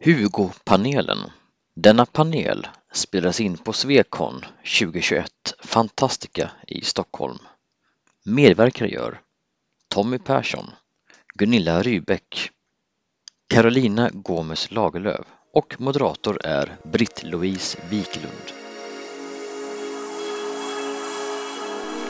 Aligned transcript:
Hugo-panelen. 0.00 1.18
Denna 1.74 2.06
panel 2.06 2.66
spelas 2.92 3.40
in 3.40 3.56
på 3.56 3.72
Swecon 3.72 4.44
2021 4.80 5.30
Fantastica 5.60 6.50
i 6.66 6.80
Stockholm. 6.80 7.38
Medverkare 8.24 8.88
gör 8.88 9.20
Tommy 9.88 10.18
Persson, 10.18 10.70
Gunilla 11.34 11.82
Rybäck, 11.82 12.50
Carolina 13.48 14.10
Gomes 14.12 14.70
Lagerlöf 14.70 15.26
och 15.52 15.80
moderator 15.80 16.40
är 16.44 16.76
Britt-Louise 16.84 17.78
Wiklund. 17.90 18.52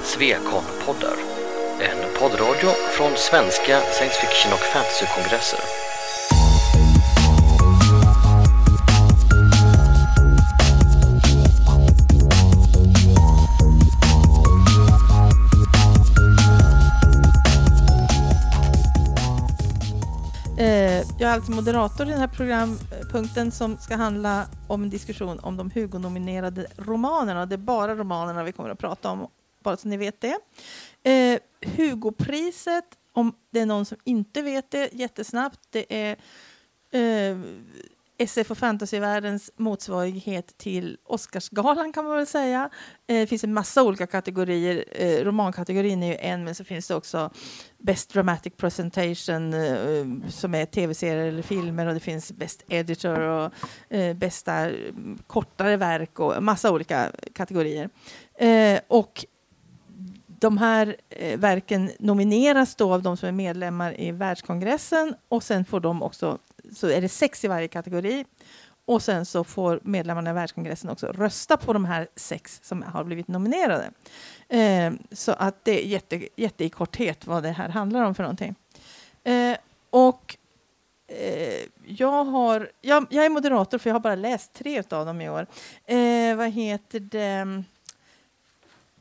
Svekon-poddar, 0.02 1.16
en 1.80 2.18
poddradio 2.18 2.70
från 2.70 3.16
svenska 3.16 3.80
science 3.80 4.20
fiction 4.20 4.52
och 4.52 4.58
fantasykongresser. 4.58 5.87
Jag 21.20 21.30
är 21.30 21.34
alltså 21.34 21.52
moderator 21.52 22.06
i 22.06 22.10
den 22.10 22.20
här 22.20 22.28
programpunkten 22.28 23.52
som 23.52 23.78
ska 23.78 23.96
handla 23.96 24.46
om 24.68 24.82
en 24.82 24.90
diskussion 24.90 25.38
om 25.38 25.56
de 25.56 25.70
Hugo-nominerade 25.70 26.66
romanerna. 26.76 27.46
Det 27.46 27.54
är 27.54 27.56
bara 27.56 27.94
romanerna 27.94 28.44
vi 28.44 28.52
kommer 28.52 28.70
att 28.70 28.78
prata 28.78 29.10
om, 29.10 29.28
bara 29.62 29.76
så 29.76 29.88
ni 29.88 29.96
vet 29.96 30.20
det. 30.20 30.38
Eh, 31.10 31.40
Hugopriset, 31.76 32.84
om 33.12 33.32
det 33.50 33.60
är 33.60 33.66
någon 33.66 33.84
som 33.84 33.98
inte 34.04 34.42
vet 34.42 34.70
det, 34.70 34.92
jättesnabbt, 34.92 35.60
det 35.70 35.86
är 35.88 36.16
eh, 36.90 37.38
SF 38.18 38.50
och 38.50 38.58
fantasyvärldens 38.58 39.50
motsvarighet 39.56 40.58
till 40.58 40.98
Oscarsgalan 41.04 41.92
kan 41.92 42.04
man 42.04 42.16
väl 42.16 42.26
säga. 42.26 42.70
Det 43.06 43.26
finns 43.26 43.44
en 43.44 43.54
massa 43.54 43.82
olika 43.82 44.06
kategorier. 44.06 44.84
Eh, 44.92 45.24
romankategorin 45.24 46.02
är 46.02 46.06
ju 46.06 46.16
en, 46.16 46.44
men 46.44 46.54
så 46.54 46.64
finns 46.64 46.88
det 46.88 46.94
också 46.94 47.30
Best 47.78 48.12
Dramatic 48.12 48.52
Presentation 48.56 49.54
eh, 49.54 50.28
som 50.28 50.54
är 50.54 50.66
tv-serier 50.66 51.26
eller 51.26 51.42
filmer 51.42 51.86
och 51.86 51.94
det 51.94 52.00
finns 52.00 52.32
Best 52.32 52.64
Editor 52.68 53.20
och 53.20 53.52
bästa 54.16 54.70
kortare 55.26 55.76
verk 55.76 56.20
och 56.20 56.42
massa 56.42 56.72
olika 56.72 57.12
kategorier. 57.34 57.90
Och 58.88 59.24
de 60.40 60.58
här 60.58 60.96
verken 61.36 61.90
nomineras 61.98 62.74
då 62.74 62.94
av 62.94 63.02
de 63.02 63.16
som 63.16 63.28
är 63.28 63.32
medlemmar 63.32 64.00
i 64.00 64.12
världskongressen 64.12 65.14
och 65.28 65.42
sen 65.42 65.64
får 65.64 65.80
de 65.80 66.02
också, 66.02 66.38
så 66.72 66.88
är 66.88 67.00
det 67.00 67.08
sex 67.08 67.44
i 67.44 67.48
varje 67.48 67.68
kategori 67.68 68.24
och 68.88 69.02
sen 69.02 69.26
så 69.26 69.44
får 69.44 69.80
medlemmarna 69.82 70.30
i 70.30 70.32
världskongressen 70.32 70.90
också 70.90 71.06
rösta 71.06 71.56
på 71.56 71.72
de 71.72 71.84
här 71.84 72.08
sex 72.16 72.60
som 72.62 72.82
har 72.82 73.04
blivit 73.04 73.28
nominerade. 73.28 73.90
Eh, 74.48 74.92
så 75.12 75.32
att 75.32 75.64
det 75.64 75.84
är 75.84 75.86
jätte, 75.86 76.28
jätte 76.36 76.64
i 76.64 76.70
korthet 76.70 77.26
vad 77.26 77.42
det 77.42 77.50
här 77.50 77.68
handlar 77.68 78.02
om 78.02 78.14
för 78.14 78.22
någonting. 78.22 78.54
Eh, 79.24 79.56
och 79.90 80.36
eh, 81.08 81.64
jag, 81.84 82.24
har, 82.24 82.70
jag, 82.80 83.06
jag 83.10 83.24
är 83.24 83.30
moderator 83.30 83.78
för 83.78 83.90
jag 83.90 83.94
har 83.94 84.00
bara 84.00 84.14
läst 84.14 84.52
tre 84.52 84.82
av 84.90 85.06
dem 85.06 85.20
i 85.20 85.30
år. 85.30 85.46
Eh, 85.86 86.36
vad 86.36 86.50
heter 86.50 87.00
det? 87.00 87.64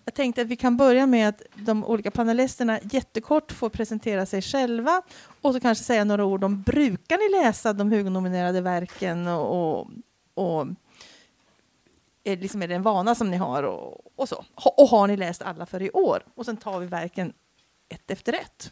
Jag 0.07 0.13
tänkte 0.13 0.41
att 0.41 0.47
vi 0.47 0.55
kan 0.55 0.77
börja 0.77 1.05
med 1.05 1.29
att 1.29 1.41
de 1.55 1.83
olika 1.85 2.11
panelisterna 2.11 2.79
jättekort 2.83 3.51
får 3.51 3.69
presentera 3.69 4.25
sig 4.25 4.41
själva 4.41 5.01
och 5.41 5.53
så 5.53 5.59
kanske 5.59 5.83
säga 5.83 6.03
några 6.03 6.25
ord 6.25 6.43
om 6.43 6.61
brukar 6.61 7.17
ni 7.17 7.43
läsa 7.43 7.73
de 7.73 7.91
Hugo-nominerade 7.91 8.61
verken 8.61 9.27
och, 9.27 9.77
och, 9.79 9.87
och 10.33 10.67
är, 12.23 12.37
liksom 12.37 12.61
är 12.61 12.67
det 12.67 12.75
en 12.75 12.83
vana 12.83 13.15
som 13.15 13.31
ni 13.31 13.37
har 13.37 13.63
och, 13.63 14.19
och 14.19 14.29
så. 14.29 14.45
Och 14.77 14.87
har 14.87 15.07
ni 15.07 15.17
läst 15.17 15.41
alla 15.41 15.65
för 15.65 15.81
i 15.81 15.91
år? 15.91 16.23
Och 16.35 16.45
sen 16.45 16.57
tar 16.57 16.79
vi 16.79 16.85
verken 16.85 17.33
ett 17.89 18.11
efter 18.11 18.33
ett. 18.33 18.71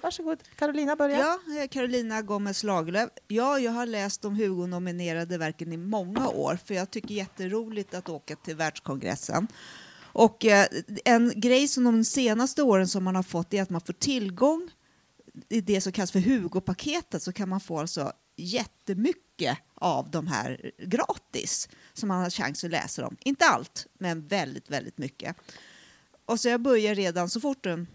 Varsågod, 0.00 0.42
Carolina 0.56 0.96
börjar. 0.96 1.18
Ja, 1.18 1.38
jag 1.46 1.62
är 1.62 1.66
Carolina 1.66 2.22
Gomez 2.22 2.62
Lagerlöf. 2.64 3.10
Ja, 3.28 3.58
jag 3.58 3.72
har 3.72 3.86
läst 3.86 4.22
de 4.22 4.34
Hugo-nominerade 4.34 5.38
verken 5.38 5.72
i 5.72 5.76
många 5.76 6.28
år 6.28 6.58
för 6.64 6.74
jag 6.74 6.90
tycker 6.90 7.14
jätteroligt 7.14 7.94
att 7.94 8.08
åka 8.08 8.36
till 8.36 8.56
världskongressen. 8.56 9.48
Och 10.14 10.44
eh, 10.44 10.66
en 11.04 11.32
grej 11.36 11.68
som 11.68 11.84
de 11.84 12.04
senaste 12.04 12.62
åren 12.62 12.88
som 12.88 13.04
man 13.04 13.16
har 13.16 13.22
fått 13.22 13.54
är 13.54 13.62
att 13.62 13.70
man 13.70 13.80
får 13.80 13.92
tillgång 13.92 14.70
i 15.48 15.60
det 15.60 15.80
som 15.80 15.92
kallas 15.92 16.12
för 16.12 16.20
Hugo-paketet 16.20 17.22
så 17.22 17.32
kan 17.32 17.48
man 17.48 17.60
få 17.60 17.80
alltså 17.80 18.12
jättemycket 18.36 19.58
av 19.74 20.10
de 20.10 20.26
här 20.26 20.70
gratis 20.78 21.68
som 21.92 22.08
man 22.08 22.22
har 22.22 22.30
chans 22.30 22.64
att 22.64 22.70
läsa 22.70 23.02
dem. 23.02 23.16
Inte 23.24 23.44
allt, 23.44 23.86
men 23.98 24.26
väldigt, 24.26 24.70
väldigt 24.70 24.98
mycket. 24.98 25.36
Och 26.26 26.40
så 26.40 26.48
jag 26.48 26.60
börjar 26.60 26.94
redan 26.94 27.30
så 27.30 27.40
fort 27.40 27.64
de, 27.64 27.86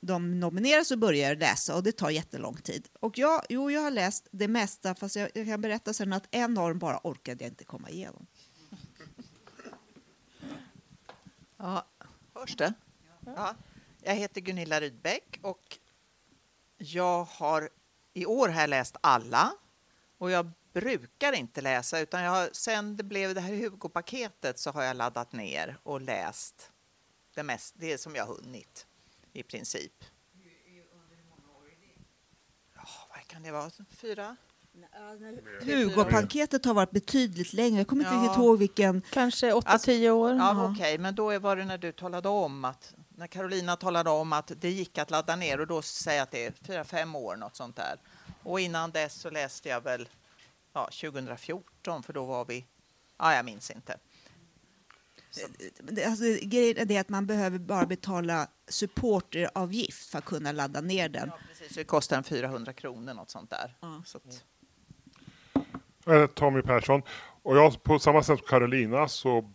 de 0.00 0.40
nomineras 0.40 0.88
så 0.88 0.96
börjar 0.96 1.28
jag 1.28 1.38
läsa 1.38 1.76
och 1.76 1.82
det 1.82 1.92
tar 1.92 2.10
jättelång 2.10 2.56
tid. 2.56 2.88
Och 3.00 3.18
jag, 3.18 3.42
jo, 3.48 3.70
jag 3.70 3.80
har 3.80 3.90
läst 3.90 4.28
det 4.30 4.48
mesta 4.48 4.94
fast 4.94 5.16
jag, 5.16 5.30
jag 5.34 5.46
kan 5.46 5.60
berätta 5.60 5.92
sen 5.92 6.12
att 6.12 6.28
en 6.30 6.58
av 6.58 6.68
dem 6.68 6.78
bara 6.78 7.00
orkade 7.04 7.44
jag 7.44 7.50
inte 7.50 7.64
komma 7.64 7.90
igenom. 7.90 8.26
Ja, 11.62 11.86
hörs 12.34 12.56
det? 12.56 12.74
Ja. 13.26 13.54
Jag 14.02 14.14
heter 14.14 14.40
Gunilla 14.40 14.80
Rydbeck 14.80 15.38
och 15.42 15.78
jag 16.76 17.24
har 17.24 17.68
i 18.12 18.26
år 18.26 18.50
jag 18.50 18.70
läst 18.70 18.96
alla 19.00 19.52
och 20.18 20.30
jag 20.30 20.50
brukar 20.72 21.32
inte 21.32 21.60
läsa 21.60 22.00
utan 22.00 22.22
jag 22.22 22.30
har, 22.30 22.50
sen 22.52 22.96
det 22.96 23.02
blev 23.02 23.34
det 23.34 23.40
här 23.40 23.54
Hugo-paketet 23.54 24.58
så 24.58 24.70
har 24.70 24.82
jag 24.82 24.96
laddat 24.96 25.32
ner 25.32 25.78
och 25.82 26.00
läst 26.00 26.72
det, 27.34 27.42
mest, 27.42 27.74
det 27.78 27.98
som 27.98 28.14
jag 28.14 28.26
hunnit 28.26 28.86
i 29.32 29.42
princip. 29.42 30.04
Ja, 32.74 32.88
vad 33.08 33.26
kan 33.26 33.42
det 33.42 33.50
vara? 33.50 33.70
Fyra? 33.90 34.36
Hugo-paketet 35.62 36.64
har 36.64 36.74
varit 36.74 36.90
betydligt 36.90 37.52
längre. 37.52 37.78
Jag 37.78 37.86
kommer 37.86 38.02
inte 38.04 38.14
Ja. 38.14 38.22
riktigt 38.22 38.38
ihåg 38.38 38.58
vilken. 38.58 39.02
Kanske 39.10 39.52
8-10 39.52 39.62
Alltså, 39.66 39.90
år. 39.92 40.30
Ja, 40.34 40.36
Ja. 40.54 40.72
okej, 40.72 40.98
men 40.98 41.14
då 41.14 41.38
var 41.38 41.56
det 41.56 41.64
när 41.64 41.78
du 41.78 41.92
talade 41.92 42.28
om 42.28 42.64
att 42.64 42.94
när 43.08 43.26
Carolina 43.26 43.76
talade 43.76 44.10
om 44.10 44.32
att 44.32 44.52
det 44.60 44.70
gick 44.70 44.98
att 44.98 45.10
ladda 45.10 45.36
ner 45.36 45.60
och 45.60 45.66
då 45.66 45.82
säger 45.82 46.18
jag 46.18 46.22
att 46.22 46.30
det 46.30 46.46
är 46.46 46.52
fyra, 46.62 46.84
fem 46.84 47.16
år, 47.16 47.36
något 47.36 47.56
sånt 47.56 47.76
där. 47.76 47.96
Och 48.42 48.60
innan 48.60 48.90
dess 48.90 49.14
så 49.20 49.30
läste 49.30 49.68
jag 49.68 49.80
väl 49.80 50.08
ja, 50.72 50.88
2014, 51.00 52.02
för 52.02 52.12
då 52.12 52.24
var 52.24 52.44
vi, 52.44 52.64
ja, 53.18 53.34
jag 53.34 53.44
minns 53.44 53.70
inte. 53.70 53.96
Det- 55.80 56.04
Alltså, 56.04 56.24
grejen 56.42 56.76
är 56.78 56.84
det 56.84 56.98
att 56.98 57.08
man 57.08 57.26
behöver 57.26 57.58
bara 57.58 57.86
betala 57.86 58.48
supporteravgift 58.68 60.10
för 60.10 60.18
att 60.18 60.24
kunna 60.24 60.52
ladda 60.52 60.80
ner 60.80 61.08
den. 61.08 61.28
Ja, 61.28 61.38
precis, 61.48 61.68
så 61.74 61.80
det 61.80 61.84
kostar 61.84 62.16
en 62.16 62.24
400 62.24 62.72
kronor, 62.72 63.14
något 63.14 63.30
sånt 63.30 63.50
där. 63.50 63.76
Ja. 63.80 64.02
Så 64.06 64.18
att, 64.18 64.44
Eh, 66.06 66.26
Tommy 66.26 66.62
Persson 66.62 67.02
och 67.42 67.56
jag 67.56 67.82
på 67.82 67.98
samma 67.98 68.22
sätt 68.22 68.38
som 68.38 68.46
Carolina 68.48 69.08
så 69.08 69.50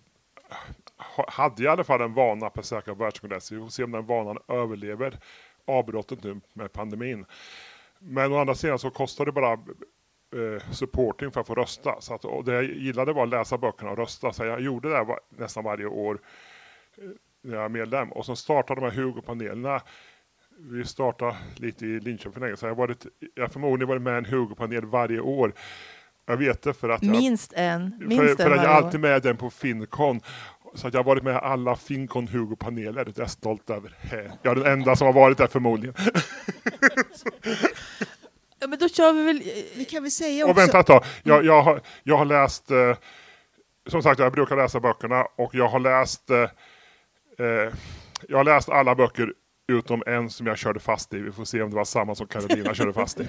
hade 1.27 1.63
jag 1.63 1.71
i 1.71 1.73
alla 1.73 1.83
fall 1.83 2.01
en 2.01 2.13
vana 2.13 2.47
att 2.47 2.53
besöka 2.53 2.93
världskongresser. 2.93 3.55
Vi 3.55 3.61
får 3.61 3.69
se 3.69 3.83
om 3.83 3.91
den 3.91 4.05
vanan 4.05 4.37
överlever 4.47 5.19
avbrottet 5.65 6.23
nu 6.23 6.41
med 6.53 6.73
pandemin. 6.73 7.25
Men 7.99 8.33
å 8.33 8.37
andra 8.37 8.55
sidan 8.55 8.79
så 8.79 8.89
kostar 8.89 9.25
det 9.25 9.31
bara 9.31 9.53
eh, 9.53 10.71
supporting 10.71 11.31
för 11.31 11.41
att 11.41 11.47
få 11.47 11.55
rösta. 11.55 12.01
Så 12.01 12.13
att, 12.13 12.25
och 12.25 12.43
det 12.43 12.53
jag 12.53 12.63
gillade 12.63 13.13
var 13.13 13.23
att 13.23 13.29
läsa 13.29 13.57
böckerna 13.57 13.91
och 13.91 13.97
rösta. 13.97 14.33
Så 14.33 14.45
jag 14.45 14.61
gjorde 14.61 14.89
det 14.89 15.17
nästan 15.29 15.63
varje 15.63 15.85
år 15.85 16.19
eh, 16.97 17.09
när 17.41 17.55
jag 17.55 17.65
är 17.65 17.69
medlem. 17.69 18.11
Och 18.11 18.25
så 18.25 18.35
startade 18.35 18.81
de 18.81 18.85
här 18.91 19.03
Hugo-panelerna. 19.03 19.81
Vi 20.57 20.85
startade 20.85 21.35
lite 21.55 21.85
i 21.85 21.99
Linköping 21.99 22.33
för 22.33 22.41
länge 22.41 22.57
så 22.57 22.65
Jag 22.65 22.71
har 22.71 22.75
varit, 22.75 23.05
jag 23.35 23.43
har 23.43 23.49
förmodligen 23.49 23.89
varit 23.89 24.01
med 24.01 24.13
i 24.13 24.17
en 24.17 24.25
Hugo-panel 24.25 24.85
varje 24.85 25.19
år. 25.19 25.53
Jag 26.25 26.37
vet 26.37 26.61
det 26.61 26.73
för 26.73 26.89
att 26.89 27.03
jag, 27.03 27.11
Minst 27.11 27.53
en. 27.55 27.95
Minst 27.99 28.17
för, 28.17 28.29
en 28.29 28.37
för 28.37 28.51
att 28.51 28.63
jag 28.63 28.71
alltid 28.71 28.99
med 28.99 29.21
den 29.21 29.37
på 29.37 29.49
Fincon. 29.49 30.21
Så 30.75 30.87
att 30.87 30.93
jag 30.93 30.99
har 30.99 31.05
varit 31.05 31.23
med 31.23 31.35
i 31.35 31.39
alla 31.41 31.75
Fincon 31.75 32.27
Hugo-paneler. 32.27 33.05
Det 33.05 33.17
är 33.17 33.21
jag 33.21 33.29
stolt 33.29 33.69
över. 33.69 33.95
Jag 34.41 34.51
är 34.57 34.63
den 34.63 34.73
enda 34.73 34.95
som 34.95 35.05
har 35.05 35.13
varit 35.13 35.37
där 35.37 35.47
förmodligen. 35.47 35.95
Ja, 38.59 38.67
men 38.67 38.79
då 38.79 38.89
kör 38.89 39.13
vi 39.13 39.23
väl... 39.23 39.43
Vi 39.75 39.85
kan 39.85 40.03
väl 40.03 40.11
säga 40.11 40.45
Och 40.45 40.49
också... 40.51 40.61
vänta 40.61 40.79
ett 40.79 40.87
tag. 40.87 41.03
Jag, 41.23 41.45
jag, 41.45 41.61
har, 41.61 41.81
jag 42.03 42.17
har 42.17 42.25
läst, 42.25 42.71
eh, 42.71 42.95
som 43.87 44.01
sagt 44.03 44.19
jag 44.19 44.33
brukar 44.33 44.55
läsa 44.55 44.79
böckerna 44.79 45.25
och 45.35 45.55
jag 45.55 45.67
har 45.67 45.79
läst, 45.79 46.29
eh, 46.29 46.41
eh, 47.39 47.73
jag 48.27 48.37
har 48.37 48.43
läst 48.43 48.69
alla 48.69 48.95
böcker 48.95 49.33
utom 49.67 50.03
en 50.05 50.29
som 50.29 50.47
jag 50.47 50.57
körde 50.57 50.79
fast 50.79 51.13
i. 51.13 51.19
Vi 51.19 51.31
får 51.31 51.45
se 51.45 51.61
om 51.61 51.69
det 51.69 51.75
var 51.75 51.85
samma 51.85 52.15
som 52.15 52.27
Carolina 52.27 52.73
körde 52.73 52.93
fast 52.93 53.19
i. 53.19 53.27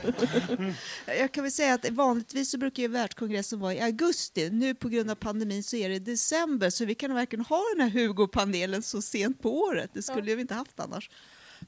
Jag 1.18 1.32
kan 1.32 1.44
väl 1.44 1.52
säga 1.52 1.74
att 1.74 1.90
vanligtvis 1.90 2.50
så 2.50 2.58
brukar 2.58 2.82
ju 2.82 2.88
världskongressen 2.88 3.60
vara 3.60 3.74
i 3.74 3.80
augusti. 3.80 4.50
Nu 4.50 4.74
på 4.74 4.88
grund 4.88 5.10
av 5.10 5.14
pandemin 5.14 5.62
så 5.62 5.76
är 5.76 5.88
det 5.88 5.98
december 5.98 6.70
så 6.70 6.84
vi 6.84 6.94
kan 6.94 7.14
verkligen 7.14 7.44
ha 7.44 7.62
den 7.76 7.90
här 7.90 8.00
Hugo-panelen 8.00 8.82
så 8.82 9.02
sent 9.02 9.42
på 9.42 9.58
året. 9.58 9.90
Det 9.92 10.02
skulle 10.02 10.34
vi 10.34 10.40
inte 10.40 10.54
haft 10.54 10.80
annars. 10.80 11.10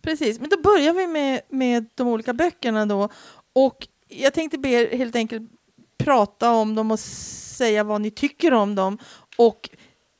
Precis, 0.02 0.40
men 0.40 0.48
då 0.50 0.60
börjar 0.60 0.92
vi 0.92 1.06
med, 1.06 1.40
med 1.48 1.86
de 1.94 2.08
olika 2.08 2.32
böckerna 2.32 2.86
då. 2.86 3.08
Och 3.52 3.88
jag 4.08 4.34
tänkte 4.34 4.58
be 4.58 4.68
er 4.68 4.96
helt 4.96 5.16
enkelt 5.16 5.50
prata 5.98 6.50
om 6.50 6.74
dem 6.74 6.90
och 6.90 7.00
säga 7.00 7.84
vad 7.84 8.00
ni 8.00 8.10
tycker 8.10 8.52
om 8.52 8.74
dem. 8.74 8.98
Och 9.36 9.70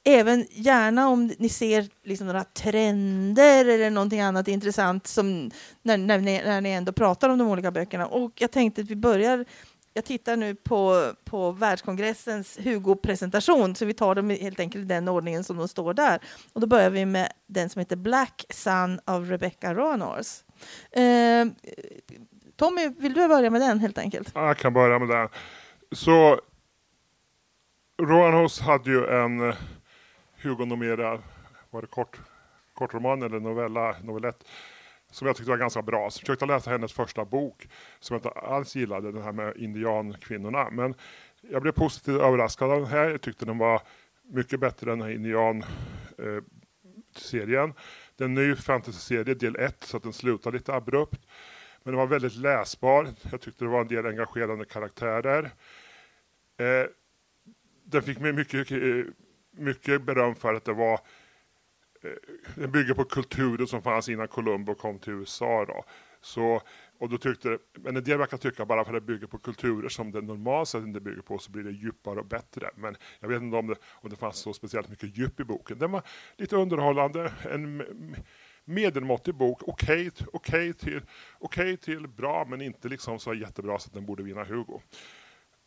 även 0.08 0.46
gärna 0.50 1.08
om 1.08 1.32
ni 1.38 1.48
ser 1.48 1.88
liksom 2.04 2.26
några 2.26 2.44
trender 2.44 3.64
eller 3.64 3.90
någonting 3.90 4.20
annat 4.20 4.48
intressant 4.48 5.06
som 5.06 5.50
när, 5.82 5.98
när, 5.98 6.18
ni, 6.18 6.42
när 6.44 6.60
ni 6.60 6.70
ändå 6.70 6.92
pratar 6.92 7.28
om 7.28 7.38
de 7.38 7.48
olika 7.48 7.70
böckerna. 7.70 8.06
Och 8.06 8.32
jag 8.34 8.50
tänkte 8.50 8.80
att 8.80 8.90
vi 8.90 8.96
börjar 8.96 9.44
jag 9.92 10.04
tittar 10.04 10.36
nu 10.36 10.54
på, 10.54 11.12
på 11.24 11.50
världskongressens 11.50 12.58
Hugo-presentation, 12.58 13.74
så 13.74 13.84
vi 13.84 13.94
tar 13.94 14.14
dem 14.14 14.30
helt 14.30 14.60
enkelt 14.60 14.84
i 14.84 14.88
den 14.88 15.08
ordningen 15.08 15.44
som 15.44 15.56
de 15.56 15.68
står 15.68 15.94
där. 15.94 16.20
Och 16.52 16.60
då 16.60 16.66
börjar 16.66 16.90
vi 16.90 17.06
med 17.06 17.32
den 17.46 17.68
som 17.68 17.80
heter 17.80 17.96
Black 17.96 18.44
Sun 18.50 19.00
av 19.04 19.24
Rebecca 19.24 19.74
Roanors. 19.74 20.42
Eh, 20.90 21.46
Tommy, 22.56 22.88
vill 22.88 23.14
du 23.14 23.28
börja 23.28 23.50
med 23.50 23.60
den 23.60 23.78
helt 23.78 23.98
enkelt? 23.98 24.30
Jag 24.34 24.56
kan 24.58 24.72
börja 24.72 24.98
med 24.98 25.08
den. 25.08 25.28
Så 25.92 26.40
Roanhos 28.02 28.60
hade 28.60 28.90
ju 28.90 29.06
en 29.06 29.54
Hugo 30.42 30.64
Nomera, 30.64 31.22
var 31.70 31.80
det 31.80 31.86
kort, 31.86 32.20
kortroman 32.74 33.22
eller 33.22 33.40
novella, 33.40 33.96
novellett, 34.02 34.44
som 35.10 35.26
jag 35.26 35.36
tyckte 35.36 35.50
var 35.50 35.58
ganska 35.58 35.82
bra. 35.82 36.10
Så 36.10 36.18
jag 36.18 36.20
försökte 36.20 36.46
läsa 36.46 36.70
hennes 36.70 36.92
första 36.92 37.24
bok, 37.24 37.68
som 38.00 38.14
jag 38.14 38.18
inte 38.18 38.40
alls 38.40 38.76
gillade, 38.76 39.12
den 39.12 39.22
här 39.22 39.32
med 39.32 39.56
indiankvinnorna. 39.56 40.70
Men 40.70 40.94
jag 41.40 41.62
blev 41.62 41.72
positivt 41.72 42.20
överraskad 42.20 42.70
av 42.70 42.80
den 42.80 42.88
här. 42.88 43.10
Jag 43.10 43.20
tyckte 43.20 43.44
den 43.44 43.58
var 43.58 43.82
mycket 44.22 44.60
bättre 44.60 44.92
än 44.92 44.98
den 44.98 45.08
här 45.08 45.14
indianserien. 45.14 47.68
Eh, 47.68 47.74
det 48.16 48.24
är 48.24 48.28
en 48.28 48.34
ny 48.34 48.54
fantasyserie, 48.54 49.34
del 49.34 49.56
1, 49.56 49.84
så 49.84 49.96
att 49.96 50.02
den 50.02 50.12
slutar 50.12 50.52
lite 50.52 50.74
abrupt. 50.74 51.26
Men 51.82 51.92
den 51.92 51.98
var 51.98 52.06
väldigt 52.06 52.36
läsbar. 52.36 53.08
Jag 53.30 53.40
tyckte 53.40 53.64
det 53.64 53.70
var 53.70 53.80
en 53.80 53.88
del 53.88 54.06
engagerande 54.06 54.64
karaktärer. 54.64 55.44
Eh, 56.56 56.86
den 57.84 58.02
fick 58.02 58.18
mig 58.18 58.32
mycket, 58.32 58.70
eh, 58.70 59.04
mycket 59.58 60.02
beröm 60.02 60.34
för 60.34 60.54
att 60.54 60.64
det 60.64 60.72
var 60.72 61.00
eh, 62.02 62.10
den 62.54 62.72
bygger 62.72 62.94
på 62.94 63.04
kulturen 63.04 63.66
som 63.66 63.82
fanns 63.82 64.08
innan 64.08 64.28
Columbo 64.28 64.74
kom 64.74 64.98
till 64.98 65.12
USA. 65.12 65.64
Då. 65.64 65.84
Så, 66.20 66.62
och 66.98 67.08
då 67.08 67.18
tyckte, 67.18 67.58
men 67.72 67.96
en 67.96 68.04
del 68.04 68.18
verkar 68.18 68.36
tycka 68.36 68.66
bara 68.66 68.84
för 68.84 68.94
att 68.94 69.06
det 69.06 69.12
bygger 69.12 69.26
på 69.26 69.38
kulturer 69.38 69.88
som 69.88 70.10
det 70.10 70.20
normalt 70.20 70.68
sett 70.68 70.82
inte 70.82 71.00
bygger 71.00 71.22
på 71.22 71.38
så 71.38 71.50
blir 71.50 71.62
det 71.62 71.70
djupare 71.70 72.20
och 72.20 72.26
bättre. 72.26 72.70
Men 72.74 72.96
jag 73.20 73.28
vet 73.28 73.42
inte 73.42 73.56
om 73.56 73.66
det, 73.66 73.76
om 73.84 74.10
det 74.10 74.16
fanns 74.16 74.36
så 74.36 74.52
speciellt 74.52 74.88
mycket 74.88 75.16
djup 75.18 75.40
i 75.40 75.44
boken. 75.44 75.78
Den 75.78 75.90
var 75.90 76.02
lite 76.36 76.56
underhållande, 76.56 77.32
en 77.50 77.84
medelmåttig 78.64 79.34
bok, 79.34 79.62
okej 79.62 80.08
okay, 80.08 80.26
okay 80.32 80.72
till, 80.72 81.00
okay 81.38 81.76
till 81.76 82.08
bra 82.08 82.44
men 82.44 82.60
inte 82.60 82.88
liksom 82.88 83.18
så 83.18 83.34
jättebra 83.34 83.78
så 83.78 83.88
att 83.88 83.94
den 83.94 84.06
borde 84.06 84.22
vinna 84.22 84.44
Hugo. 84.44 84.80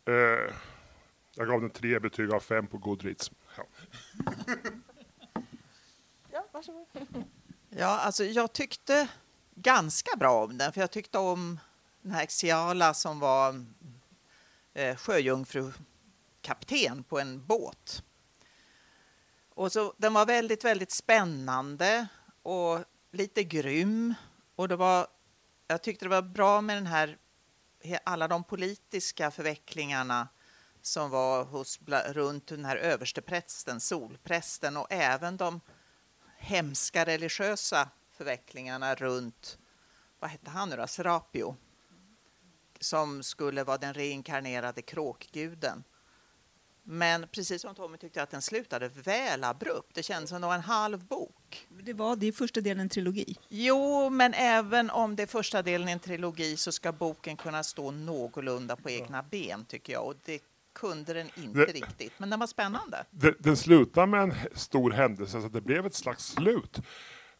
Uh, 0.08 0.52
jag 1.34 1.48
gav 1.48 1.60
den 1.60 1.70
tre 1.70 1.98
betyg 1.98 2.32
av 2.32 2.40
fem 2.40 2.66
på 2.66 2.78
Goodreads. 2.78 3.30
Ja. 3.56 3.64
ja, 6.32 6.46
varsågod. 6.52 6.86
Ja, 7.70 7.98
alltså 7.98 8.24
jag 8.24 8.52
tyckte 8.52 9.08
ganska 9.54 10.16
bra 10.16 10.44
om 10.44 10.58
den, 10.58 10.72
för 10.72 10.80
jag 10.80 10.90
tyckte 10.90 11.18
om 11.18 11.60
den 12.02 12.12
här 12.12 12.26
Xiala 12.26 12.94
som 12.94 13.20
var 13.20 13.64
eh, 14.74 14.96
sjöjungfrukapten 14.96 17.04
på 17.08 17.20
en 17.20 17.46
båt. 17.46 18.02
Och 19.54 19.72
så, 19.72 19.94
den 19.96 20.12
var 20.12 20.26
väldigt, 20.26 20.64
väldigt 20.64 20.90
spännande 20.90 22.06
och 22.42 22.78
lite 23.10 23.44
grym. 23.44 24.14
Och 24.56 24.68
det 24.68 24.76
var, 24.76 25.06
jag 25.66 25.82
tyckte 25.82 26.04
det 26.04 26.08
var 26.08 26.22
bra 26.22 26.60
med 26.60 26.76
den 26.76 26.86
här, 26.86 27.18
alla 28.04 28.28
de 28.28 28.44
politiska 28.44 29.30
förvecklingarna 29.30 30.28
som 30.82 31.10
var 31.10 31.44
hos, 31.44 31.80
runt 32.06 32.46
den 32.46 32.64
här 32.64 32.76
översteprästen, 32.76 33.80
solprästen 33.80 34.76
och 34.76 34.86
även 34.90 35.36
de 35.36 35.60
hemska 36.38 37.04
religiösa 37.04 37.88
förvecklingarna 38.12 38.94
runt, 38.94 39.58
vad 40.18 40.30
hette 40.30 40.50
han 40.50 40.68
nu 40.68 40.76
då, 40.76 40.86
Serapio, 40.86 41.56
som 42.80 43.22
skulle 43.22 43.64
vara 43.64 43.78
den 43.78 43.94
reinkarnerade 43.94 44.82
kråkguden. 44.82 45.84
Men 46.84 47.28
precis 47.28 47.62
som 47.62 47.74
Tommy 47.74 47.98
tyckte 47.98 48.22
att 48.22 48.30
den 48.30 48.42
slutade 48.42 48.88
väl 48.88 49.44
abrupt. 49.44 49.94
Det 49.94 50.02
kändes 50.02 50.30
som 50.30 50.40
det 50.40 50.46
var 50.46 50.54
en 50.54 50.60
halv 50.60 51.04
bok. 51.04 51.68
Det 51.68 51.92
var 51.92 52.16
det 52.16 52.32
första 52.32 52.60
delen 52.60 52.80
en 52.80 52.88
trilogi. 52.88 53.36
Jo, 53.48 54.10
men 54.10 54.34
även 54.34 54.90
om 54.90 55.16
det 55.16 55.22
är 55.22 55.26
första 55.26 55.62
delen 55.62 55.88
en 55.88 56.00
trilogi 56.00 56.56
så 56.56 56.72
ska 56.72 56.92
boken 56.92 57.36
kunna 57.36 57.64
stå 57.64 57.90
någorlunda 57.90 58.76
på 58.76 58.90
egna 58.90 59.22
ben 59.22 59.64
tycker 59.64 59.92
jag. 59.92 60.06
Och 60.06 60.14
det 60.24 60.40
kunde 60.72 61.12
den 61.12 61.26
inte 61.34 61.58
det, 61.58 61.72
riktigt, 61.72 62.12
men 62.18 62.30
den 62.30 62.40
var 62.40 62.46
spännande. 62.46 63.04
Det, 63.10 63.34
den 63.38 63.56
slutade 63.56 64.06
med 64.06 64.22
en 64.22 64.34
stor 64.54 64.90
händelse, 64.90 65.42
så 65.42 65.48
det 65.48 65.60
blev 65.60 65.86
ett 65.86 65.94
slags 65.94 66.26
slut. 66.26 66.80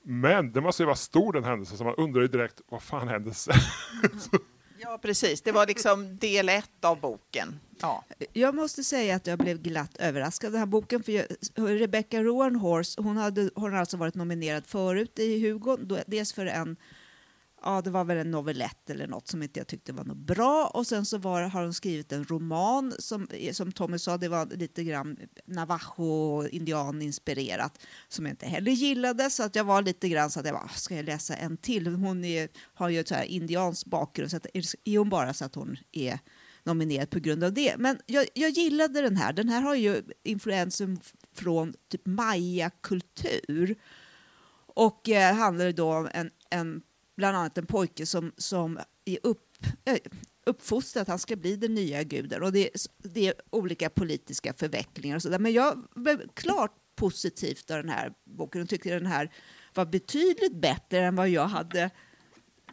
Men 0.03 0.53
det 0.53 0.61
måste 0.61 0.83
ju 0.83 0.87
vara 0.87 0.97
stor 0.97 1.33
den 1.33 1.45
händelse, 1.45 1.77
så 1.77 1.85
man 1.85 1.95
undrar 1.95 2.23
ju 2.23 2.29
direkt 2.29 2.61
vad 2.69 2.83
fan 2.83 3.09
hände 3.09 3.35
sen? 3.35 3.55
Ja, 4.85 4.99
precis. 5.03 5.43
Det 5.43 5.53
var 5.53 5.67
liksom 5.67 6.17
del 6.17 6.49
ett 6.49 6.85
av 6.85 7.01
boken. 7.01 7.61
Ja. 7.81 8.05
Jag 8.33 8.55
måste 8.55 8.85
säga 8.85 9.17
att 9.17 9.27
jag 9.27 9.39
blev 9.39 9.59
glatt 9.63 9.97
överraskad 9.99 10.49
av 10.49 10.53
den 10.53 10.59
här 10.59 10.67
boken. 10.67 11.03
För 11.03 11.13
jag, 11.13 11.27
Rebecca 11.81 12.23
Roanhorse, 12.23 13.03
hon, 13.03 13.17
hade, 13.17 13.51
hon 13.55 13.73
har 13.73 13.81
alltså 13.81 13.97
varit 13.97 14.15
nominerad 14.15 14.67
förut 14.67 15.19
i 15.19 15.49
Hugo. 15.49 15.77
Dels 16.07 16.33
för 16.33 16.47
en 16.47 16.77
ja, 17.65 17.83
det 17.83 17.91
var 17.91 18.05
väl 18.05 18.19
en 18.19 18.31
novellett 18.31 18.91
eller 18.91 19.07
något 19.07 19.29
som 19.29 19.43
inte 19.43 19.61
jag 19.61 19.67
tyckte 19.67 19.93
var 19.93 20.05
något 20.05 20.17
bra. 20.17 20.71
Och 20.75 20.87
sen 20.87 21.07
så 21.07 21.19
var, 21.19 21.43
har 21.43 21.63
hon 21.63 21.75
skrivit 21.75 22.13
en 22.13 22.25
roman 22.25 22.95
som, 22.99 23.29
som 23.53 23.73
Tommy 23.73 23.99
sa, 23.99 24.17
det 24.17 24.29
var 24.29 24.47
lite 24.47 24.85
grann 24.85 25.17
navajo-indian-inspirerat 25.47 27.81
som 28.09 28.27
jag 28.27 28.33
inte 28.33 28.47
heller 28.47 28.73
gillade. 28.73 29.31
Så 29.31 29.43
att 29.43 29.57
jag 29.57 29.65
var 29.65 29.83
lite 29.83 30.09
grann 30.09 30.31
så 30.31 30.41
att 30.41 30.47
jag 30.47 30.55
bara, 30.55 30.65
ah, 30.65 30.69
ska 30.69 30.97
jag 30.97 31.05
läsa 31.05 31.37
en 31.37 31.57
till? 31.57 31.87
Hon 31.87 32.25
är, 32.25 32.49
har 32.75 32.89
ju 32.89 33.05
så 33.05 33.15
här 33.15 33.25
indiansk 33.25 33.87
bakgrund, 33.87 34.31
så 34.31 34.37
att, 34.37 34.47
är 34.85 34.99
hon 34.99 35.09
bara 35.09 35.35
så 35.35 35.45
att 35.45 35.55
hon 35.55 35.77
är 35.93 36.19
nominerad 36.65 37.11
på 37.11 37.19
grund 37.19 37.45
av 37.45 37.53
det. 37.53 37.75
Men 37.79 37.99
jag, 38.07 38.27
jag 38.35 38.51
gillade 38.51 39.01
den 39.01 39.17
här. 39.17 39.33
Den 39.33 39.49
här 39.49 39.61
har 39.61 39.75
ju 39.75 40.03
influensen 40.23 41.01
från 41.35 41.75
typ 41.89 42.07
maya-kultur. 42.07 43.77
Och 44.75 45.09
eh, 45.09 45.35
handlar 45.35 45.73
då 45.73 45.95
om 45.95 46.09
en, 46.13 46.31
en 46.51 46.83
bland 47.17 47.37
annat 47.37 47.59
en 47.59 47.67
pojke 47.67 48.07
som, 48.07 48.33
som 48.37 48.79
är 49.05 49.19
upp, 49.23 49.67
eh, 49.85 49.95
äh, 49.95 50.01
uppfostrad 50.47 51.03
att 51.03 51.09
han 51.09 51.19
ska 51.19 51.37
bli 51.37 51.57
den 51.57 51.75
nya 51.75 52.03
guden. 52.03 52.43
Och 52.43 52.53
det, 52.53 52.71
det 52.99 53.29
är 53.29 53.35
olika 53.51 53.91
politiska 53.91 54.53
förvecklingar 54.53 55.17
och 55.17 55.23
så 55.23 55.29
där. 55.29 55.39
Men 55.39 55.53
jag 55.53 55.85
blev 55.95 56.29
klart 56.35 56.77
positivt 56.97 57.71
av 57.71 57.77
den 57.77 57.89
här 57.89 58.13
boken 58.25 58.63
och 58.63 58.69
tyckte 58.69 58.91
den 58.91 59.07
här 59.07 59.33
var 59.75 59.85
betydligt 59.85 60.55
bättre 60.55 60.99
än 60.99 61.17
vad 61.17 61.29
jag 61.29 61.47
hade 61.47 61.91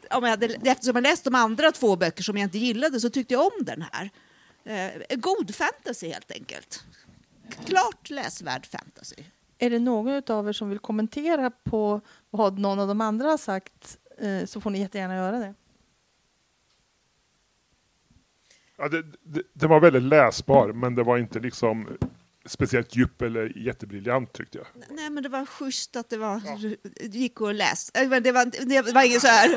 om 0.10 0.24
jag 0.24 0.30
hade, 0.30 0.46
eftersom 0.46 0.96
jag 0.96 1.04
läst 1.04 1.24
de 1.24 1.36
andra 1.36 1.72
två 1.72 1.96
böcker 1.96 2.24
som 2.24 2.38
jag 2.38 2.44
inte 2.44 2.58
gillade 2.58 3.00
så 3.00 3.10
tyckte 3.10 3.34
jag 3.34 3.42
om 3.42 3.66
den 3.66 3.86
här. 3.92 4.10
Eh, 4.64 5.18
god 5.18 5.56
fantasy 5.56 6.10
helt 6.10 6.32
enkelt. 6.32 6.84
Klart 7.66 8.10
läsvärd 8.10 8.66
fantasy. 8.66 9.16
Är 9.58 9.70
det 9.70 9.80
någon 9.80 10.24
av 10.28 10.50
er 10.50 10.54
som 10.54 10.70
vill 10.70 10.80
kommentera 10.80 11.52
på 11.52 12.02
vad 12.30 12.60
någon 12.60 12.80
av 12.80 12.88
de 12.88 13.02
andra 13.02 13.28
har 13.28 13.38
sagt 13.38 13.98
Eh, 14.22 14.46
så 14.46 14.62
får 14.62 14.70
ni 14.70 14.80
jättegärna 14.80 15.16
göra 15.16 15.40
det. 15.40 15.54
Ja, 18.78 18.90
det, 18.90 19.04
det, 19.24 19.42
det, 19.54 19.68
var 19.68 19.80
väldigt 19.80 20.04
läsbar, 20.04 20.74
men 20.74 20.96
det 20.96 21.04
var 21.04 21.18
inte 21.18 21.40
liksom 21.40 21.88
speciellt 22.50 22.96
djup 22.96 23.22
eller 23.22 23.58
jättebriljant 23.58 24.34
tyckte 24.34 24.58
jag. 24.58 24.68
Nej, 24.90 25.10
men 25.10 25.24
det 25.24 25.30
var 25.30 25.46
schysst 25.46 25.96
att 25.96 26.10
det 26.10 26.18
var, 26.18 26.42
ja. 26.46 26.58
gick 27.02 27.42
att 27.42 27.56
läsa. 27.56 27.92
Eh, 28.02 28.10
det 28.10 28.32
var, 28.32 28.46
det 28.86 28.94
var 28.94 29.04
inget 29.04 29.22
så 29.22 29.28
här, 29.28 29.50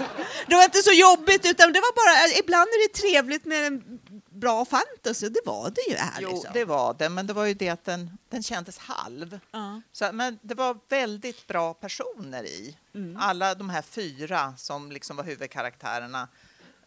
det 0.46 0.54
var 0.54 0.64
inte 0.64 0.78
så 0.78 0.92
jobbigt, 0.92 1.46
utan 1.46 1.72
det 1.72 1.80
var 1.80 1.94
bara, 1.94 2.38
ibland 2.38 2.68
är 2.68 2.88
det 2.88 2.94
trevligt 2.94 3.44
med 3.44 3.66
en 3.66 4.00
bra 4.30 4.64
fantasy, 4.64 5.28
det 5.28 5.40
var 5.44 5.70
det 5.70 5.90
ju 5.90 5.96
här. 5.96 6.18
Jo, 6.20 6.30
liksom. 6.30 6.50
det 6.54 6.64
var 6.64 6.94
det, 6.98 7.08
men 7.08 7.26
det 7.26 7.32
var 7.32 7.44
ju 7.44 7.54
det 7.54 7.68
att 7.68 7.84
den, 7.84 8.18
den 8.28 8.42
kändes 8.42 8.78
halv. 8.78 9.32
Uh. 9.54 9.78
Så, 9.92 10.10
men 10.12 10.38
det 10.42 10.54
var 10.54 10.78
väldigt 10.88 11.46
bra 11.46 11.74
personer 11.74 12.44
i. 12.44 12.76
Mm. 12.94 13.16
Alla 13.20 13.54
de 13.54 13.70
här 13.70 13.82
fyra 13.82 14.54
som 14.56 14.92
liksom 14.92 15.16
var 15.16 15.24
huvudkaraktärerna 15.24 16.28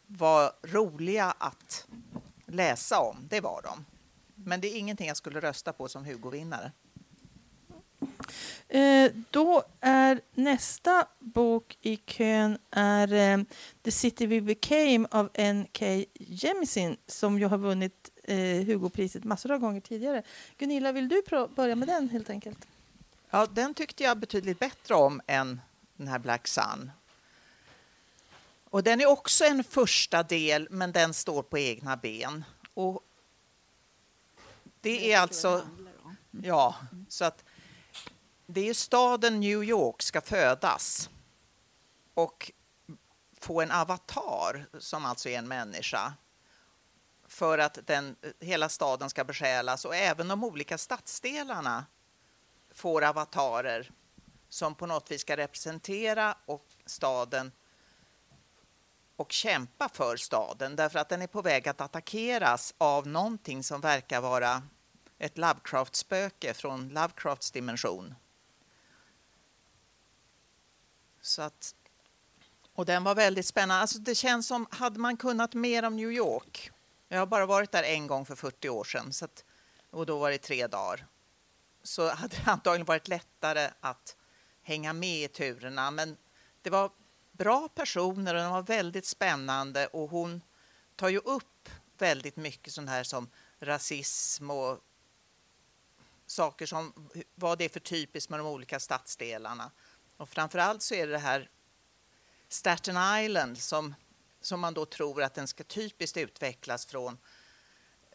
var 0.07 0.51
roliga 0.63 1.33
att 1.37 1.85
läsa 2.45 2.99
om, 2.99 3.27
det 3.29 3.41
var 3.41 3.61
de. 3.61 3.85
Men 4.45 4.61
det 4.61 4.67
är 4.67 4.77
ingenting 4.77 5.07
jag 5.07 5.17
skulle 5.17 5.39
rösta 5.39 5.73
på 5.73 5.87
som 5.87 6.05
Hugo-vinnare. 6.05 6.71
Eh, 8.67 9.11
då 9.31 9.63
är 9.79 10.21
nästa 10.33 11.07
bok 11.19 11.77
i 11.81 11.97
kön 11.97 12.57
är 12.71 13.13
eh, 13.13 13.43
The 13.83 13.91
City 13.91 14.27
We 14.27 14.41
Became 14.41 15.07
av 15.11 15.29
N.K. 15.33 16.05
Jemisin 16.13 16.97
som 17.07 17.39
ju 17.39 17.45
har 17.45 17.57
vunnit 17.57 18.09
eh, 18.23 18.37
Hugo-priset 18.37 19.23
massor 19.23 19.51
av 19.51 19.59
gånger 19.59 19.81
tidigare. 19.81 20.23
Gunilla, 20.57 20.91
vill 20.91 21.09
du 21.09 21.23
börja 21.55 21.75
med 21.75 21.87
den 21.87 22.09
helt 22.09 22.29
enkelt? 22.29 22.67
Ja, 23.29 23.47
den 23.51 23.73
tyckte 23.73 24.03
jag 24.03 24.17
betydligt 24.17 24.59
bättre 24.59 24.95
om 24.95 25.21
än 25.27 25.61
den 25.97 26.07
här 26.07 26.19
Black 26.19 26.47
Sun. 26.47 26.91
Och 28.69 28.83
den 28.83 29.01
är 29.01 29.05
också 29.05 29.45
en 29.45 29.63
första 29.63 30.23
del, 30.23 30.67
men 30.71 30.91
den 30.91 31.13
står 31.13 31.43
på 31.43 31.57
egna 31.57 31.97
ben. 31.97 32.43
Och 32.73 33.01
Det 34.85 35.13
är 35.13 35.19
alltså... 35.19 35.67
Ja, 36.31 36.75
så 37.07 37.25
att 37.25 37.43
det 38.45 38.69
är 38.69 38.73
staden 38.73 39.39
New 39.39 39.63
York 39.63 40.01
ska 40.01 40.21
födas 40.21 41.09
och 42.13 42.51
få 43.41 43.61
en 43.61 43.71
avatar 43.71 44.65
som 44.79 45.05
alltså 45.05 45.29
är 45.29 45.37
en 45.37 45.47
människa 45.47 46.13
för 47.27 47.57
att 47.57 47.79
den, 47.87 48.15
hela 48.39 48.69
staden 48.69 49.09
ska 49.09 49.23
besjälas 49.23 49.85
och 49.85 49.95
även 49.95 50.27
de 50.27 50.43
olika 50.43 50.77
stadsdelarna 50.77 51.85
får 52.73 53.03
avatarer 53.03 53.91
som 54.49 54.75
på 54.75 54.85
något 54.85 55.11
vis 55.11 55.21
ska 55.21 55.37
representera 55.37 56.37
och 56.45 56.67
staden 56.85 57.51
och 59.15 59.31
kämpa 59.31 59.89
för 59.89 60.17
staden 60.17 60.75
därför 60.75 60.99
att 60.99 61.09
den 61.09 61.21
är 61.21 61.27
på 61.27 61.41
väg 61.41 61.67
att 61.67 61.81
attackeras 61.81 62.73
av 62.77 63.07
någonting 63.07 63.63
som 63.63 63.81
verkar 63.81 64.21
vara 64.21 64.63
ett 65.17 65.37
Lovecraft-spöke 65.37 66.53
från 66.53 66.89
Lovecrafts 66.89 67.51
dimension. 67.51 68.15
Så 71.21 71.41
att, 71.41 71.75
och 72.73 72.85
den 72.85 73.03
var 73.03 73.15
väldigt 73.15 73.45
spännande. 73.45 73.81
Alltså 73.81 73.99
det 73.99 74.15
känns 74.15 74.47
som, 74.47 74.67
hade 74.71 74.99
man 74.99 75.17
kunnat 75.17 75.53
mer 75.53 75.83
om 75.85 75.95
New 75.95 76.11
York? 76.11 76.71
Jag 77.07 77.19
har 77.19 77.25
bara 77.25 77.45
varit 77.45 77.71
där 77.71 77.83
en 77.83 78.07
gång 78.07 78.25
för 78.25 78.35
40 78.35 78.69
år 78.69 78.83
sedan 78.83 79.13
så 79.13 79.25
att, 79.25 79.43
och 79.89 80.05
då 80.05 80.19
var 80.19 80.31
det 80.31 80.37
tre 80.37 80.67
dagar. 80.67 81.07
Så 81.83 82.09
hade 82.09 82.35
det 82.35 82.51
antagligen 82.51 82.85
varit 82.85 83.07
lättare 83.07 83.69
att 83.79 84.15
hänga 84.61 84.93
med 84.93 85.23
i 85.23 85.27
turerna. 85.27 85.91
Men 85.91 86.17
det 86.61 86.69
var 86.69 86.91
bra 87.31 87.67
personer 87.67 88.35
och 88.35 88.41
de 88.41 88.51
var 88.51 88.61
väldigt 88.61 89.05
spännande 89.05 89.87
och 89.87 90.09
hon 90.09 90.41
tar 90.95 91.09
ju 91.09 91.17
upp 91.17 91.69
väldigt 91.97 92.35
mycket 92.35 92.73
sånt 92.73 92.89
här 92.89 93.03
som 93.03 93.29
rasism 93.59 94.51
och 94.51 94.79
saker 96.35 96.65
som 96.65 97.09
vad 97.35 97.57
det 97.57 97.65
är 97.65 97.69
för 97.69 97.79
typiskt 97.79 98.29
med 98.29 98.39
de 98.39 98.47
olika 98.47 98.79
stadsdelarna. 98.79 99.71
Och 100.17 100.29
framförallt 100.29 100.81
så 100.81 100.95
är 100.95 101.07
det 101.07 101.13
det 101.13 101.19
här 101.19 101.49
Staten 102.49 103.23
Island 103.23 103.57
som, 103.57 103.95
som 104.41 104.59
man 104.59 104.73
då 104.73 104.85
tror 104.85 105.23
att 105.23 105.33
den 105.33 105.47
ska 105.47 105.63
typiskt 105.63 106.17
utvecklas 106.17 106.85
från 106.85 107.17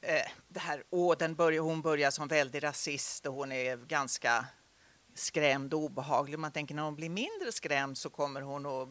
eh, 0.03 0.31
det 0.49 0.61
här, 0.61 0.85
åh, 0.91 1.17
den 1.19 1.35
börjar, 1.35 1.63
hon 1.63 1.83
börjar 1.83 2.11
som 2.11 2.29
väldigt 2.29 2.63
rasist 2.63 3.27
och 3.27 3.35
hon 3.35 3.53
är 3.53 3.77
ganska 3.77 4.47
skrämd 5.15 5.75
och 5.75 5.81
obehaglig. 5.81 6.39
Man 6.39 6.53
tänker 6.53 6.75
när 6.75 6.83
hon 6.83 6.97
blir 6.97 7.11
mindre 7.11 7.53
skrämd 7.53 7.99
så 7.99 8.11
kommer 8.11 8.41
hon 8.41 8.67
att 8.67 8.89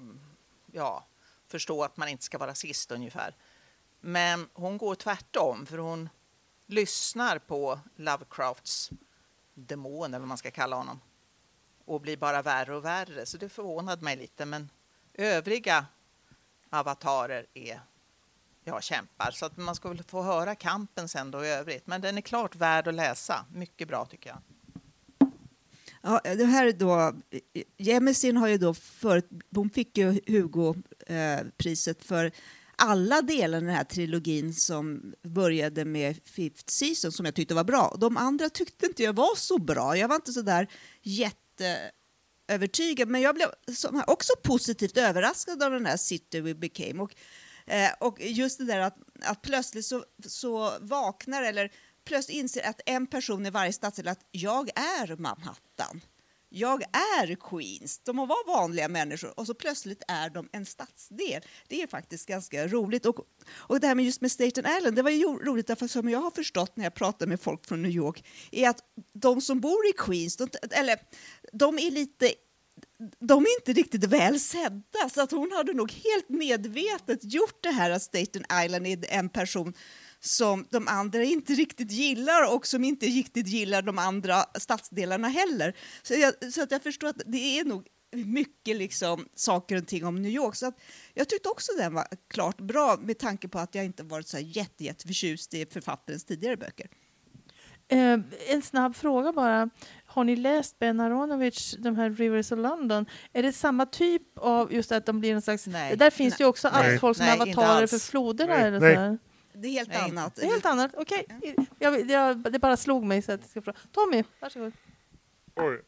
ja, 0.71 1.07
förstå 1.47 1.83
att 1.83 1.97
man 1.97 2.07
inte 2.07 2.23
ska 2.23 2.37
vara 2.37 2.49
rasist 2.49 2.91
ungefär. 2.91 3.35
Men 4.01 4.49
hon 4.53 4.77
går 4.77 4.95
tvärtom 4.95 5.65
för 5.65 5.77
hon 5.77 6.09
lyssnar 6.65 7.39
på 7.39 7.79
Lovecrafts 7.95 8.91
demon 9.67 10.05
eller 10.05 10.19
vad 10.19 10.27
man 10.27 10.37
ska 10.37 10.51
kalla 10.51 10.75
honom 10.75 10.99
och 11.85 12.01
blir 12.01 12.17
bara 12.17 12.41
värre 12.41 12.75
och 12.75 12.85
värre. 12.85 13.25
Så 13.25 13.37
det 13.37 13.49
förvånade 13.49 14.03
mig 14.03 14.17
lite. 14.17 14.45
Men 14.45 14.69
övriga 15.13 15.85
avatarer 16.69 17.45
är 17.53 17.81
ja, 18.63 18.81
kämpar. 18.81 19.31
Så 19.31 19.45
att 19.45 19.57
man 19.57 19.75
ska 19.75 19.89
väl 19.89 20.03
få 20.03 20.21
höra 20.21 20.55
kampen 20.55 21.07
sen 21.09 21.31
då 21.31 21.45
i 21.45 21.49
övrigt. 21.49 21.87
Men 21.87 22.01
den 22.01 22.17
är 22.17 22.21
klart 22.21 22.55
värd 22.55 22.87
att 22.87 22.93
läsa. 22.93 23.45
Mycket 23.53 23.87
bra 23.87 24.05
tycker 24.05 24.29
jag. 24.29 24.41
Ja, 26.01 26.21
det 26.23 26.45
här 26.45 26.71
då, 26.71 27.13
Jemisin 27.77 28.37
har 28.37 28.47
ju 28.47 28.57
då 28.57 28.73
förut, 28.73 29.29
hon 29.55 29.69
fick 29.69 29.97
ju 29.97 30.21
Hugo-priset 30.27 32.01
eh, 32.01 32.07
för 32.07 32.31
alla 32.79 33.21
delar 33.21 33.57
i 33.57 33.61
den 33.61 33.75
här 33.75 33.83
trilogin 33.83 34.53
som 34.53 35.13
började 35.23 35.85
med 35.85 36.19
Fifth 36.25 36.63
Season 36.67 37.11
som 37.11 37.25
jag 37.25 37.35
tyckte 37.35 37.53
var 37.53 37.63
bra. 37.63 37.97
De 37.99 38.17
andra 38.17 38.49
tyckte 38.49 38.85
inte 38.85 39.03
jag 39.03 39.13
var 39.13 39.35
så 39.35 39.57
bra. 39.57 39.97
Jag 39.97 40.07
var 40.07 40.15
inte 40.15 40.31
så 40.31 40.41
där 40.41 40.67
jätteövertygad, 41.01 43.07
men 43.07 43.21
jag 43.21 43.35
blev 43.35 43.47
också 44.07 44.33
positivt 44.43 44.97
överraskad 44.97 45.63
av 45.63 45.71
den 45.71 45.85
här 45.85 45.97
City 45.97 46.41
We 46.41 46.55
Became. 46.55 47.01
Och, 47.01 47.15
eh, 47.65 47.91
och 47.99 48.21
just 48.21 48.57
det 48.57 48.65
där 48.65 48.79
att, 48.79 48.97
att 49.21 49.41
plötsligt 49.41 49.85
så, 49.85 50.03
så 50.27 50.73
vaknar, 50.81 51.43
eller 51.43 51.71
plötsligt 52.05 52.37
inser 52.37 52.69
att 52.69 52.81
en 52.85 53.07
person 53.07 53.45
i 53.45 53.49
varje 53.49 53.73
stadsdel 53.73 54.07
att 54.07 54.25
jag 54.31 54.69
är 54.75 55.15
Manhattan. 55.15 56.01
Jag 56.49 56.83
är 57.21 57.35
Queens. 57.35 57.99
De 58.03 58.17
var 58.17 58.47
vanliga 58.47 58.87
människor 58.87 59.39
och 59.39 59.45
så 59.45 59.53
plötsligt 59.53 60.03
är 60.07 60.29
de 60.29 60.49
en 60.51 60.65
stadsdel. 60.65 61.41
Det 61.67 61.81
är 61.81 61.87
faktiskt 61.87 62.27
ganska 62.27 62.67
roligt. 62.67 63.05
Och, 63.05 63.19
och 63.51 63.79
det 63.79 63.87
här 63.87 63.95
med 63.95 64.05
just 64.05 64.21
med 64.21 64.31
Staten 64.31 64.65
Island, 64.77 64.95
det 64.95 65.01
var 65.01 65.09
ju 65.09 65.25
roligt 65.25 65.67
därför 65.67 65.87
som 65.87 66.09
jag 66.09 66.19
har 66.19 66.31
förstått 66.31 66.77
när 66.77 66.83
jag 66.83 66.93
pratar 66.93 67.27
med 67.27 67.41
folk 67.41 67.65
från 67.65 67.81
New 67.81 67.91
York, 67.91 68.25
är 68.51 68.69
att 68.69 68.79
de 69.13 69.41
som 69.41 69.59
bor 69.59 69.87
i 69.89 69.93
Queens, 69.97 70.37
de, 70.37 70.49
eller 70.71 70.99
de 71.53 71.79
är 71.79 71.91
lite 71.91 72.33
de 73.19 73.43
är 73.43 73.59
inte 73.59 73.81
riktigt 73.81 74.03
väl 74.03 74.39
sedda, 74.39 75.09
så 75.13 75.21
att 75.21 75.31
hon 75.31 75.51
hade 75.51 75.73
nog 75.73 75.91
helt 75.91 76.29
medvetet 76.29 77.33
gjort 77.33 77.63
det 77.63 77.71
här 77.71 77.91
att 77.91 78.01
Staten 78.01 78.43
Island 78.65 78.87
är 78.87 79.05
en 79.09 79.29
person 79.29 79.73
som 80.19 80.67
de 80.69 80.87
andra 80.87 81.23
inte 81.23 81.53
riktigt 81.53 81.91
gillar 81.91 82.55
och 82.55 82.67
som 82.67 82.83
inte 82.83 83.05
riktigt 83.05 83.47
gillar 83.47 83.81
de 83.81 83.97
andra 83.99 84.43
stadsdelarna 84.59 85.27
heller. 85.27 85.75
Så, 86.03 86.13
jag, 86.13 86.53
så 86.53 86.63
att 86.63 86.71
jag 86.71 86.83
förstår 86.83 87.07
att 87.07 87.21
det 87.25 87.59
är 87.59 87.65
nog 87.65 87.87
mycket 88.11 88.77
liksom 88.77 89.27
saker 89.35 89.77
och 89.77 89.87
ting 89.87 90.05
om 90.05 90.21
New 90.21 90.31
York. 90.31 90.55
Så 90.55 90.67
att 90.67 90.79
jag 91.13 91.29
tyckte 91.29 91.49
också 91.49 91.71
den 91.77 91.93
var 91.93 92.07
klart 92.27 92.61
bra 92.61 92.97
med 93.01 93.19
tanke 93.19 93.47
på 93.47 93.59
att 93.59 93.75
jag 93.75 93.85
inte 93.85 94.03
varit 94.03 94.27
så 94.27 94.39
jätte, 94.39 94.83
jätteförtjust 94.83 95.53
i 95.53 95.65
författarens 95.65 96.25
tidigare 96.25 96.57
böcker. 96.57 96.87
Eh, 97.91 98.19
en 98.47 98.61
snabb 98.61 98.95
fråga 98.95 99.33
bara. 99.33 99.69
Har 100.05 100.23
ni 100.23 100.35
läst 100.35 100.79
Ben 100.79 100.99
Aronovich, 100.99 101.75
de 101.79 101.95
här 101.95 102.09
Rivers 102.09 102.51
of 102.51 102.59
London? 102.59 103.05
Är 103.33 103.43
det 103.43 103.53
samma 103.53 103.85
typ 103.85 104.21
av 104.35 104.73
just 104.73 104.91
att 104.91 105.05
de 105.05 105.19
blir 105.19 105.33
en 105.33 105.41
slags... 105.41 105.67
Nej. 105.67 105.97
Där 105.97 106.09
finns 106.09 106.31
Nej. 106.31 106.45
ju 106.45 106.49
också 106.49 106.67
allt 106.67 106.99
folk 106.99 107.17
som 107.17 107.25
Nej, 107.25 107.39
avatarer 107.41 107.87
för 107.87 107.99
floderna. 107.99 108.53
Nej. 108.53 108.63
Eller 108.63 108.79
så 108.79 109.17
det 109.61 109.67
är 109.67 109.71
helt 109.71 109.89
Nej. 109.89 110.01
annat. 110.01 110.35
Det 110.35 110.41
är 110.41 110.45
helt 110.45 110.65
annat. 110.65 110.91
Okej. 110.97 111.25
Okay. 111.37 111.55
Jag, 111.79 112.09
jag, 112.09 112.51
det 112.51 112.59
bara 112.59 112.77
slog 112.77 113.03
mig. 113.03 113.21
Så 113.21 113.31
att 113.31 113.41
jag 113.41 113.49
ska 113.49 113.61
fråga. 113.61 113.77
Tommy, 113.91 114.23
varsågod. 114.39 114.73
Oj. 115.55 115.81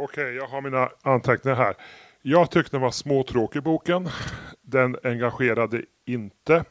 Okej, 0.00 0.24
okay, 0.24 0.32
jag 0.32 0.46
har 0.46 0.60
mina 0.60 0.90
anteckningar 1.02 1.56
här. 1.56 1.76
Jag 2.22 2.50
tyckte 2.50 2.70
den 2.70 2.80
var 2.80 2.90
småtråkig 2.90 3.62
boken. 3.62 4.08
Den 4.62 4.96
engagerade 5.04 5.82
inte. 6.04 6.64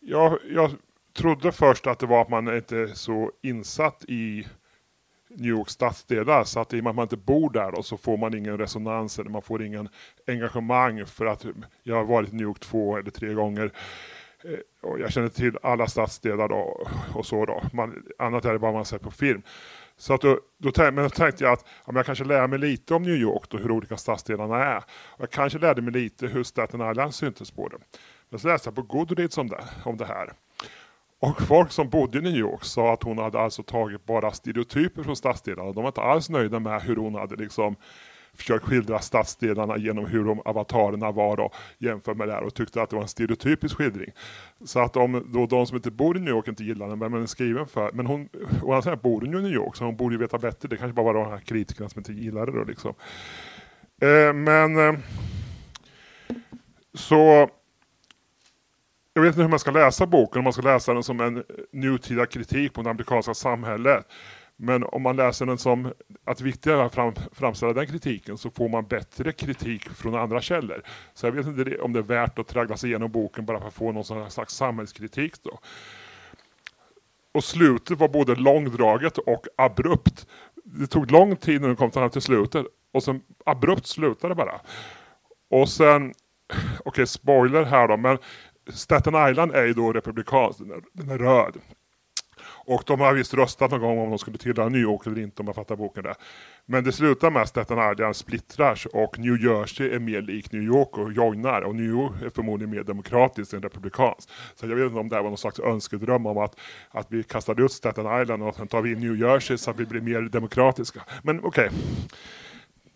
Jag, 0.00 0.38
jag 0.50 0.70
trodde 1.16 1.52
först 1.52 1.86
att 1.86 1.98
det 1.98 2.06
var 2.06 2.22
att 2.22 2.28
man 2.28 2.56
inte 2.56 2.76
är 2.76 2.86
så 2.86 3.32
insatt 3.42 4.04
i 4.08 4.46
New 5.36 5.50
Yorks 5.50 5.72
stadsdelar. 5.72 6.44
Så 6.44 6.60
att 6.60 6.72
i 6.72 6.80
och 6.80 6.84
med 6.84 6.90
att 6.90 6.96
man 6.96 7.02
inte 7.02 7.16
bor 7.16 7.50
där 7.50 7.72
då, 7.72 7.82
så 7.82 7.96
får 7.96 8.16
man 8.16 8.34
ingen 8.34 8.58
resonans 8.58 9.18
eller 9.18 9.30
man 9.30 9.42
får 9.42 9.62
ingen 9.62 9.88
engagemang 10.26 11.06
för 11.06 11.26
att 11.26 11.46
jag 11.82 11.96
har 11.96 12.04
varit 12.04 12.32
i 12.32 12.36
New 12.36 12.46
York 12.46 12.60
två 12.60 12.96
eller 12.96 13.10
tre 13.10 13.34
gånger. 13.34 13.72
Eh, 14.44 14.90
och 14.90 15.00
jag 15.00 15.12
känner 15.12 15.28
till 15.28 15.58
alla 15.62 15.86
stadsdelar 15.86 16.48
då, 16.48 16.86
och 17.14 17.26
så 17.26 17.46
då. 17.46 17.62
Man, 17.72 18.02
annat 18.18 18.44
är 18.44 18.52
det 18.52 18.58
bara 18.58 18.72
man 18.72 18.84
sett 18.84 19.02
på 19.02 19.10
film. 19.10 19.42
Så 19.96 20.14
att 20.14 20.20
då, 20.20 20.38
då, 20.58 20.72
men 20.76 20.94
då 20.94 21.08
tänkte 21.08 21.44
jag 21.44 21.52
att 21.52 21.66
ja, 21.86 21.92
jag 21.94 22.06
kanske 22.06 22.24
lär 22.24 22.46
mig 22.46 22.58
lite 22.58 22.94
om 22.94 23.02
New 23.02 23.16
York 23.16 23.54
och 23.54 23.60
hur 23.60 23.70
olika 23.70 23.96
stadsdelarna 23.96 24.64
är. 24.64 24.76
Och 24.78 25.20
jag 25.20 25.30
kanske 25.30 25.58
lärde 25.58 25.82
mig 25.82 25.92
lite 25.92 26.26
hur 26.26 26.42
Staten 26.42 26.90
Island 26.90 27.14
syntes 27.14 27.50
på 27.50 27.68
det. 27.68 27.76
Men 28.28 28.40
så 28.40 28.48
läste 28.48 28.68
jag 28.68 28.74
på 28.74 28.82
Goodreads 28.82 29.38
om 29.38 29.48
det, 29.48 29.64
om 29.84 29.96
det 29.96 30.04
här. 30.04 30.32
Och 31.22 31.42
folk 31.42 31.72
som 31.72 31.88
bodde 31.88 32.18
i 32.18 32.22
New 32.22 32.36
York 32.36 32.64
sa 32.64 32.92
att 32.92 33.02
hon 33.02 33.18
hade 33.18 33.40
alltså 33.40 33.62
tagit 33.62 34.06
bara 34.06 34.30
stereotyper 34.32 35.02
från 35.02 35.16
stadsdelarna. 35.16 35.72
De 35.72 35.82
var 35.82 35.88
inte 35.88 36.00
alls 36.00 36.30
nöjda 36.30 36.60
med 36.60 36.82
hur 36.82 36.96
hon 36.96 37.14
hade 37.14 37.36
liksom 37.36 37.76
försökt 38.34 38.64
skildra 38.64 38.98
stadsdelarna 38.98 39.78
genom 39.78 40.06
hur 40.06 40.24
de 40.24 40.40
avatarerna 40.44 41.10
var 41.10 41.36
då, 41.36 41.50
jämfört 41.78 42.16
med 42.16 42.28
det 42.28 42.34
här 42.34 42.42
och 42.42 42.54
tyckte 42.54 42.82
att 42.82 42.90
det 42.90 42.96
var 42.96 43.02
en 43.02 43.08
stereotypisk 43.08 43.76
skildring. 43.76 44.10
Så 44.64 44.80
att 44.80 44.96
om 44.96 45.24
då 45.32 45.46
de 45.46 45.66
som 45.66 45.76
inte 45.76 45.90
bor 45.90 46.16
i 46.16 46.20
New 46.20 46.34
York 46.34 46.48
inte 46.48 46.64
gillar 46.64 46.88
den, 46.88 46.98
vem 46.98 47.14
är 47.14 47.18
den 47.18 47.28
skriven 47.28 47.66
för? 47.66 47.90
Men 47.92 48.06
hon, 48.06 48.28
å 48.62 48.72
andra 48.72 48.82
sidan 48.82 48.98
bor 49.02 49.20
hon 49.20 49.32
ju 49.32 49.38
i 49.38 49.42
New 49.42 49.52
York 49.52 49.76
så 49.76 49.84
hon 49.84 49.96
borde 49.96 50.14
ju 50.14 50.18
veta 50.18 50.38
bättre. 50.38 50.68
Det 50.68 50.76
kanske 50.76 50.94
bara 50.94 51.12
var 51.12 51.14
de 51.14 51.30
här 51.30 51.38
kritikerna 51.38 51.88
som 51.88 52.00
inte 52.00 52.12
gillade 52.12 52.52
det 52.52 52.58
då 52.58 52.64
liksom. 52.64 52.94
Eh, 54.00 54.32
men 54.32 54.88
eh, 54.88 54.98
så 56.94 57.50
jag 59.14 59.22
vet 59.22 59.28
inte 59.28 59.42
hur 59.42 59.48
man 59.48 59.58
ska 59.58 59.70
läsa 59.70 60.06
boken, 60.06 60.38
om 60.38 60.44
man 60.44 60.52
ska 60.52 60.62
läsa 60.62 60.94
den 60.94 61.02
som 61.02 61.20
en 61.20 61.44
nutida 61.72 62.26
kritik 62.26 62.72
på 62.72 62.82
det 62.82 62.90
amerikanska 62.90 63.34
samhället. 63.34 64.06
Men 64.56 64.84
om 64.84 65.02
man 65.02 65.16
läser 65.16 65.46
den 65.46 65.58
som 65.58 65.92
att 66.24 66.40
viktigare 66.40 66.90
fram, 66.90 67.14
framställa 67.32 67.72
den 67.72 67.86
kritiken 67.86 68.38
så 68.38 68.50
får 68.50 68.68
man 68.68 68.86
bättre 68.86 69.32
kritik 69.32 69.88
från 69.88 70.14
andra 70.14 70.40
källor. 70.40 70.82
Så 71.14 71.26
jag 71.26 71.32
vet 71.32 71.46
inte 71.46 71.78
om 71.78 71.92
det 71.92 71.98
är 71.98 72.02
värt 72.02 72.38
att 72.38 72.48
traggla 72.48 72.76
sig 72.76 72.90
igenom 72.90 73.10
boken 73.12 73.46
bara 73.46 73.60
för 73.60 73.68
att 73.68 73.74
få 73.74 73.92
någon 73.92 74.30
slags 74.30 74.54
samhällskritik. 74.54 75.42
Då. 75.42 75.58
Och 77.34 77.44
slutet 77.44 77.98
var 77.98 78.08
både 78.08 78.34
långdraget 78.34 79.18
och 79.18 79.46
abrupt. 79.56 80.26
Det 80.64 80.86
tog 80.86 81.10
lång 81.10 81.36
tid 81.36 81.60
när 81.60 81.68
den 81.68 81.76
kom 81.76 81.90
fram 81.90 82.10
till 82.10 82.22
slutet 82.22 82.66
och 82.92 83.02
sen 83.02 83.22
abrupt 83.46 83.86
slutade 83.86 84.34
det 84.34 84.38
bara. 84.38 84.60
Och 85.50 85.68
sen, 85.68 86.14
okej 86.48 86.80
okay, 86.84 87.06
spoiler 87.06 87.64
här 87.64 87.88
då, 87.88 87.96
men 87.96 88.18
Staten 88.70 89.30
Island 89.30 89.52
är 89.52 89.64
ju 89.64 89.72
då 89.72 89.92
republikansk, 89.92 90.58
den 90.58 90.70
är, 90.70 90.80
den 90.92 91.10
är 91.10 91.18
röd. 91.18 91.56
Och 92.64 92.82
de 92.86 93.00
har 93.00 93.14
visst 93.14 93.34
röstat 93.34 93.70
någon 93.70 93.80
gång 93.80 93.98
om 93.98 94.10
de 94.10 94.18
skulle 94.18 94.38
tillhöra 94.38 94.68
New 94.68 94.80
York 94.80 95.06
eller 95.06 95.22
inte 95.22 95.42
om 95.42 95.46
jag 95.46 95.54
fattar 95.54 95.76
boken 95.76 96.02
där. 96.02 96.14
Men 96.66 96.84
det 96.84 96.92
slutar 96.92 97.30
med 97.30 97.42
att 97.42 97.48
Staten 97.48 97.92
Island 97.92 98.16
splittras 98.16 98.86
och 98.86 99.18
New 99.18 99.44
Jersey 99.44 99.90
är 99.94 99.98
mer 99.98 100.22
lik 100.22 100.52
New 100.52 100.62
York 100.62 100.98
och 100.98 101.12
joinar 101.12 101.62
och 101.62 101.74
New 101.74 101.86
York 101.86 102.22
är 102.22 102.30
förmodligen 102.30 102.70
mer 102.70 102.82
demokratiskt 102.82 103.52
än 103.52 103.62
republikanskt. 103.62 104.30
Så 104.54 104.66
jag 104.66 104.76
vet 104.76 104.86
inte 104.86 105.00
om 105.00 105.08
det 105.08 105.16
här 105.16 105.22
var 105.22 105.30
någon 105.30 105.38
slags 105.38 105.60
önskedröm 105.60 106.26
om 106.26 106.38
att, 106.38 106.56
att 106.90 107.06
vi 107.08 107.22
kastade 107.22 107.62
ut 107.62 107.72
Staten 107.72 108.22
Island 108.22 108.42
och 108.42 108.54
sen 108.54 108.68
tar 108.68 108.82
vi 108.82 108.92
in 108.92 109.00
New 109.00 109.16
Jersey 109.16 109.58
så 109.58 109.70
att 109.70 109.80
vi 109.80 109.86
blir 109.86 110.00
mer 110.00 110.20
demokratiska. 110.22 111.00
Men 111.22 111.38
okej. 111.44 111.66
Okay. 111.66 111.78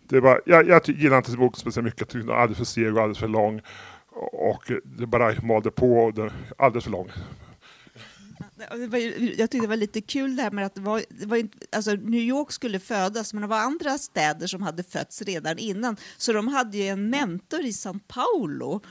Det 0.09 0.19
var, 0.19 0.41
jag, 0.45 0.67
jag 0.67 0.89
gillar 0.89 1.17
inte 1.17 1.31
boken 1.31 1.59
speciellt 1.59 1.85
mycket, 1.85 1.99
jag 1.99 2.07
tyckte 2.09 2.19
den 2.19 2.27
var 2.27 2.35
alldeles 2.35 2.57
för 2.57 2.65
seg 2.65 2.95
och 2.95 3.01
alldeles 3.01 3.19
för 3.19 3.27
lång. 3.27 3.61
Och 4.31 4.71
det 4.83 5.07
bara 5.07 5.41
malde 5.41 5.71
på, 5.71 5.91
och 5.93 6.13
den, 6.13 6.31
alldeles 6.57 6.83
för 6.83 6.91
lång. 6.91 7.11
Jag 9.37 9.51
tyckte 9.51 9.57
det 9.57 9.67
var 9.67 9.75
lite 9.75 10.01
kul 10.01 10.35
det 10.35 10.43
här 10.43 10.51
med 10.51 10.65
att 10.65 10.75
det 10.75 10.81
var, 10.81 11.03
det 11.09 11.25
var 11.25 11.37
inte, 11.37 11.57
alltså 11.71 11.91
New 11.91 12.21
York 12.21 12.51
skulle 12.51 12.79
födas, 12.79 13.33
men 13.33 13.41
det 13.41 13.47
var 13.47 13.59
andra 13.59 13.97
städer 13.97 14.47
som 14.47 14.61
hade 14.61 14.83
fötts 14.83 15.21
redan 15.21 15.57
innan. 15.57 15.97
Så 16.17 16.33
de 16.33 16.47
hade 16.47 16.77
ju 16.77 16.87
en 16.87 17.09
mentor 17.09 17.61
i 17.61 17.71
São 17.71 17.99
Paulo. 18.07 18.81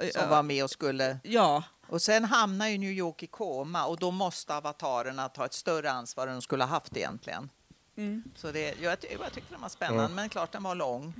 Ja, 0.00 0.10
som 0.20 0.30
var 0.30 0.42
med 0.42 0.64
och 0.64 0.70
skulle... 0.70 1.18
Ja. 1.22 1.64
Och 1.86 2.02
sen 2.02 2.24
hamnar 2.24 2.68
ju 2.68 2.78
New 2.78 2.92
York 2.92 3.22
i 3.22 3.26
koma 3.26 3.86
och 3.86 3.98
då 3.98 4.10
måste 4.10 4.54
avatarerna 4.54 5.28
ta 5.28 5.44
ett 5.44 5.52
större 5.52 5.90
ansvar 5.90 6.26
än 6.26 6.32
de 6.32 6.42
skulle 6.42 6.64
ha 6.64 6.68
haft 6.68 6.96
egentligen. 6.96 7.50
Mm. 7.96 8.22
Så 8.34 8.52
det, 8.52 8.74
jag, 8.80 8.96
jag 9.20 9.32
tyckte 9.32 9.54
den 9.54 9.60
var 9.60 9.68
spännande, 9.68 10.04
mm. 10.04 10.14
men 10.14 10.28
klart 10.28 10.52
den 10.52 10.62
var 10.62 10.74
lång. 10.74 11.12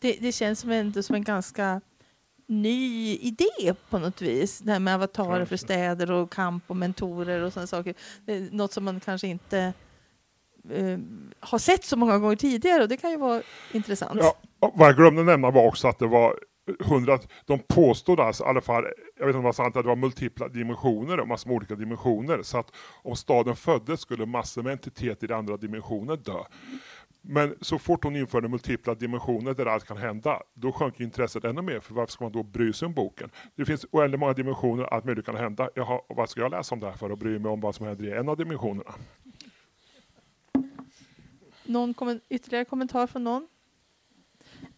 Det, 0.00 0.18
det 0.20 0.32
känns 0.32 0.60
som 0.60 0.70
en, 0.70 1.02
som 1.02 1.14
en 1.14 1.24
ganska 1.24 1.80
ny 2.46 3.16
idé 3.16 3.74
på 3.90 3.98
något 3.98 4.22
vis. 4.22 4.58
Det 4.58 4.72
här 4.72 4.80
med 4.80 4.94
avatarer 4.94 5.44
för 5.44 5.56
städer 5.56 6.10
och 6.10 6.32
kamp 6.32 6.64
och 6.66 6.76
mentorer 6.76 7.40
och 7.40 7.52
sådana 7.52 7.66
saker. 7.66 7.94
Något 8.50 8.72
som 8.72 8.84
man 8.84 9.00
kanske 9.00 9.26
inte 9.26 9.72
eh, 10.70 10.98
har 11.40 11.58
sett 11.58 11.84
så 11.84 11.96
många 11.96 12.18
gånger 12.18 12.36
tidigare 12.36 12.82
och 12.82 12.88
det 12.88 12.96
kan 12.96 13.10
ju 13.10 13.16
vara 13.16 13.42
intressant. 13.72 14.20
Ja, 14.22 14.36
vad 14.74 14.88
jag 14.88 14.96
glömde 14.96 15.22
nämna 15.22 15.50
var 15.50 15.66
också 15.66 15.88
att 15.88 15.98
det 15.98 16.06
var 16.06 16.36
hundra, 16.80 17.18
de 17.44 17.58
påstod 17.58 18.20
alltså, 18.20 18.44
i 18.44 18.46
alla 18.46 18.60
fall, 18.60 18.84
jag 19.18 19.26
vet 19.26 19.28
inte 19.28 19.36
om 19.36 19.42
det 19.42 19.48
var 19.48 19.52
sant, 19.52 19.76
att 19.76 19.82
det 19.82 19.88
var 19.88 19.96
multipla 19.96 20.48
dimensioner, 20.48 21.24
massor 21.24 21.48
med 21.48 21.56
olika 21.56 21.74
dimensioner. 21.74 22.42
Så 22.42 22.58
att 22.58 22.72
om 23.02 23.16
staden 23.16 23.56
föddes 23.56 24.00
skulle 24.00 24.26
massor 24.26 24.62
med 24.62 24.72
entiteter 24.72 25.30
i 25.30 25.34
andra 25.34 25.56
dimensioner 25.56 26.16
dö. 26.16 26.38
Men 27.28 27.56
så 27.60 27.78
fort 27.78 28.04
hon 28.04 28.16
införde 28.16 28.48
multipla 28.48 28.94
dimensioner 28.94 29.54
där 29.54 29.66
allt 29.66 29.84
kan 29.84 29.96
hända, 29.96 30.42
då 30.54 30.72
sjönk 30.72 31.00
intresset 31.00 31.44
ännu 31.44 31.62
mer. 31.62 31.80
För 31.80 31.94
varför 31.94 32.12
ska 32.12 32.24
man 32.24 32.32
då 32.32 32.42
bry 32.42 32.72
sig 32.72 32.86
om 32.86 32.94
boken? 32.94 33.30
Det 33.54 33.64
finns 33.64 33.86
oändligt 33.90 34.20
många 34.20 34.32
dimensioner, 34.32 34.84
allt 34.84 35.04
möjligt 35.04 35.26
kan 35.26 35.36
hända. 35.36 35.70
Jaha, 35.74 36.00
vad 36.08 36.30
ska 36.30 36.40
jag 36.40 36.50
läsa 36.50 36.74
om 36.74 36.80
det 36.80 36.86
här 36.86 36.96
för 36.96 37.10
att 37.10 37.18
bry 37.18 37.38
mig 37.38 37.50
om 37.50 37.60
vad 37.60 37.74
som 37.74 37.86
händer 37.86 38.04
i 38.04 38.12
en 38.12 38.28
av 38.28 38.36
dimensionerna? 38.36 38.94
Någon 41.64 41.94
kom 41.94 42.20
ytterligare 42.28 42.64
kommentar 42.64 43.06
från 43.06 43.24
någon? 43.24 43.48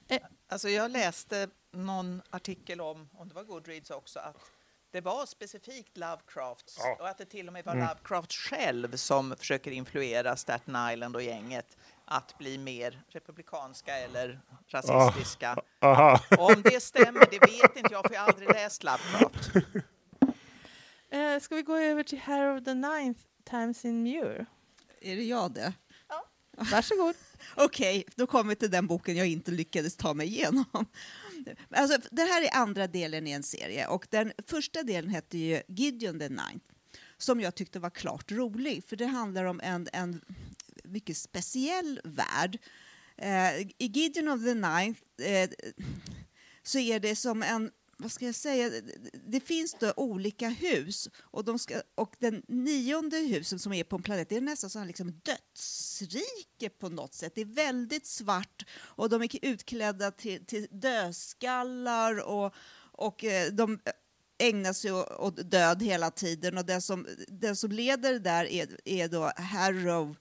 Eh. 0.08 0.18
Alltså 0.48 0.68
jag 0.68 0.90
läste 0.90 1.48
någon 1.72 2.22
artikel 2.30 2.80
om, 2.80 3.08
om 3.12 3.28
det 3.28 3.34
var 3.34 3.44
Goodreads 3.44 3.90
också, 3.90 4.18
att 4.18 4.36
det 4.90 5.00
var 5.00 5.26
specifikt 5.26 5.96
Lovecrafts 5.96 6.78
ja. 6.78 6.96
och 7.00 7.08
att 7.08 7.18
det 7.18 7.24
till 7.24 7.46
och 7.46 7.52
med 7.52 7.64
var 7.64 7.72
mm. 7.72 7.88
Lovecraft 7.88 8.32
själv 8.32 8.96
som 8.96 9.36
försöker 9.38 9.70
influera 9.70 10.36
Staten 10.36 10.76
Island 10.92 11.16
och 11.16 11.22
gänget 11.22 11.76
att 12.10 12.38
bli 12.38 12.58
mer 12.58 13.02
republikanska 13.08 13.98
eller 13.98 14.40
rasistiska. 14.68 15.56
Ah, 15.78 16.20
Om 16.38 16.62
det 16.62 16.82
stämmer, 16.82 17.26
det 17.30 17.38
vet 17.38 17.76
inte 17.76 17.92
jag, 17.92 18.06
för 18.06 18.14
jag 18.14 18.20
har 18.20 18.28
aldrig 18.28 18.48
läst 18.48 18.84
Lovecraft. 18.84 19.50
Eh, 21.10 21.40
ska 21.40 21.54
vi 21.54 21.62
gå 21.62 21.76
över 21.76 22.02
till 22.02 22.18
Harrow 22.18 22.64
the 22.64 22.74
Ninth 22.74 23.20
Times 23.50 23.84
in 23.84 24.02
Muir? 24.02 24.46
Är 25.00 25.16
det 25.16 25.22
jag 25.22 25.52
det? 25.52 25.72
Ja. 26.08 26.24
Varsågod. 26.72 27.14
Okej, 27.56 27.98
okay, 27.98 28.12
då 28.16 28.26
kommer 28.26 28.48
vi 28.48 28.56
till 28.56 28.70
den 28.70 28.86
boken 28.86 29.16
jag 29.16 29.26
inte 29.26 29.50
lyckades 29.50 29.96
ta 29.96 30.14
mig 30.14 30.26
igenom. 30.26 30.64
Alltså, 31.70 31.98
det 32.10 32.22
här 32.22 32.42
är 32.42 32.56
andra 32.56 32.86
delen 32.86 33.26
i 33.26 33.30
en 33.30 33.42
serie 33.42 33.86
och 33.86 34.06
den 34.10 34.32
första 34.46 34.82
delen 34.82 35.10
hette 35.10 35.38
ju 35.38 35.62
Gideon 35.68 36.18
the 36.18 36.28
Ninth 36.28 36.66
som 37.18 37.40
jag 37.40 37.54
tyckte 37.54 37.78
var 37.78 37.90
klart 37.90 38.32
rolig, 38.32 38.84
för 38.84 38.96
det 38.96 39.06
handlar 39.06 39.44
om 39.44 39.60
en, 39.60 39.88
en 39.92 40.20
mycket 40.88 41.16
speciell 41.16 42.00
värld. 42.04 42.58
Eh, 43.16 43.60
I 43.60 43.74
Gideon 43.78 44.28
of 44.28 44.44
the 44.44 44.54
Ninth 44.54 45.00
eh, 45.22 45.50
så 46.62 46.78
är 46.78 47.00
det 47.00 47.16
som 47.16 47.42
en 47.42 47.70
vad 48.00 48.12
ska 48.12 48.26
jag 48.26 48.34
säga, 48.34 48.70
det 49.26 49.40
finns 49.40 49.74
då 49.74 49.92
olika 49.96 50.48
hus 50.48 51.08
och, 51.16 51.44
de 51.44 51.58
ska, 51.58 51.82
och 51.94 52.14
den 52.18 52.42
nionde 52.48 53.16
huset 53.16 53.60
som 53.60 53.72
är 53.72 53.84
på 53.84 53.96
en 53.96 54.02
planet 54.02 54.28
det 54.28 54.36
är 54.36 54.40
nästan 54.40 54.70
som 54.70 54.86
liksom 54.86 55.20
dödsrike 55.22 56.70
på 56.78 56.88
något 56.88 57.14
sätt. 57.14 57.32
Det 57.34 57.40
är 57.40 57.44
väldigt 57.44 58.06
svart 58.06 58.66
och 58.80 59.08
de 59.08 59.22
är 59.22 59.28
utklädda 59.42 60.10
till, 60.10 60.46
till 60.46 60.66
dödskallar 60.70 62.28
och, 62.28 62.54
och 62.92 63.24
eh, 63.24 63.52
de 63.52 63.80
ägnar 64.38 64.72
sig 64.72 64.92
åt 64.92 65.50
död 65.50 65.82
hela 65.82 66.10
tiden 66.10 66.58
och 66.58 66.66
den 66.66 66.82
som, 66.82 67.06
den 67.28 67.56
som 67.56 67.72
leder 67.72 68.18
där 68.18 68.44
är, 68.44 68.68
är 68.84 69.08
då 69.08 69.32
Harrow 69.36 70.16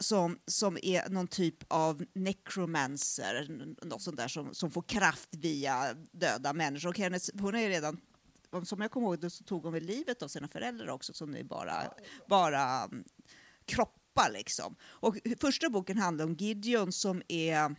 som, 0.00 0.38
som 0.46 0.78
är 0.82 1.08
någon 1.08 1.28
typ 1.28 1.56
av 1.68 2.04
necromancer, 2.14 3.46
något 3.84 4.02
sånt 4.02 4.16
där 4.16 4.28
som, 4.28 4.54
som 4.54 4.70
får 4.70 4.82
kraft 4.82 5.28
via 5.30 5.94
döda 6.12 6.52
människor. 6.52 6.88
Och 6.88 6.98
hennes, 6.98 7.30
hon 7.40 7.54
är 7.54 7.60
ju 7.60 7.68
redan, 7.68 8.00
som 8.64 8.80
jag 8.80 8.90
kommer 8.90 9.06
ihåg, 9.06 9.32
så 9.32 9.44
tog 9.44 9.62
hon 9.64 9.72
väl 9.72 9.84
livet 9.84 10.22
av 10.22 10.28
sina 10.28 10.48
föräldrar 10.48 10.88
också, 10.88 11.12
som 11.12 11.30
nu 11.30 11.44
bara, 11.44 11.92
bara 12.28 12.84
mm, 12.84 13.04
kroppar 13.64 14.30
liksom. 14.32 14.76
Och 14.82 15.16
första 15.40 15.70
boken 15.70 15.98
handlar 15.98 16.24
om 16.24 16.34
Gideon 16.34 16.92
som 16.92 17.22
är 17.28 17.74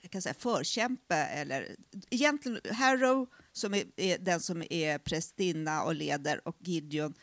jag 0.00 0.10
kan 0.10 0.22
säga 0.22 0.34
förkämpe, 0.34 1.16
eller 1.16 1.76
egentligen 2.10 2.60
Harrow 2.72 3.26
som 3.52 3.74
är, 3.74 3.84
är 3.96 4.18
den 4.18 4.40
som 4.40 4.62
är 4.70 4.98
prästinna 4.98 5.82
och 5.82 5.94
leder 5.94 6.48
och 6.48 6.56
Gideon 6.60 7.14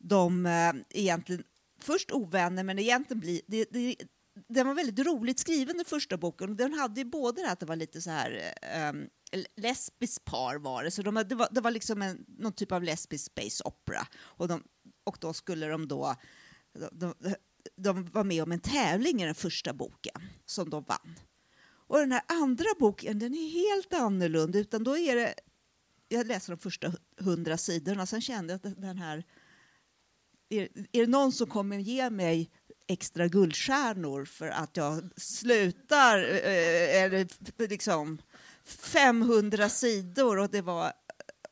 de 0.00 0.46
eh, 0.46 0.72
egentligen 0.90 1.44
först 1.78 2.12
ovänner, 2.12 2.64
men 2.64 2.78
egentligen 2.78 3.20
blir 3.20 3.40
det, 3.46 3.66
det, 3.70 3.96
den 4.48 4.66
var 4.66 4.74
väldigt 4.74 5.06
roligt 5.06 5.38
skriven, 5.38 5.76
den 5.76 5.84
första 5.84 6.16
boken. 6.16 6.56
Den 6.56 6.74
hade 6.74 7.00
ju 7.00 7.04
både 7.04 7.42
det 7.42 7.50
att 7.50 7.60
det 7.60 7.66
var 7.66 7.76
lite 7.76 8.00
så 8.00 8.10
här 8.10 8.54
um, 8.90 9.08
lesbiskt 9.56 10.24
par 10.24 10.56
var 10.56 10.84
det, 10.84 10.90
så 10.90 11.02
de, 11.02 11.14
det, 11.14 11.34
var, 11.34 11.48
det 11.50 11.60
var 11.60 11.70
liksom 11.70 12.02
en, 12.02 12.24
någon 12.38 12.52
typ 12.52 12.72
av 12.72 12.82
lesbisk 12.82 13.24
space 13.24 13.64
opera. 13.64 14.06
Och, 14.16 14.48
de, 14.48 14.62
och 15.04 15.18
då 15.20 15.32
skulle 15.32 15.66
de 15.66 15.88
då, 15.88 16.14
de, 16.92 17.14
de, 17.20 17.34
de 17.76 18.04
var 18.04 18.24
med 18.24 18.42
om 18.42 18.52
en 18.52 18.60
tävling 18.60 19.22
i 19.22 19.24
den 19.24 19.34
första 19.34 19.72
boken 19.72 20.22
som 20.44 20.70
de 20.70 20.84
vann. 20.84 21.14
Och 21.88 21.98
den 21.98 22.12
här 22.12 22.22
andra 22.26 22.66
boken, 22.78 23.18
den 23.18 23.34
är 23.34 23.48
helt 23.48 23.94
annorlunda, 23.94 24.58
utan 24.58 24.84
då 24.84 24.98
är 24.98 25.16
det, 25.16 25.34
jag 26.08 26.26
läste 26.26 26.52
de 26.52 26.58
första 26.58 26.92
hundra 27.18 27.58
sidorna, 27.58 28.06
sen 28.06 28.20
kände 28.20 28.52
jag 28.52 28.56
att 28.56 28.80
den 28.80 28.98
här 28.98 29.24
är, 30.48 30.68
är 30.92 31.00
det 31.00 31.06
någon 31.06 31.32
som 31.32 31.46
kommer 31.46 31.78
ge 31.78 32.10
mig 32.10 32.50
extra 32.86 33.28
guldstjärnor 33.28 34.24
för 34.24 34.48
att 34.48 34.76
jag 34.76 35.10
slutar 35.16 36.18
eh, 36.18 37.02
eller 37.02 37.28
liksom 37.68 38.18
500 38.64 39.68
sidor 39.68 40.38
och 40.38 40.50
det 40.50 40.62
var 40.62 40.92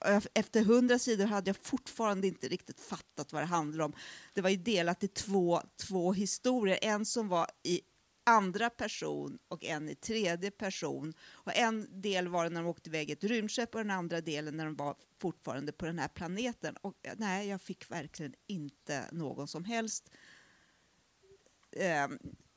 eh, 0.07 0.23
efter 0.35 0.61
100 0.61 0.99
sidor 0.99 1.27
hade 1.27 1.49
jag 1.49 1.57
fortfarande 1.63 2.27
inte 2.27 2.49
riktigt 2.49 2.81
fattat 2.81 3.33
vad 3.33 3.43
det 3.43 3.47
handlade 3.47 3.85
om. 3.85 3.93
Det 4.35 4.41
var 4.41 4.51
ju 4.51 4.57
delat 4.57 5.05
i 5.05 5.09
två, 5.09 5.61
två 5.89 6.13
historier, 6.13 6.79
en 6.83 7.05
som 7.05 7.29
var 7.29 7.47
i 7.63 7.81
andra 8.27 8.71
person 8.71 9.39
och 9.49 9.65
en 9.65 9.89
i 9.89 9.95
tredje 9.95 10.51
person. 10.51 11.15
Och 11.33 11.57
en 11.57 12.01
del 12.01 12.29
var 12.29 12.51
när 12.51 12.63
de 12.63 12.69
åkte 12.69 12.89
iväg 12.89 13.11
ett 13.11 13.25
rymdskepp 13.25 13.75
och 13.75 13.81
den 13.81 13.91
andra 13.91 14.21
delen 14.21 14.57
när 14.57 14.65
de 14.65 14.77
var 14.77 14.97
fortfarande 15.19 15.73
på 15.73 15.87
den 15.87 15.99
här 15.99 16.09
planeten. 16.09 16.77
Och 16.81 16.95
nej, 17.17 17.49
jag 17.49 17.61
fick 17.61 17.91
verkligen 17.91 18.35
inte 18.47 19.05
någon 19.13 19.49
som 19.49 19.65
helst 19.65 20.11
eh, 21.73 22.09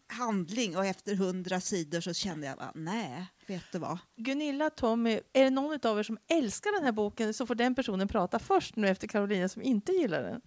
handling 0.07 0.77
och 0.77 0.85
efter 0.85 1.15
hundra 1.15 1.59
sidor 1.59 2.01
så 2.01 2.13
kände 2.13 2.47
jag 2.47 2.57
bara, 2.57 2.71
nej, 2.75 3.27
vet 3.47 3.63
du 3.71 3.79
vad? 3.79 3.97
Gunilla, 4.15 4.69
Tommy, 4.69 5.19
är 5.33 5.43
det 5.43 5.49
någon 5.49 5.79
av 5.83 5.99
er 5.99 6.03
som 6.03 6.17
älskar 6.27 6.71
den 6.71 6.83
här 6.83 6.91
boken 6.91 7.33
så 7.33 7.45
får 7.45 7.55
den 7.55 7.75
personen 7.75 8.07
prata 8.07 8.39
först 8.39 8.75
nu 8.75 8.87
efter 8.87 9.07
Karolina 9.07 9.49
som 9.49 9.61
inte 9.61 9.91
gillar 9.91 10.23
den. 10.23 10.41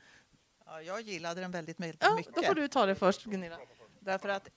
Ja, 0.66 0.82
jag 0.82 1.00
gillade 1.00 1.40
den 1.40 1.50
väldigt 1.50 1.78
mycket. 1.78 1.98
Ja, 2.00 2.22
då 2.34 2.42
får 2.42 2.54
du 2.54 2.68
ta 2.68 2.86
det 2.86 2.94
först, 2.94 3.24
Gunilla. 3.24 3.58
Därför 4.00 4.28
att 4.28 4.48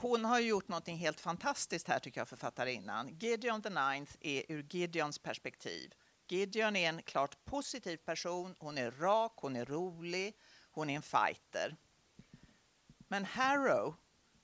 hon 0.00 0.24
har 0.24 0.40
gjort 0.40 0.68
något 0.68 0.88
helt 0.88 1.20
fantastiskt 1.20 1.88
här 1.88 1.98
tycker 1.98 2.20
jag, 2.20 2.28
författarinnan. 2.28 3.18
Gideon 3.18 3.62
the 3.62 3.70
Ninth 3.70 4.12
är 4.20 4.44
ur 4.48 4.66
Gideons 4.70 5.18
perspektiv. 5.18 5.94
Gideon 6.28 6.76
är 6.76 6.88
en 6.88 7.02
klart 7.02 7.44
positiv 7.44 7.96
person, 7.96 8.54
hon 8.58 8.78
är 8.78 8.90
rak, 8.90 9.32
hon 9.36 9.56
är 9.56 9.64
rolig, 9.64 10.36
hon 10.70 10.90
är 10.90 10.96
en 10.96 11.02
fighter. 11.02 11.76
Men 13.08 13.24
Harrow, 13.24 13.94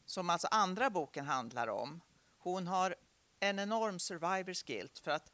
som 0.05 0.31
alltså 0.31 0.49
andra 0.51 0.91
boken 0.91 1.27
handlar 1.27 1.69
om, 1.69 2.01
hon 2.39 2.67
har 2.67 2.95
en 3.41 3.59
enorm 3.59 3.99
survivors 3.99 4.63
guilt 4.63 4.99
för 4.99 5.11
att 5.11 5.33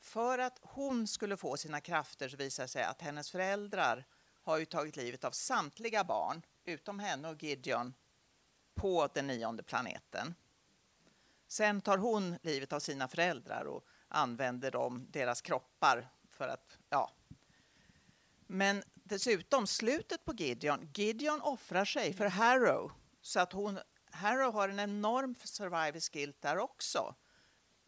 för 0.00 0.38
att 0.38 0.58
hon 0.62 1.06
skulle 1.06 1.36
få 1.36 1.56
sina 1.56 1.80
krafter 1.80 2.28
så 2.28 2.36
visar 2.36 2.62
det 2.62 2.68
sig 2.68 2.84
att 2.84 3.02
hennes 3.02 3.30
föräldrar 3.30 4.06
har 4.42 4.58
ju 4.58 4.64
tagit 4.64 4.96
livet 4.96 5.24
av 5.24 5.30
samtliga 5.30 6.04
barn, 6.04 6.42
utom 6.64 6.98
henne 6.98 7.28
och 7.28 7.42
Gideon, 7.42 7.94
på 8.78 9.08
den 9.14 9.26
nionde 9.26 9.62
planeten. 9.62 10.34
Sen 11.48 11.80
tar 11.80 11.98
hon 11.98 12.38
livet 12.42 12.72
av 12.72 12.80
sina 12.80 13.08
föräldrar 13.08 13.64
och 13.64 13.86
använder 14.08 14.70
dem, 14.70 15.06
deras 15.10 15.42
kroppar 15.42 16.08
för 16.28 16.48
att, 16.48 16.78
ja. 16.88 17.12
Men 18.46 18.82
dessutom, 18.94 19.66
slutet 19.66 20.24
på 20.24 20.34
Gideon, 20.34 20.90
Gideon 20.94 21.40
offrar 21.40 21.84
sig 21.84 22.14
för 22.14 22.26
Harrow 22.26 22.92
så 23.20 23.40
att 23.40 23.52
hon, 23.52 23.78
Harrow 24.10 24.52
har 24.52 24.68
en 24.68 24.80
enorm 24.80 25.34
survival 25.44 26.00
skill 26.00 26.34
där 26.40 26.58
också. 26.58 27.14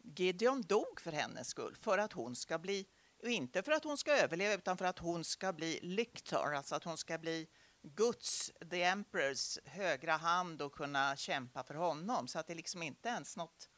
Gideon 0.03 0.61
dog 0.61 1.01
för 1.01 1.11
hennes 1.11 1.47
skull, 1.47 1.75
för 1.75 1.97
att 1.97 2.13
hon 2.13 2.35
ska 2.35 2.59
bli, 2.59 2.87
inte 3.23 3.63
för 3.63 3.71
att 3.71 3.83
hon 3.83 3.97
ska 3.97 4.17
överleva, 4.17 4.53
utan 4.53 4.77
för 4.77 4.85
att 4.85 4.99
hon 4.99 5.23
ska 5.23 5.53
bli 5.53 5.79
Lyktor, 5.81 6.55
alltså 6.55 6.75
att 6.75 6.83
hon 6.83 6.97
ska 6.97 7.17
bli 7.17 7.47
Guds, 7.81 8.51
the 8.69 8.83
Emperors, 8.83 9.57
högra 9.65 10.13
hand 10.13 10.61
och 10.61 10.73
kunna 10.73 11.15
kämpa 11.15 11.63
för 11.63 11.73
honom. 11.73 12.27
Så 12.27 12.39
att 12.39 12.47
det 12.47 12.55
liksom 12.55 12.83
inte 12.83 13.09
ens 13.09 13.37
något... 13.37 13.69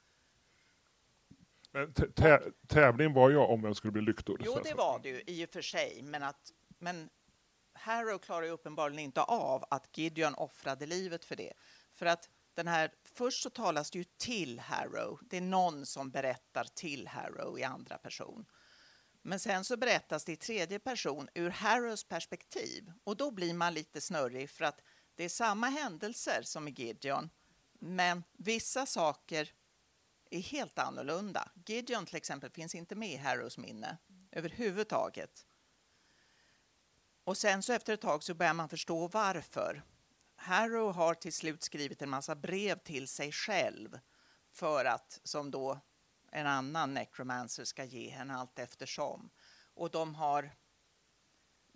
Men 1.72 1.94
tävlingen 2.68 3.13
var 3.13 3.30
ju 3.30 3.38
om 3.38 3.62
vem 3.62 3.76
skulle 3.76 3.92
bli 3.92 4.02
lyktor. 4.02 4.42
Jo, 4.46 4.60
det 4.63 4.74
var 4.74 5.00
det 5.00 5.10
ju 5.10 5.24
i 5.28 5.46
och 5.46 5.50
för 5.50 5.62
sig, 5.62 6.02
men 6.04 6.24
att 6.24 6.52
men 6.80 7.10
Harrow 7.74 8.18
klarar 8.18 8.46
ju 8.46 8.52
uppenbarligen 8.52 9.00
inte 9.00 9.22
av 9.22 9.66
att 9.70 9.98
Gideon 9.98 10.36
offrade 10.36 10.86
livet 10.86 11.26
för 11.26 11.36
det. 11.36 11.54
För 11.94 12.06
att 12.06 12.30
den 12.54 12.68
här, 12.68 12.92
först 13.04 13.44
så 13.44 13.50
talas 13.50 13.92
det 13.92 13.98
ju 13.98 14.04
till 14.04 14.60
Harrow. 14.60 15.20
Det 15.22 15.38
är 15.38 15.42
någon 15.42 15.86
som 15.86 16.12
berättar 16.12 16.63
till 16.63 17.08
Harrow 17.08 17.60
i 17.60 17.63
andra 17.63 17.98
person. 17.98 18.46
Men 19.26 19.40
sen 19.40 19.64
så 19.64 19.78
berättas 19.78 20.26
det 20.26 20.32
i 20.32 20.36
tredje 20.36 20.80
person 20.80 21.30
ur 21.34 21.50
Harrows 21.50 22.04
perspektiv 22.04 22.92
och 23.04 23.18
då 23.18 23.32
blir 23.32 23.54
man 23.54 23.74
lite 23.74 24.02
snurrig 24.02 24.50
för 24.50 24.66
att 24.66 24.82
det 25.16 25.24
är 25.24 25.30
samma 25.30 25.68
händelser 25.68 26.42
som 26.44 26.68
i 26.68 26.72
Gideon, 26.72 27.30
men 27.80 28.24
vissa 28.34 28.86
saker 28.86 29.54
är 30.30 30.40
helt 30.40 30.80
annorlunda. 30.80 31.52
Gideon 31.66 32.06
till 32.06 32.16
exempel 32.16 32.50
finns 32.50 32.76
inte 32.76 32.96
med 32.96 33.12
i 33.12 33.18
Harrows 33.18 33.58
minne 33.58 33.98
överhuvudtaget. 34.32 35.46
Och 37.24 37.38
sen 37.38 37.64
så 37.64 37.74
efter 37.74 37.94
ett 37.94 38.02
tag 38.02 38.24
så 38.24 38.34
börjar 38.34 38.54
man 38.54 38.70
förstå 38.70 39.08
varför. 39.08 39.84
Harrow 40.36 40.94
har 40.94 41.14
till 41.14 41.34
slut 41.34 41.64
skrivit 41.64 42.02
en 42.02 42.10
massa 42.10 42.36
brev 42.36 42.80
till 42.80 43.08
sig 43.08 43.32
själv 43.32 44.00
för 44.52 44.86
att, 44.86 45.20
som 45.24 45.52
då 45.52 45.80
en 46.34 46.48
annan 46.48 46.93
necromancer 46.93 47.65
ska 47.65 47.84
ge 47.84 48.10
henne 48.10 48.36
allt 48.36 48.60
eftersom. 48.60 49.30
Och 49.74 49.91
de 49.91 50.15
har 50.15 50.52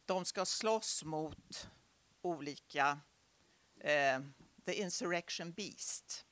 de 0.06 0.26
ska 0.26 0.46
slåss 0.46 1.04
mot 1.04 1.70
olika 2.22 3.00
eh, 3.80 4.20
The 4.66 4.74
Insurrection 4.74 5.52
Beast. 5.52 6.26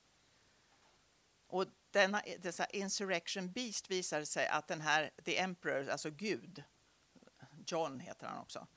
Och 1.47 1.65
denna, 1.91 2.21
dessa 2.39 2.65
Insurrection 2.65 3.51
Beast 3.51 3.91
visade 3.91 4.25
sig 4.25 4.47
att 4.47 4.67
den 4.67 4.81
här 4.81 5.11
The 5.25 5.37
Emperor, 5.37 5.89
alltså 5.89 6.09
Gud, 6.09 6.63
John 7.65 7.99
heter 7.99 8.27
han 8.27 8.41
också, 8.41 8.67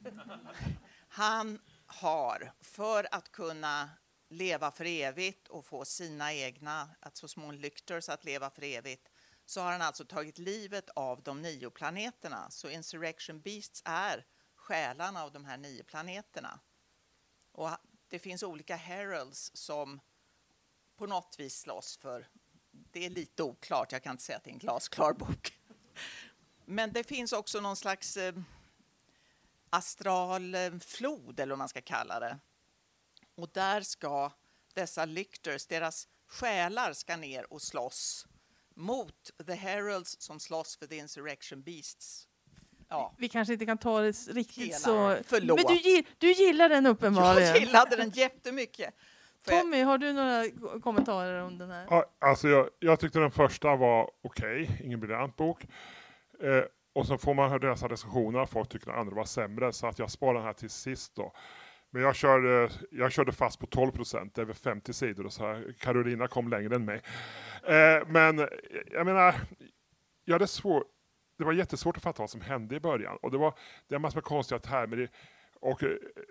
han 1.08 1.60
har 1.86 2.52
för 2.60 3.08
att 3.10 3.32
kunna 3.32 3.90
leva 4.34 4.70
för 4.70 4.84
evigt 4.84 5.48
och 5.48 5.66
få 5.66 5.84
sina 5.84 6.32
egna, 6.32 6.90
alltså 7.00 7.28
små 7.28 7.52
lyktors 7.52 8.08
att 8.08 8.24
leva 8.24 8.50
för 8.50 8.62
evigt, 8.62 9.10
så 9.46 9.60
har 9.60 9.72
han 9.72 9.82
alltså 9.82 10.04
tagit 10.04 10.38
livet 10.38 10.90
av 10.94 11.22
de 11.22 11.42
nio 11.42 11.70
planeterna. 11.70 12.50
Så 12.50 12.68
Insurrection 12.68 13.40
Beasts 13.40 13.82
är 13.84 14.26
själarna 14.54 15.22
av 15.22 15.32
de 15.32 15.44
här 15.44 15.56
nio 15.56 15.84
planeterna. 15.84 16.60
Och 17.52 17.70
det 18.08 18.18
finns 18.18 18.42
olika 18.42 18.76
heralds 18.76 19.50
som 19.54 20.00
på 20.96 21.06
något 21.06 21.36
vis 21.38 21.60
slåss 21.60 21.96
för, 21.96 22.28
det 22.70 23.06
är 23.06 23.10
lite 23.10 23.42
oklart, 23.42 23.92
jag 23.92 24.02
kan 24.02 24.10
inte 24.10 24.24
säga 24.24 24.36
att 24.36 24.44
det 24.44 24.50
är 24.50 24.52
en 24.52 24.58
glasklar 24.58 25.12
bok. 25.18 25.58
Men 26.64 26.92
det 26.92 27.04
finns 27.04 27.32
också 27.32 27.60
någon 27.60 27.76
slags 27.76 28.16
eh, 28.16 28.34
astral 29.70 30.56
flod, 30.80 31.40
eller 31.40 31.50
vad 31.50 31.58
man 31.58 31.68
ska 31.68 31.80
kalla 31.80 32.20
det. 32.20 32.38
Och 33.34 33.48
där 33.52 33.80
ska 33.80 34.32
dessa 34.74 35.04
lykters, 35.04 35.66
deras 35.66 36.08
själar 36.26 36.92
ska 36.92 37.16
ner 37.16 37.52
och 37.52 37.62
slåss 37.62 38.26
mot 38.74 39.30
the 39.46 39.54
heralds 39.54 40.20
som 40.20 40.40
slåss 40.40 40.76
för 40.76 40.86
the 40.86 40.96
insurrection 40.96 41.62
beasts. 41.62 42.28
Ja. 42.88 43.14
Vi 43.18 43.28
kanske 43.28 43.52
inte 43.52 43.66
kan 43.66 43.78
ta 43.78 44.00
det 44.00 44.12
riktigt 44.28 44.66
Hela. 44.66 44.78
så... 44.78 45.16
Förlåt. 45.26 45.56
Men 45.56 45.76
du, 45.76 46.02
du 46.18 46.32
gillar 46.32 46.68
den 46.68 46.86
uppenbarligen. 46.86 47.48
Jag 47.48 47.58
gillade 47.58 47.96
den 47.96 48.10
jättemycket. 48.10 48.94
Tommy, 49.44 49.82
har 49.82 49.98
du 49.98 50.12
några 50.12 50.44
kommentarer 50.80 51.42
om 51.42 51.58
den 51.58 51.70
här? 51.70 51.86
Ja, 51.90 52.04
alltså 52.18 52.48
jag, 52.48 52.68
jag 52.78 53.00
tyckte 53.00 53.18
den 53.18 53.30
första 53.30 53.76
var 53.76 54.10
okej, 54.22 54.62
okay, 54.62 54.86
ingen 54.86 55.00
briljant 55.00 55.36
bok. 55.36 55.66
Eh, 56.42 56.64
och 56.92 57.06
så 57.06 57.18
får 57.18 57.34
man 57.34 57.48
höra 57.48 57.58
deras 57.58 57.82
recensioner, 57.82 58.46
folk 58.46 58.68
tycker 58.68 58.86
den 58.86 58.98
andra 58.98 59.14
var 59.14 59.24
sämre, 59.24 59.72
så 59.72 59.86
att 59.86 59.98
jag 59.98 60.10
sparar 60.10 60.34
den 60.34 60.42
här 60.42 60.52
till 60.52 60.70
sist 60.70 61.14
då. 61.14 61.32
Men 61.94 62.02
jag 62.02 62.16
körde, 62.16 62.70
jag 62.90 63.12
körde 63.12 63.32
fast 63.32 63.60
på 63.60 63.66
12 63.66 63.90
procent, 63.90 64.38
över 64.38 64.52
50 64.52 64.92
sidor 64.92 65.26
och 65.26 65.32
så 65.32 65.46
här. 65.46 65.74
Carolina 65.80 66.28
kom 66.28 66.48
längre 66.48 66.74
än 66.74 66.84
mig. 66.84 67.02
Eh, 67.62 68.06
men 68.06 68.48
jag 68.92 69.06
menar, 69.06 69.34
jag 70.24 70.34
hade 70.34 70.46
svår, 70.46 70.84
det 71.38 71.44
var 71.44 71.52
jättesvårt 71.52 71.96
att 71.96 72.02
fatta 72.02 72.22
vad 72.22 72.30
som 72.30 72.40
hände 72.40 72.76
i 72.76 72.80
början. 72.80 73.18
Och 73.22 73.30
det 73.30 73.38
var 73.38 73.54
det 73.88 73.94
var 73.94 74.00
massor 74.00 74.16
med 74.16 74.24
konstiga 74.24 74.58
termer. 74.58 75.10
Och, 75.60 75.82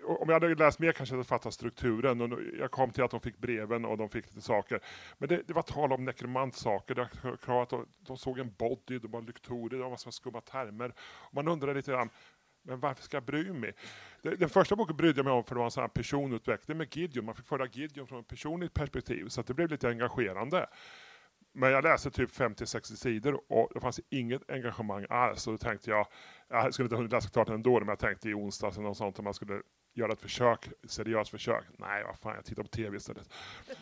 och 0.04 0.22
om 0.22 0.28
jag 0.28 0.40
hade 0.40 0.54
läst 0.54 0.78
mer 0.78 0.92
kanske 0.92 1.14
jag 1.14 1.18
hade 1.18 1.28
fattat 1.28 1.54
strukturen. 1.54 2.20
Och 2.20 2.40
jag 2.58 2.70
kom 2.70 2.90
till 2.90 3.02
att 3.02 3.10
de 3.10 3.20
fick 3.20 3.38
breven 3.38 3.84
och 3.84 3.98
de 3.98 4.08
fick 4.08 4.26
lite 4.26 4.40
saker. 4.40 4.80
Men 5.18 5.28
det, 5.28 5.42
det 5.46 5.54
var 5.54 5.62
tal 5.62 5.92
om 5.92 6.04
nekromantsaker. 6.04 6.94
De, 6.94 7.86
de 7.98 8.16
såg 8.16 8.38
en 8.38 8.54
body, 8.58 8.98
de 8.98 9.10
var 9.10 9.22
lyktorer, 9.22 9.78
det 9.78 9.84
var 9.84 10.10
skumma 10.10 10.40
termer. 10.40 10.94
Och 11.00 11.34
man 11.34 11.48
undrade 11.48 11.74
lite 11.74 11.90
grann, 11.90 12.10
men 12.64 12.80
varför 12.80 13.02
ska 13.02 13.16
jag 13.16 13.24
bry 13.24 13.52
mig? 13.52 13.74
Den 14.22 14.48
första 14.48 14.76
boken 14.76 14.96
brydde 14.96 15.18
jag 15.18 15.24
mig 15.24 15.32
om 15.32 15.44
för 15.44 15.54
det 15.54 15.58
var 15.58 15.64
en 15.64 15.70
sån 15.70 15.90
personutveckling 15.90 16.78
med 16.78 16.96
Gideon. 16.96 17.24
Man 17.24 17.34
fick 17.34 17.46
följa 17.46 17.66
Gideon 17.72 18.06
från 18.06 18.20
ett 18.20 18.28
personligt 18.28 18.74
perspektiv, 18.74 19.28
så 19.28 19.42
det 19.42 19.54
blev 19.54 19.70
lite 19.70 19.88
engagerande. 19.88 20.66
Men 21.52 21.70
jag 21.70 21.84
läste 21.84 22.10
typ 22.10 22.30
50-60 22.30 22.80
sidor 22.80 23.40
och 23.48 23.70
det 23.74 23.80
fanns 23.80 24.00
inget 24.10 24.50
engagemang 24.50 25.06
alls. 25.10 25.46
Och 25.46 25.52
då 25.52 25.58
tänkte 25.58 25.90
jag, 25.90 26.06
jag 26.48 26.74
skulle 26.74 26.86
inte 26.86 26.96
hunnit 26.96 27.12
läsa 27.12 27.28
klart 27.28 27.48
ändå, 27.48 27.78
men 27.78 27.88
jag 27.88 27.98
tänkte 27.98 28.30
i 28.30 28.34
onsdags 28.34 28.76
eller 28.76 28.88
något 28.88 28.96
sånt 28.96 29.18
om 29.18 29.24
man 29.24 29.34
skulle 29.34 29.62
göra 29.94 30.12
ett 30.12 30.20
försök, 30.20 30.68
seriöst 30.88 31.30
försök. 31.30 31.64
Nej, 31.78 32.04
vad 32.04 32.18
fan, 32.18 32.34
jag 32.34 32.44
tittar 32.44 32.62
på 32.62 32.68
tv 32.68 32.96
istället. 32.96 33.28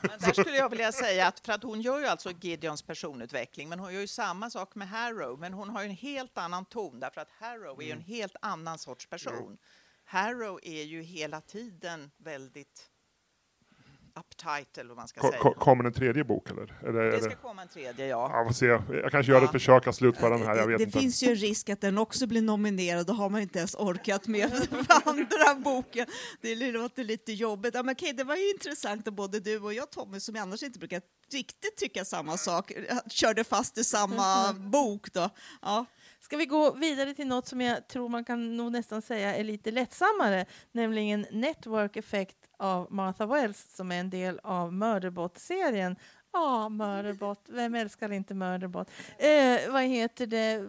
men 0.00 0.18
där 0.18 0.32
skulle 0.32 0.56
jag 0.56 0.68
vilja 0.68 0.92
säga 0.92 1.26
att, 1.26 1.40
för 1.40 1.52
att 1.52 1.62
hon 1.62 1.80
gör 1.80 2.00
ju 2.00 2.06
alltså 2.06 2.30
Gideons 2.30 2.82
personutveckling, 2.82 3.68
men 3.68 3.78
hon 3.78 3.94
gör 3.94 4.00
ju 4.00 4.06
samma 4.06 4.50
sak 4.50 4.74
med 4.74 4.88
Harrow, 4.88 5.38
men 5.38 5.52
hon 5.52 5.70
har 5.70 5.82
ju 5.82 5.88
en 5.88 5.96
helt 5.96 6.38
annan 6.38 6.64
ton, 6.64 7.00
därför 7.00 7.20
att 7.20 7.30
Harrow 7.30 7.80
är 7.80 7.84
ju 7.84 7.90
en 7.90 7.98
mm. 7.98 8.08
helt 8.08 8.36
annan 8.40 8.78
sorts 8.78 9.06
person. 9.06 9.46
Mm. 9.46 9.58
Harrow 10.04 10.60
är 10.62 10.82
ju 10.82 11.02
hela 11.02 11.40
tiden 11.40 12.10
väldigt 12.16 12.90
uptight 14.16 14.78
eller 14.78 14.88
vad 14.88 14.96
man 14.96 15.08
ska 15.08 15.20
Ko 15.20 15.28
säga. 15.30 15.40
Kommer 15.40 15.84
en 15.84 15.92
tredje 15.92 16.24
bok 16.24 16.50
eller? 16.50 16.88
eller 16.88 17.10
det 17.10 17.20
ska 17.20 17.28
det... 17.28 17.36
komma 17.36 17.62
en 17.62 17.68
tredje, 17.68 18.06
ja. 18.06 18.30
ja 18.32 18.44
får 18.46 18.54
se. 18.54 18.66
Jag 18.66 19.10
kanske 19.10 19.32
gör 19.32 19.40
ja. 19.40 19.44
ett 19.44 19.52
försök 19.52 19.86
att 19.86 19.94
slutföra 19.96 20.38
den 20.38 20.46
här, 20.46 20.56
jag 20.56 20.66
vet 20.66 20.78
det, 20.78 20.84
inte. 20.84 20.98
Det 20.98 21.02
finns 21.02 21.22
ju 21.22 21.28
en 21.28 21.36
risk 21.36 21.68
att 21.68 21.80
den 21.80 21.98
också 21.98 22.26
blir 22.26 22.42
nominerad, 22.42 23.06
då 23.06 23.12
har 23.12 23.30
man 23.30 23.40
inte 23.40 23.58
ens 23.58 23.74
orkat 23.74 24.26
med 24.26 24.50
andra 25.04 25.54
boken. 25.54 26.06
Det 26.40 26.54
låter 26.54 27.04
lite 27.04 27.32
jobbigt. 27.32 27.74
Ja, 27.74 27.82
men 27.82 27.92
okej, 27.92 28.12
det 28.12 28.24
var 28.24 28.36
ju 28.36 28.50
intressant 28.50 29.08
att 29.08 29.14
både 29.14 29.40
du 29.40 29.58
och 29.58 29.74
jag, 29.74 29.90
Tommy, 29.90 30.20
som 30.20 30.36
annars 30.36 30.62
inte 30.62 30.78
brukar 30.78 31.02
riktigt 31.32 31.76
tycka 31.76 32.04
samma 32.04 32.36
sak, 32.36 32.72
körde 33.10 33.44
fast 33.44 33.78
i 33.78 33.84
samma 33.84 34.52
bok 34.52 35.12
då. 35.12 35.30
Ja. 35.62 35.86
Ska 36.20 36.36
vi 36.36 36.46
gå 36.46 36.74
vidare 36.74 37.14
till 37.14 37.26
något 37.26 37.46
som 37.46 37.60
jag 37.60 37.88
tror 37.88 38.08
man 38.08 38.24
kan 38.24 38.56
nog 38.56 38.72
nästan 38.72 39.02
säga 39.02 39.36
är 39.36 39.44
lite 39.44 39.70
lättsammare, 39.70 40.46
nämligen 40.72 41.26
Network 41.30 41.96
Effect 41.96 42.36
av 42.58 42.92
Martha 42.92 43.26
Wells 43.26 43.76
som 43.76 43.92
är 43.92 44.00
en 44.00 44.10
del 44.10 44.40
av 44.42 44.72
Murderbot-serien. 44.72 45.96
Ja, 46.32 46.68
Murderbot, 46.68 47.48
vem 47.48 47.74
älskar 47.74 48.12
inte 48.12 48.34
Murderbot? 48.34 48.90
Eh, 49.18 49.72
vad 49.72 49.82
heter 49.82 50.26
det? 50.26 50.60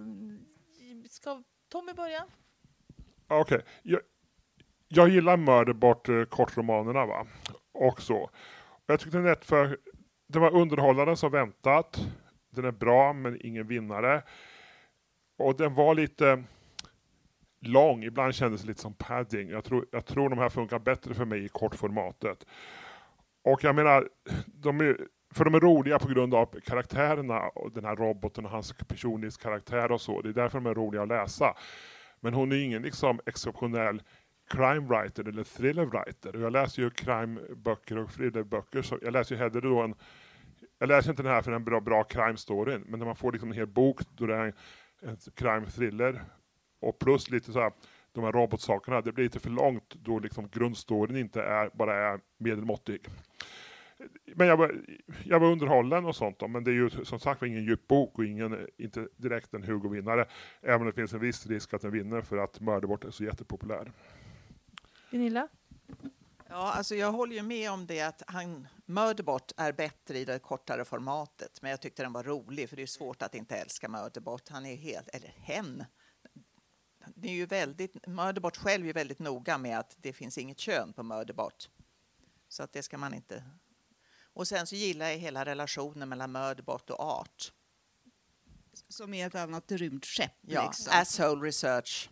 Ska 1.10 1.43
Tommy 1.69 1.93
börja? 1.93 2.25
Ah, 3.27 3.39
okej, 3.39 3.57
okay. 3.57 3.67
jag, 3.83 4.01
jag 4.88 5.10
gillar 5.10 5.38
Murderbot 5.38 6.10
eh, 6.10 6.23
kortromanerna 6.23 7.05
va, 7.05 7.27
och 7.73 8.01
så. 8.01 8.29
Jag 8.86 8.99
tyckte 8.99 9.17
den, 9.17 9.36
för, 9.41 9.77
den 10.27 10.41
var 10.41 10.55
underhållande 10.55 11.17
som 11.17 11.31
väntat. 11.31 11.99
Den 12.49 12.65
är 12.65 12.71
bra 12.71 13.13
men 13.13 13.45
ingen 13.45 13.67
vinnare. 13.67 14.23
Och 15.38 15.58
den 15.58 15.73
var 15.73 15.95
lite 15.95 16.43
lång, 17.60 18.04
ibland 18.04 18.36
kändes 18.36 18.62
det 18.62 18.67
lite 18.67 18.82
som 18.82 18.93
padding. 18.93 19.50
Jag 19.50 19.63
tror, 19.63 19.86
jag 19.91 20.06
tror 20.06 20.30
de 20.30 20.39
här 20.39 20.50
funkar 20.50 20.80
bättre 20.80 21.13
för 21.13 21.26
mig 21.26 21.45
i 21.45 21.50
kortformatet. 21.50 22.45
Och 23.43 23.63
jag 23.63 23.76
menar, 23.76 24.10
de 24.45 24.82
är, 24.82 24.97
för 25.34 25.45
de 25.45 25.56
är 25.56 25.60
roliga 25.60 26.00
på 26.00 26.08
grund 26.08 26.34
av 26.34 26.45
karaktärerna 26.45 27.39
och 27.39 27.71
den 27.71 27.86
här 27.86 27.95
roboten 27.95 28.45
och 28.45 28.52
hans 28.52 28.73
personlighetskaraktär 28.88 29.91
och 29.91 30.02
så. 30.02 30.21
Det 30.21 30.30
är 30.30 30.34
därför 30.34 30.60
de 30.60 30.69
är 30.69 30.73
roliga 30.73 31.02
att 31.02 31.08
läsa. 31.08 31.54
Men 32.19 32.34
hon 32.34 32.52
är 32.52 32.56
ingen 32.56 32.82
liksom 32.82 33.19
exceptionell 33.26 34.02
crime 34.50 34.88
writer 34.88 35.28
eller 35.28 35.43
thriller 35.43 35.86
writer. 35.86 36.36
Och 36.36 36.41
jag 36.41 36.54
läser 36.54 36.82
ju 36.82 36.89
crimeböcker 36.89 37.97
och 37.97 38.13
thrillerböcker. 38.13 38.82
Så 38.82 39.00
jag 39.02 39.13
läser 39.13 39.36
ju 39.36 39.41
hellre 39.41 39.62
då 39.62 39.82
en 39.82 39.95
jag 40.80 40.89
läser 40.89 41.10
inte 41.10 41.23
den 41.23 41.32
här 41.32 41.41
för 41.41 41.52
den 41.52 41.63
bra, 41.63 41.80
bra 41.80 42.04
crime-storyn, 42.04 42.84
men 42.88 43.00
när 43.00 43.06
man 43.06 43.15
får 43.15 43.32
liksom 43.32 43.50
en 43.50 43.58
hel 43.58 43.67
bok 43.67 44.02
då 44.17 44.26
det 44.26 44.36
är 44.36 44.54
en, 45.01 45.17
crime-thriller 45.36 46.21
och 46.79 46.99
plus 46.99 47.29
lite 47.29 47.51
så 47.51 47.60
här, 47.60 47.71
de 48.12 48.23
här 48.23 48.31
robotsakerna, 48.31 49.01
det 49.01 49.12
blir 49.12 49.23
lite 49.23 49.39
för 49.39 49.49
långt 49.49 49.95
då 49.95 50.19
liksom 50.19 50.49
grundstoryn 50.49 51.17
inte 51.17 51.41
är, 51.41 51.69
bara 51.73 51.95
är 51.95 52.19
medelmåttig. 52.38 53.07
Men 54.36 54.47
jag 54.47 54.57
var, 54.57 54.81
jag 55.23 55.39
var 55.39 55.51
underhållen 55.51 56.05
och 56.05 56.15
sånt 56.15 56.39
då, 56.39 56.47
men 56.47 56.63
det 56.63 56.71
är 56.71 56.73
ju 56.73 56.89
som 56.89 57.19
sagt 57.19 57.43
ingen 57.43 57.63
djup 57.63 57.88
bok 57.88 58.19
och 58.19 58.25
ingen, 58.25 58.67
inte 58.77 59.07
direkt 59.15 59.53
en 59.53 59.63
Hugo-vinnare. 59.63 60.25
Även 60.62 60.81
om 60.81 60.88
det 60.88 60.93
finns 60.93 61.13
en 61.13 61.19
viss 61.19 61.47
risk 61.47 61.73
att 61.73 61.81
den 61.81 61.91
vinner 61.91 62.21
för 62.21 62.38
att 62.38 62.60
Mörderbort 62.60 63.03
är 63.03 63.12
så 63.12 63.23
jättepopulär. 63.23 63.91
Gunilla? 65.12 65.47
Ja, 66.49 66.73
alltså 66.73 66.95
jag 66.95 67.12
håller 67.12 67.36
ju 67.36 67.41
med 67.41 67.71
om 67.71 67.88
det 67.88 68.01
att 68.01 68.23
han, 68.27 68.67
Murderbot 68.86 69.53
är 69.57 69.71
bättre 69.71 70.19
i 70.19 70.25
det 70.25 70.39
kortare 70.39 70.86
formatet, 70.86 71.62
men 71.62 71.71
jag 71.71 71.81
tyckte 71.81 72.03
den 72.03 72.13
var 72.13 72.23
rolig 72.23 72.69
för 72.69 72.75
det 72.75 72.81
är 72.81 72.88
svårt 72.88 73.21
att 73.21 73.36
inte 73.36 73.55
älska 73.55 73.89
Murderbot. 73.89 74.49
Han 74.49 74.65
är 74.65 74.75
helt, 74.75 75.07
eller 75.07 75.29
hen. 75.29 75.86
Det 77.15 77.27
är 77.27 77.33
ju 77.33 77.45
väldigt, 77.45 78.07
Murderbot 78.07 78.57
själv 78.57 78.88
är 78.88 78.93
väldigt 78.93 79.19
noga 79.19 79.57
med 79.57 79.79
att 79.79 79.95
det 79.97 80.13
finns 80.13 80.38
inget 80.38 80.60
kön 80.60 80.93
på 80.93 81.03
Murderbot. 81.03 81.69
Så 82.49 82.63
att 82.63 82.73
det 82.73 82.83
ska 82.83 82.97
man 82.97 83.13
inte... 83.13 83.43
Och 84.33 84.47
sen 84.47 84.67
så 84.67 84.75
gillar 84.75 85.10
jag 85.10 85.17
hela 85.17 85.45
relationen 85.45 86.10
mellan 86.10 86.31
Murderbot 86.31 86.89
och 86.89 86.99
Art. 86.99 87.53
Som 88.89 89.13
är 89.13 89.27
ett 89.27 89.36
annat 89.36 89.71
rymdskepp. 89.71 90.31
Ja, 90.41 90.65
liksom. 90.65 90.93
Asshole 90.95 91.47
Research. 91.47 92.10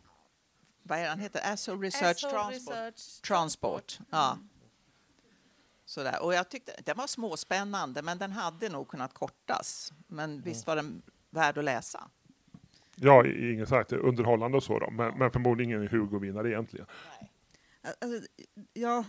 Vad 0.88 1.00
är 1.00 1.10
han 1.10 1.19
heter? 1.19 1.54
Asshole 1.54 1.88
Research 1.88 2.19
Transport. 2.19 3.24
Transport. 3.28 4.00
Ja. 4.10 4.38
Sådär. 5.86 6.24
Och 6.24 6.34
jag 6.34 6.50
tyckte 6.50 6.71
den 6.84 6.98
var 6.98 7.08
småspännande, 7.08 8.02
men 8.02 8.17
den 8.17 8.32
hade 8.32 8.69
nog 8.69 8.88
kunnat 8.88 9.13
kortas. 9.13 9.93
Men 10.08 10.41
visst 10.41 10.67
var 10.67 10.76
den 10.76 11.02
värd 11.30 11.58
att 11.58 11.63
läsa. 11.63 12.10
Ja, 12.95 13.28
inget 13.28 13.69
sagt 13.69 13.91
underhållande 13.91 14.58
och 14.58 14.63
så 14.63 14.80
då, 14.80 14.91
men, 14.91 15.17
men 15.17 15.32
förmodligen 15.32 15.71
ingen 15.71 15.88
Hugo-vinnare 15.88 16.50
egentligen. 16.50 16.88
Nej. 17.19 17.32
Alltså, 18.02 18.28
ja, 18.74 19.04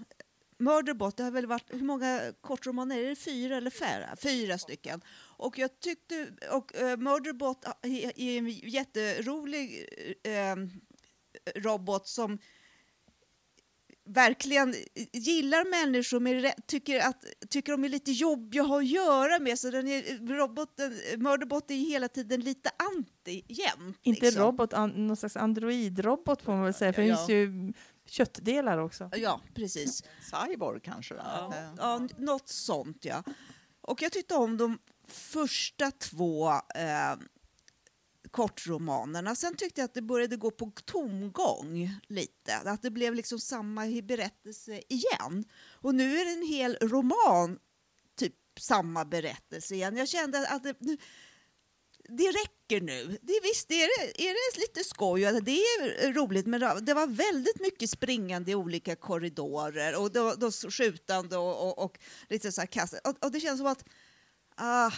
Murderbot, 0.59 1.17
det 1.17 1.23
har 1.23 1.31
väl 1.31 1.47
varit, 1.47 1.75
hur 1.75 1.85
många 1.85 2.21
kortromaner 2.41 2.99
är 2.99 3.09
det? 3.09 3.17
Fyra 3.17 3.57
eller 3.57 3.71
färre? 3.71 4.17
Fyra 4.23 4.59
stycken. 4.59 5.01
Och 5.19 5.59
jag 5.59 5.81
tyckte, 5.81 6.29
och 6.53 6.73
uh, 6.83 6.97
Murderbot 6.97 7.65
är 7.83 8.21
är 8.21 8.39
en 8.39 8.49
jätterolig 8.51 9.89
eh, 10.23 10.57
robot 11.57 12.09
som 12.09 12.39
verkligen 14.09 14.75
gillar 15.13 15.71
människor, 15.71 16.21
men 16.21 16.53
tycker, 16.67 17.01
att, 17.09 17.25
tycker 17.51 17.73
de 17.73 17.85
är 17.85 17.89
lite 17.89 18.13
jobbiga 18.13 18.63
att 18.63 18.69
ha 18.69 18.79
att 18.79 18.87
göra 18.87 19.39
med. 19.39 19.59
Så 19.59 19.71
den 19.71 19.89
är, 19.89 20.29
roboten, 20.37 20.99
Murderbot 21.17 21.71
är 21.71 21.75
ju 21.75 21.89
hela 21.89 22.09
tiden 22.09 22.41
lite 22.41 22.71
anti 22.95 23.43
jämt. 23.49 23.99
Inte 24.03 24.21
liksom. 24.27 24.43
robot, 24.43 24.73
an, 24.73 24.91
någon 25.07 25.17
slags 25.17 25.37
androidrobot 25.37 26.43
får 26.43 26.53
man 26.53 26.65
väl 26.65 26.75
säga, 26.75 26.93
för 26.93 27.03
det 27.03 27.09
Ja. 27.09 27.17
finns 27.17 27.29
ju 27.31 27.73
köttdelar 28.07 28.79
också. 28.79 29.11
Ja, 29.17 29.41
precis. 29.55 30.03
Cyborg 30.49 30.81
kanske? 30.81 31.15
Ja, 31.15 31.53
Eh, 31.55 31.71
ja, 31.79 32.09
något 32.19 32.49
sånt 32.49 33.05
ja. 33.05 33.23
Och 33.81 34.03
jag 34.03 34.13
tyckte 34.13 34.35
om 34.35 34.57
de 34.57 34.79
första 35.09 35.91
två 35.91 36.49
eh, 36.51 37.17
kortromanerna. 38.37 39.35
Sen 39.35 39.57
tyckte 39.57 39.81
jag 39.81 39.85
att 39.85 39.95
det 39.95 40.03
började 40.03 40.37
gå 40.37 40.51
på 40.51 40.73
tomgång 40.85 41.91
lite. 42.09 42.57
Att 42.57 42.83
det 42.83 42.91
blev 42.91 43.15
liksom 43.15 43.39
samma 43.39 44.03
berättelse 44.03 44.83
igen. 44.89 45.45
Och 45.71 45.95
nu 45.95 46.17
är 46.19 46.25
det 46.25 46.33
en 46.33 46.49
hel 46.49 46.77
roman, 46.81 47.59
typ 48.19 48.35
samma 48.61 49.05
berättelse 49.05 49.75
igen. 49.75 49.97
Jag 49.97 50.09
kände 50.09 50.49
att 50.49 50.63
det, 50.63 50.77
nu- 50.81 50.97
det 52.09 52.31
räcker 52.31 52.81
nu. 52.81 53.19
Det, 53.23 53.41
visst 53.43 53.71
är 53.71 53.77
det, 53.99 54.29
är 54.29 54.55
det 54.55 54.61
lite 54.61 54.85
skoj 54.85 55.27
och 55.29 55.43
det 55.43 55.51
är 55.51 56.13
roligt 56.13 56.47
men 56.47 56.85
det 56.85 56.95
var 56.95 57.07
väldigt 57.07 57.61
mycket 57.61 57.91
springande 57.91 58.51
i 58.51 58.55
olika 58.55 58.97
korridorer 58.97 60.01
och 60.01 60.13
då, 60.13 60.35
då 60.35 60.51
skjutande 60.51 61.37
och, 61.37 61.69
och, 61.69 61.85
och 61.85 61.99
lite 62.29 62.53
så 62.53 62.61
här 62.61 62.67
kast. 62.67 62.95
Och, 63.05 63.25
och 63.25 63.33
det 63.33 63.41
känns 63.41 63.59
som 63.59 63.67
att 63.67 63.85
ah, 64.55 64.93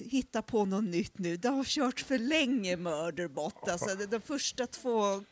hitta 0.00 0.42
på 0.42 0.64
något 0.64 0.84
nytt 0.84 1.18
nu. 1.18 1.36
Det 1.36 1.48
har 1.48 1.64
kört 1.64 2.00
för 2.00 2.18
länge 2.18 2.76
Murderbot. 2.76 3.68
Alltså, 3.68 3.94
de, 3.94 4.20
första 4.20 4.66
två... 4.66 5.24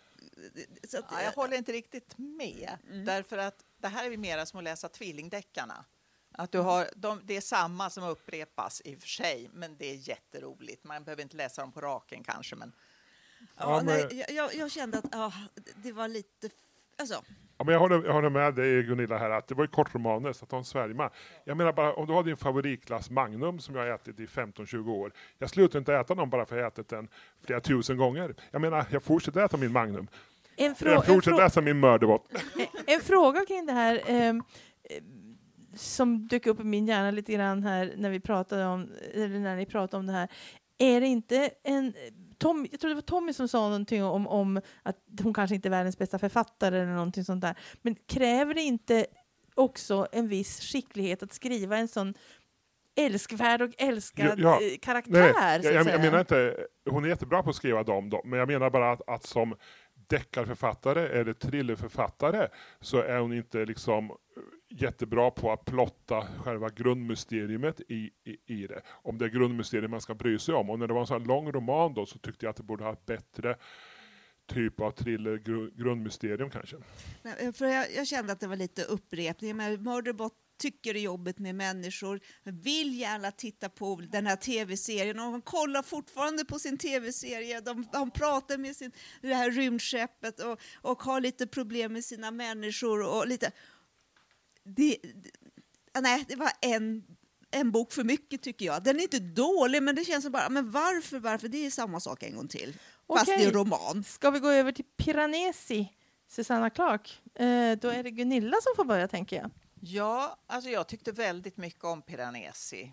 Så 0.89 0.99
att, 0.99 1.05
Ja, 1.11 1.23
jag 1.23 1.33
håller 1.33 1.57
inte 1.57 1.73
riktigt 1.73 2.19
med. 2.19 2.79
Därför 3.07 3.39
att 3.39 3.65
det 3.81 3.89
här 3.89 4.07
är 4.07 4.11
ju 4.11 4.17
mera 4.17 4.47
som 4.47 4.59
att 4.59 4.65
läsa 4.65 4.89
tvillingdeckarna. 4.89 5.85
Att 6.33 6.53
du 6.53 6.59
har, 6.59 6.91
de, 6.97 7.21
det 7.25 7.37
är 7.37 7.41
samma 7.41 7.91
som 7.91 8.05
upprepas 8.05 8.83
i 8.85 8.97
och 8.97 9.01
för 9.01 9.09
sig, 9.09 9.51
men 9.53 9.77
det 9.77 9.91
är 9.91 9.95
jätteroligt. 10.09 10.85
Man 10.85 11.05
behöver 11.05 11.23
inte 11.23 11.37
läsa 11.37 11.63
dem 11.63 11.73
på 11.73 11.81
raken 11.81 12.25
kanske, 12.25 12.57
men 12.57 12.73
ja, 13.39 13.47
Ja, 13.59 13.83
men- 13.83 13.87
nej, 13.87 14.25
jag- 14.29 14.31
jag, 14.31 14.55
jag 14.55 14.71
kände 14.73 14.99
att 14.99 15.15
ah, 15.15 15.33
det 15.77 15.93
var 15.93 16.09
lite... 16.09 16.51
Alltså, 16.99 17.23
Ja, 17.59 17.65
men 17.65 17.73
jag, 17.73 17.81
håller, 17.81 18.05
jag 18.05 18.13
håller 18.13 18.31
med 18.31 18.55
dig 18.55 18.83
Gunilla 18.83 19.19
här 19.19 19.31
att 19.31 19.49
det 19.49 19.55
var 19.55 19.65
ju 19.65 19.69
kortromaner 19.69 20.33
så 20.33 20.45
att 20.45 20.51
de 20.51 20.65
svärmar. 20.65 21.11
Jag 21.45 21.57
menar 21.57 21.73
bara 21.73 21.95
om 21.95 22.07
du 22.07 22.13
har 22.13 22.23
din 22.23 22.37
favoritglass 22.37 23.11
Magnum 23.11 23.59
som 23.61 23.75
jag 23.75 23.83
har 23.83 23.89
ätit 23.95 24.21
i 24.21 24.27
15-20 24.27 24.91
år. 24.91 25.13
Jag 25.39 25.51
slutar 25.51 25.79
inte 25.79 25.95
äta 25.95 26.15
dem 26.15 26.31
bara 26.31 26.47
för 26.47 26.55
att 26.57 26.59
jag 26.59 26.65
har 26.65 26.71
ätit 26.71 26.89
den 26.89 27.09
flera 27.47 27.61
tusen 27.61 27.97
gånger. 27.97 28.35
Jag 28.51 28.61
menar 28.61 28.85
jag 28.91 29.03
fortsätter 29.03 29.45
äta 29.45 29.57
min 29.57 29.73
Magnum. 29.73 30.09
En, 30.57 30.75
Jag 30.81 30.95
en, 30.97 31.03
fortsätter 31.03 31.37
frå- 31.37 31.41
läsa 31.41 31.61
min 31.61 31.81
Murderbot. 31.81 32.23
en, 32.33 32.67
en 32.95 33.01
fråga 33.01 33.41
kring 33.49 33.67
det 33.67 33.73
här 33.73 34.01
ehm, 34.07 34.43
eh, 34.91 35.03
som 35.75 36.29
dök 36.29 36.47
upp 36.47 36.61
i 36.61 36.65
min 36.65 36.87
hjärna 36.87 37.11
lite 37.11 37.33
grann 37.33 37.63
här 37.63 37.95
när 37.97 38.11
vi 38.11 38.21
pratade 38.21 38.67
om, 38.67 38.89
eller 39.15 39.39
när 39.39 39.57
ni 39.57 39.67
pratade 39.67 40.01
om 40.01 40.07
det 40.07 40.13
här. 40.13 40.29
Är 40.79 41.01
det 41.01 41.07
inte 41.07 41.51
en 41.65 41.93
Tom, 42.39 42.67
jag 42.71 42.81
tror 42.81 42.89
det 42.89 42.95
var 42.95 43.03
Tommy 43.03 43.33
som 43.33 43.49
sa 43.49 43.59
någonting 43.59 44.05
om, 44.05 44.27
om 44.27 44.61
att 44.83 44.97
hon 45.23 45.35
kanske 45.35 45.55
inte 45.55 45.69
är 45.69 45.71
världens 45.71 45.99
bästa 45.99 46.19
författare 46.19 46.79
eller 46.79 46.93
någonting 46.93 47.25
sånt 47.25 47.41
där. 47.41 47.55
Men 47.83 47.95
kräver 47.95 48.55
det 48.55 48.63
inte 48.63 49.07
också 49.55 50.07
en 50.13 50.29
viss 50.29 50.61
skicklighet 50.61 51.23
att 51.23 51.33
skriva 51.33 51.77
en 51.77 51.89
sån 51.89 52.15
älskvärd 52.97 53.63
och 53.63 53.71
älskad 53.79 54.41
Ja, 54.41 54.59
ja. 54.61 54.67
eh, 54.67 54.79
karaktär? 54.83 55.33
Nej, 55.35 55.61
jag, 55.63 55.75
jag, 55.75 55.87
jag 55.87 56.01
menar 56.01 56.21
inte, 56.21 56.57
hon 56.91 57.05
är 57.05 57.09
jättebra 57.09 57.43
på 57.43 57.51
att 57.51 57.57
skriva 57.57 57.83
dem, 57.83 58.11
då, 58.11 58.23
men 58.25 58.39
jag 58.39 58.49
menar 58.49 58.71
bara 58.71 58.93
att, 58.93 59.09
att 59.09 59.25
som 59.27 59.55
deckarförfattare 60.07 61.09
eller 61.09 61.33
thrillerförfattare 61.33 62.49
så 62.81 63.01
är 63.01 63.19
hon 63.19 63.33
inte 63.33 63.65
liksom 63.65 64.11
eh, 64.11 64.17
jättebra 64.69 65.31
på 65.31 65.53
att 65.53 65.65
plotta 65.65 66.27
själva 66.45 66.69
grundmysteriet 66.69 67.81
i, 67.89 68.11
i, 68.25 68.37
i 68.47 68.67
det. 68.67 68.83
Om 68.89 69.19
det 69.19 69.25
är 69.25 69.29
grundmysteriet 69.29 69.91
man 69.91 70.01
ska 70.01 70.15
bry 70.15 70.39
sig 70.39 70.55
om. 70.55 70.71
Och 70.71 70.79
när 70.79 70.87
det 70.87 70.95
var 70.95 71.01
en 71.01 71.07
sån 71.07 71.21
här 71.21 71.29
lång 71.29 71.53
roman 71.53 71.95
då 71.95 72.07
så 72.07 72.19
tyckte 72.19 72.47
jag 72.47 72.51
att 72.51 72.57
det 72.57 72.63
borde 72.63 72.85
ha 72.85 72.93
ett 72.93 73.07
bättre 73.07 73.57
typ 74.47 74.81
av 74.81 74.91
thriller 74.91 75.37
grundmysterium 75.77 76.51
kanske. 76.51 76.77
Nej, 77.23 77.53
För 77.53 77.67
jag, 77.67 77.87
jag 77.97 78.07
kände 78.07 78.33
att 78.33 78.41
det 78.41 78.47
var 78.47 78.57
lite 78.57 78.83
upprepning. 78.83 79.57
Men 79.57 79.83
Murderbot 79.83 80.33
tycker 80.59 80.95
det 80.95 81.01
är 81.01 81.03
jobbigt 81.03 81.39
med 81.39 81.55
människor, 81.55 82.21
vill 82.45 83.01
gärna 83.01 83.31
titta 83.31 83.69
på 83.69 84.03
den 84.11 84.27
här 84.27 84.37
tv-serien 84.37 85.21
och 85.21 85.45
kollar 85.45 85.83
fortfarande 85.83 86.45
på 86.45 86.59
sin 86.59 86.79
tv-serie. 86.79 87.61
De, 87.61 87.89
han 87.93 88.11
pratar 88.11 88.59
med 88.59 88.77
sin, 88.77 88.93
det 89.23 89.35
här 89.35 89.51
rymdskeppet 89.51 90.41
och, 90.41 90.61
och 90.75 91.03
har 91.03 91.21
lite 91.21 91.47
problem 91.47 91.93
med 91.93 92.05
sina 92.05 92.31
människor 92.31 93.03
och 93.03 93.27
lite... 93.27 93.53
Det, 94.65 94.97
det, 95.03 95.31
nej, 96.01 96.25
det 96.29 96.37
var 96.37 96.51
en, 96.61 97.05
en 97.51 97.71
bok 97.71 97.93
för 97.93 98.05
mycket 98.05 98.43
tycker 98.43 98.67
jag. 98.67 98.85
Den 98.85 98.97
är 98.97 99.03
inte 99.03 99.19
dålig 99.19 99.83
men 99.83 99.95
det 99.95 100.05
känns 100.05 100.23
som 100.23 100.33
bara, 100.33 100.49
men 100.49 100.71
varför, 100.71 101.19
varför? 101.19 101.49
Det 101.49 101.67
är 101.67 101.71
samma 101.71 102.01
sak 102.01 102.23
en 102.23 102.37
gång 102.37 102.49
till. 102.49 102.77
Fast 103.09 103.29
Okej. 103.29 103.39
det 103.39 103.45
är 103.45 103.53
roman. 103.53 104.05
Ska 104.05 104.31
vi 104.31 104.39
gå 104.41 104.49
över 104.49 104.73
till 104.73 104.85
Piranesi, 104.97 105.93
Susanna 106.29 106.71
Clark? 106.71 107.23
Eh, 107.35 107.73
då 107.79 107.89
är 107.89 108.03
det 108.03 108.11
Gunilla 108.11 108.57
som 108.63 108.73
får 108.77 108.85
börja, 108.85 109.09
tänker 109.09 109.37
jag. 109.37 109.51
Ja, 109.81 110.39
alltså 110.47 110.71
jag 110.71 110.87
tyckte 110.87 111.13
väldigt 111.13 111.57
mycket 111.57 111.85
om 111.85 112.03
Piranesi. 112.03 112.93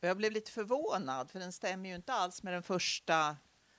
Jag 0.00 0.16
blev 0.16 0.32
lite 0.32 0.50
förvånad, 0.50 1.30
för 1.30 1.38
den 1.38 1.52
stämmer 1.52 1.88
ju 1.88 1.94
inte 1.94 2.12
alls 2.12 2.42
med 2.42 2.52
den 2.54 2.62
första, 2.62 3.36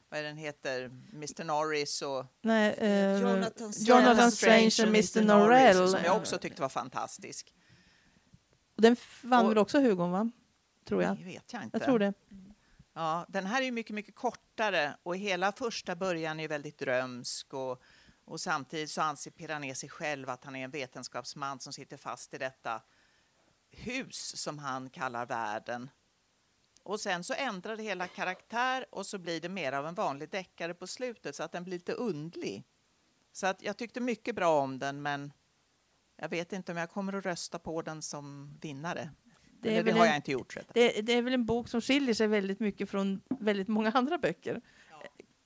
vad 0.09 0.19
är 0.19 0.23
den 0.23 0.38
heter, 0.38 0.85
Mr 1.13 1.43
Norris 1.43 2.01
och 2.01 2.25
Nej, 2.41 2.73
eh, 2.77 3.21
Jonathan 3.21 3.73
Strange. 3.73 4.01
Jonathan 4.01 4.31
Strange 4.31 4.75
och 4.81 4.88
Mr 4.88 5.21
Norrell. 5.21 5.89
som 5.89 6.03
jag 6.03 6.17
också 6.17 6.38
tyckte 6.38 6.62
var 6.62 6.69
fantastisk. 6.69 7.53
Den 8.75 8.95
vann 9.23 9.45
Och- 9.45 9.51
väl 9.51 9.57
också 9.57 9.79
Hugon, 9.79 10.12
va? 10.12 10.31
Tror 10.88 11.03
jag. 11.03 11.17
Det 11.17 11.23
vet 11.23 11.53
jag 11.53 11.63
inte. 11.63 11.77
Jag 11.77 11.85
tror 11.85 11.99
det. 11.99 12.13
Ja, 12.93 13.25
den 13.29 13.45
här 13.45 13.62
är 13.62 13.65
ju 13.65 13.71
mycket, 13.71 13.95
mycket 13.95 14.15
kortare 14.15 14.95
och 15.03 15.17
hela 15.17 15.51
första 15.51 15.95
början 15.95 16.39
är 16.39 16.47
väldigt 16.47 16.77
drömsk 16.77 17.53
och, 17.53 17.81
och 18.29 18.41
samtidigt 18.41 18.91
så 18.91 19.01
anser 19.01 19.31
Piranesi 19.31 19.89
själv 19.89 20.29
att 20.29 20.43
han 20.43 20.55
är 20.55 20.63
en 20.63 20.71
vetenskapsman 20.71 21.59
som 21.59 21.73
sitter 21.73 21.97
fast 21.97 22.33
i 22.33 22.37
detta 22.37 22.81
hus 23.71 24.41
som 24.41 24.59
han 24.59 24.89
kallar 24.89 25.25
världen. 25.25 25.89
Och 26.83 26.99
sen 26.99 27.23
så 27.23 27.33
ändrar 27.33 27.77
det 27.77 27.83
hela 27.83 28.07
karaktär 28.07 28.85
och 28.91 29.05
så 29.05 29.17
blir 29.17 29.41
det 29.41 29.49
mer 29.49 29.71
av 29.71 29.87
en 29.87 29.93
vanlig 29.95 30.29
deckare 30.29 30.73
på 30.73 30.87
slutet 30.87 31.35
så 31.35 31.43
att 31.43 31.51
den 31.51 31.63
blir 31.63 31.73
lite 31.77 31.93
undlig. 31.93 32.63
Så 33.31 33.47
att 33.47 33.61
jag 33.61 33.77
tyckte 33.77 33.99
mycket 33.99 34.35
bra 34.35 34.59
om 34.61 34.79
den 34.79 35.01
men 35.01 35.33
jag 36.15 36.29
vet 36.29 36.53
inte 36.53 36.71
om 36.71 36.77
jag 36.77 36.89
kommer 36.89 37.13
att 37.13 37.25
rösta 37.25 37.59
på 37.59 37.81
den 37.81 38.01
som 38.01 38.57
vinnare. 38.61 39.09
Det 39.61 39.69
Eller 39.69 39.83
det 39.83 39.91
har 39.91 39.99
en- 40.05 40.07
jag 40.07 40.15
inte 40.15 40.31
gjort. 40.31 40.57
Det, 40.73 41.01
det 41.01 41.13
är 41.13 41.21
väl 41.21 41.33
en 41.33 41.45
bok 41.45 41.67
som 41.69 41.81
skiljer 41.81 42.13
sig 42.15 42.27
väldigt 42.27 42.59
mycket 42.59 42.89
från 42.89 43.21
väldigt 43.39 43.67
många 43.67 43.91
andra 43.91 44.17
böcker. 44.17 44.61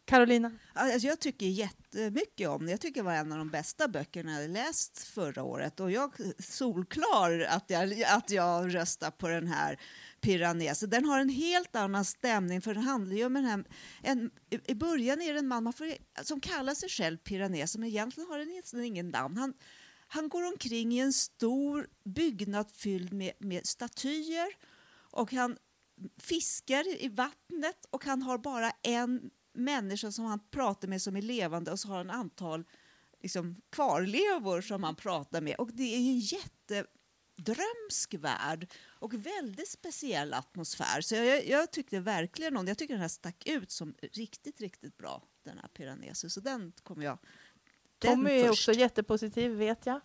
Carolina? 0.05 0.51
Alltså 0.73 1.07
jag 1.07 1.19
tycker 1.19 1.45
jättemycket 1.45 2.49
om 2.49 2.59
den. 2.59 2.69
Jag 2.69 2.81
tycker 2.81 3.01
det 3.01 3.05
var 3.05 3.13
en 3.13 3.31
av 3.31 3.37
de 3.37 3.49
bästa 3.49 3.87
böckerna 3.87 4.41
jag 4.41 4.49
läst 4.51 4.97
förra 5.03 5.43
året. 5.43 5.79
Och 5.79 5.91
jag 5.91 6.13
solklar 6.39 7.39
att 7.49 7.69
jag, 7.69 8.03
att 8.03 8.29
jag 8.31 8.75
röstar 8.75 9.11
på 9.11 9.27
den 9.27 9.47
här 9.47 9.79
Piranesi. 10.21 10.87
Den 10.87 11.05
har 11.05 11.19
en 11.19 11.29
helt 11.29 11.75
annan 11.75 12.05
stämning 12.05 12.61
för 12.61 12.73
den 12.73 12.83
handlar 12.83 13.15
ju 13.15 13.25
om 13.25 13.35
en, 13.35 13.45
här, 13.45 13.63
en 14.01 14.31
i- 14.67 14.75
början 14.75 15.21
är 15.21 15.33
det 15.33 15.39
en 15.39 15.47
man 15.47 15.73
får, 15.73 15.93
som 16.23 16.39
kallar 16.41 16.73
sig 16.73 16.89
själv 16.89 17.17
Piranesi 17.17 17.79
men 17.79 17.89
egentligen 17.89 18.29
har 18.29 18.37
den 18.73 18.85
ingen 18.85 19.09
namn. 19.09 19.37
Han, 19.37 19.53
han 20.07 20.29
går 20.29 20.47
omkring 20.47 20.93
i 20.93 20.99
en 20.99 21.13
stor 21.13 21.87
byggnad 22.05 22.71
fylld 22.71 23.13
med, 23.13 23.31
med 23.39 23.65
statyer 23.67 24.47
och 25.11 25.31
han 25.33 25.57
fiskar 26.21 27.03
i 27.03 27.07
vattnet 27.09 27.85
och 27.89 28.05
han 28.05 28.21
har 28.21 28.37
bara 28.37 28.71
en 28.81 29.29
människa 29.53 30.11
som 30.11 30.25
han 30.25 30.39
pratar 30.51 30.87
med 30.87 31.01
som 31.01 31.15
är 31.15 31.21
levande 31.21 31.71
och 31.71 31.79
så 31.79 31.87
har 31.87 31.97
han 31.97 32.09
antal 32.09 32.63
liksom, 33.21 33.61
kvarlevor 33.71 34.61
som 34.61 34.83
han 34.83 34.95
pratar 34.95 35.41
med. 35.41 35.55
Och 35.55 35.69
det 35.73 35.83
är 35.83 35.97
en 35.97 36.19
jättedrömsk 36.19 38.13
värld 38.13 38.73
och 38.99 39.13
väldigt 39.13 39.69
speciell 39.69 40.33
atmosfär. 40.33 41.01
Så 41.01 41.15
jag, 41.15 41.47
jag 41.47 41.71
tyckte 41.71 41.99
verkligen 41.99 42.57
om 42.57 42.65
det. 42.65 42.69
Jag 42.69 42.77
tycker 42.77 42.93
den 42.93 43.01
här 43.01 43.07
stack 43.07 43.43
ut 43.45 43.71
som 43.71 43.93
riktigt, 44.13 44.61
riktigt 44.61 44.97
bra, 44.97 45.23
den 45.45 45.57
här 45.57 45.67
Piranesi. 45.67 46.29
Så 46.29 46.39
den 46.39 46.73
kommer 46.83 47.05
jag... 47.05 47.17
Den 47.99 48.15
Tommy 48.15 48.31
är 48.31 48.47
först. 48.47 48.69
också 48.69 48.79
jättepositiv 48.79 49.51
vet 49.51 49.85
jag. 49.85 50.01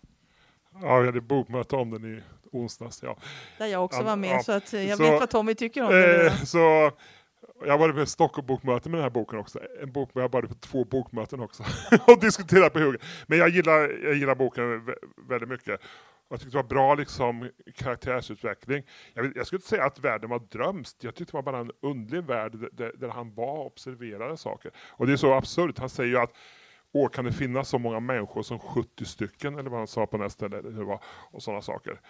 Ja, 0.73 0.99
vi 0.99 1.05
hade 1.05 1.21
bokmöte 1.21 1.75
om 1.75 1.91
den 1.91 2.17
i 2.17 2.21
onsdags. 2.51 3.03
Ja. 3.03 3.17
Där 3.57 3.65
jag 3.65 3.85
också 3.85 4.03
var 4.03 4.15
med 4.15 4.29
ja. 4.29 4.43
så 4.43 4.51
att 4.51 4.73
eh, 4.73 4.89
jag 4.89 4.97
Så, 4.97 5.03
vet 5.03 5.19
vad 5.19 5.29
Tommy 5.29 5.55
tycker 5.55 5.83
om 5.83 5.91
den. 5.91 6.27
Eh, 6.27 6.43
så 6.43 6.91
jag 7.65 7.71
har 7.71 7.77
varit 7.77 7.95
på 7.95 8.01
ett 8.01 8.09
Stockholm-bokmöte 8.09 8.89
med 8.89 8.97
den 8.97 9.03
här 9.03 9.09
boken 9.09 9.39
också. 9.39 9.59
En 9.81 9.91
bok, 9.91 10.09
jag 10.13 10.21
har 10.21 10.29
varit 10.29 10.49
på 10.49 10.55
två 10.55 10.85
bokmöten 10.85 11.39
också 11.39 11.63
och 12.07 12.19
diskuterat 12.19 12.73
på 12.73 12.79
hugget. 12.79 13.01
Men 13.27 13.37
jag 13.37 13.49
gillar, 13.49 14.03
jag 14.03 14.15
gillar 14.15 14.35
boken 14.35 14.85
väldigt 15.29 15.49
mycket. 15.49 15.81
Jag 16.29 16.39
tyckte 16.39 16.57
det 16.57 16.61
var 16.61 16.69
bra 16.69 16.95
liksom, 16.95 17.49
karaktärsutveckling. 17.75 18.83
Jag, 19.13 19.23
vill, 19.23 19.31
jag 19.35 19.47
skulle 19.47 19.57
inte 19.57 19.67
säga 19.67 19.85
att 19.85 19.99
världen 19.99 20.29
var 20.29 20.39
drömsk. 20.39 20.97
Jag 20.99 21.15
tyckte 21.15 21.31
det 21.31 21.37
var 21.37 21.51
bara 21.51 21.57
en 21.57 21.71
underlig 21.81 22.23
värld 22.23 22.55
där, 22.71 22.93
där, 22.97 23.09
han 23.09 23.33
var 23.33 23.59
och 23.59 23.65
observerade 23.65 24.37
saker. 24.37 24.71
Och 24.77 25.07
det 25.07 25.13
är 25.13 25.17
så 25.17 25.33
absurt. 25.33 25.79
Han 25.79 25.89
säger 25.89 26.09
ju 26.09 26.17
att 26.17 26.33
år 26.91 27.09
kan 27.09 27.25
det 27.25 27.31
finnas 27.31 27.69
så 27.69 27.79
många 27.79 27.99
människor 27.99 28.43
som 28.43 28.59
70 28.59 29.05
stycken, 29.05 29.59
eller 29.59 29.69
vad 29.69 29.79
han 29.79 29.87
sa 29.87 30.05
på 30.05 30.17
nästa 30.17 30.37
ställe, 30.37 30.57
eller 30.57 30.71
hur 30.71 30.79
det 30.79 30.85
var, 30.85 31.03
och 31.31 31.43
sådana 31.43 31.61
saker. 31.61 32.01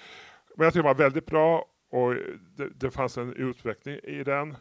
Men 0.56 0.64
jag 0.64 0.74
tyckte 0.74 0.88
det 0.88 0.94
var 0.94 1.04
väldigt 1.04 1.26
bra 1.26 1.66
och 1.90 2.16
det, 2.56 2.70
det 2.76 2.92
fanns 2.92 3.18
en 3.18 3.34
utveckling 3.34 3.96
i 3.96 4.24
den. 4.24 4.56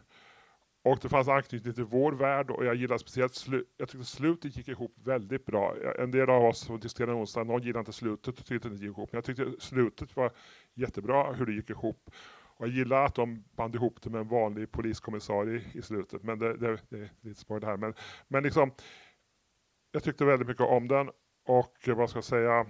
Och 0.88 0.98
det 1.02 1.08
fanns 1.08 1.28
anknytning 1.28 1.74
till 1.74 1.84
vår 1.84 2.12
värld 2.12 2.50
och 2.50 2.64
jag 2.64 2.74
gillade 2.74 2.98
speciellt 2.98 3.34
slutet, 3.34 3.74
jag 3.76 3.88
tyckte 3.88 4.06
slutet 4.06 4.56
gick 4.56 4.68
ihop 4.68 4.94
väldigt 5.04 5.46
bra. 5.46 5.74
En 5.98 6.10
del 6.10 6.30
av 6.30 6.44
oss 6.44 6.58
som 6.58 6.80
diskuterade 6.80 7.12
onsdag, 7.12 7.44
någon 7.44 7.62
gillade 7.62 7.78
inte 7.78 7.92
slutet 7.92 8.38
och 8.38 8.46
tyckte 8.46 8.68
det 8.68 8.74
gick 8.74 8.84
ihop. 8.84 9.12
Men 9.12 9.16
jag 9.16 9.24
tyckte 9.24 9.52
slutet 9.58 10.16
var 10.16 10.32
jättebra 10.74 11.32
hur 11.32 11.46
det 11.46 11.52
gick 11.52 11.70
ihop. 11.70 12.10
Och 12.58 12.66
jag 12.66 12.74
gillar 12.74 13.04
att 13.04 13.14
de 13.14 13.44
band 13.56 13.74
ihop 13.74 14.02
det 14.02 14.10
med 14.10 14.20
en 14.20 14.28
vanlig 14.28 14.72
poliskommissarie 14.72 15.62
i 15.72 15.82
slutet. 15.82 16.22
Men 16.22 16.38
det, 16.38 16.56
det, 16.56 16.78
det 16.88 16.98
är 16.98 17.10
lite 17.20 17.40
spoil 17.40 17.64
här. 17.64 17.76
Men, 17.76 17.94
men 18.28 18.42
liksom, 18.42 18.72
jag 19.92 20.02
tyckte 20.02 20.24
väldigt 20.24 20.48
mycket 20.48 20.66
om 20.66 20.88
den 20.88 21.10
och 21.46 21.88
vad 21.96 22.10
ska 22.10 22.16
jag 22.16 22.24
säga, 22.24 22.66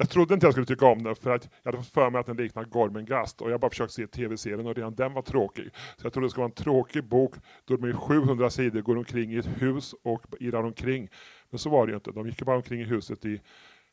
jag 0.00 0.10
trodde 0.10 0.34
inte 0.34 0.46
jag 0.46 0.54
skulle 0.54 0.66
tycka 0.66 0.86
om 0.86 1.02
den 1.02 1.14
för 1.14 1.30
att 1.30 1.48
jag 1.62 1.72
hade 1.72 1.84
fått 1.84 1.92
för 1.92 2.10
mig 2.10 2.20
att 2.20 2.26
den 2.26 2.36
liknar 2.36 2.64
Gormenghast 2.64 3.40
och 3.40 3.50
jag 3.50 3.60
bara 3.60 3.70
försökt 3.70 3.92
se 3.92 4.06
tv-serien 4.06 4.66
och 4.66 4.74
redan 4.74 4.94
den 4.94 5.12
var 5.12 5.22
tråkig. 5.22 5.70
Så 5.96 6.06
jag 6.06 6.12
trodde 6.12 6.26
det 6.26 6.30
skulle 6.30 6.42
vara 6.42 6.50
en 6.50 6.64
tråkig 6.64 7.04
bok 7.04 7.34
då 7.64 7.76
de 7.76 7.90
i 7.90 7.92
700 7.92 8.50
sidor 8.50 8.80
går 8.80 8.96
omkring 8.96 9.32
i 9.32 9.36
ett 9.36 9.62
hus 9.62 9.94
och 10.02 10.26
irrar 10.40 10.62
omkring. 10.62 11.08
Men 11.50 11.58
så 11.58 11.70
var 11.70 11.86
det 11.86 11.90
ju 11.90 11.96
inte. 11.96 12.12
De 12.12 12.26
gick 12.26 12.42
bara 12.42 12.56
omkring 12.56 12.80
i 12.80 12.84
huset 12.84 13.24
i 13.24 13.40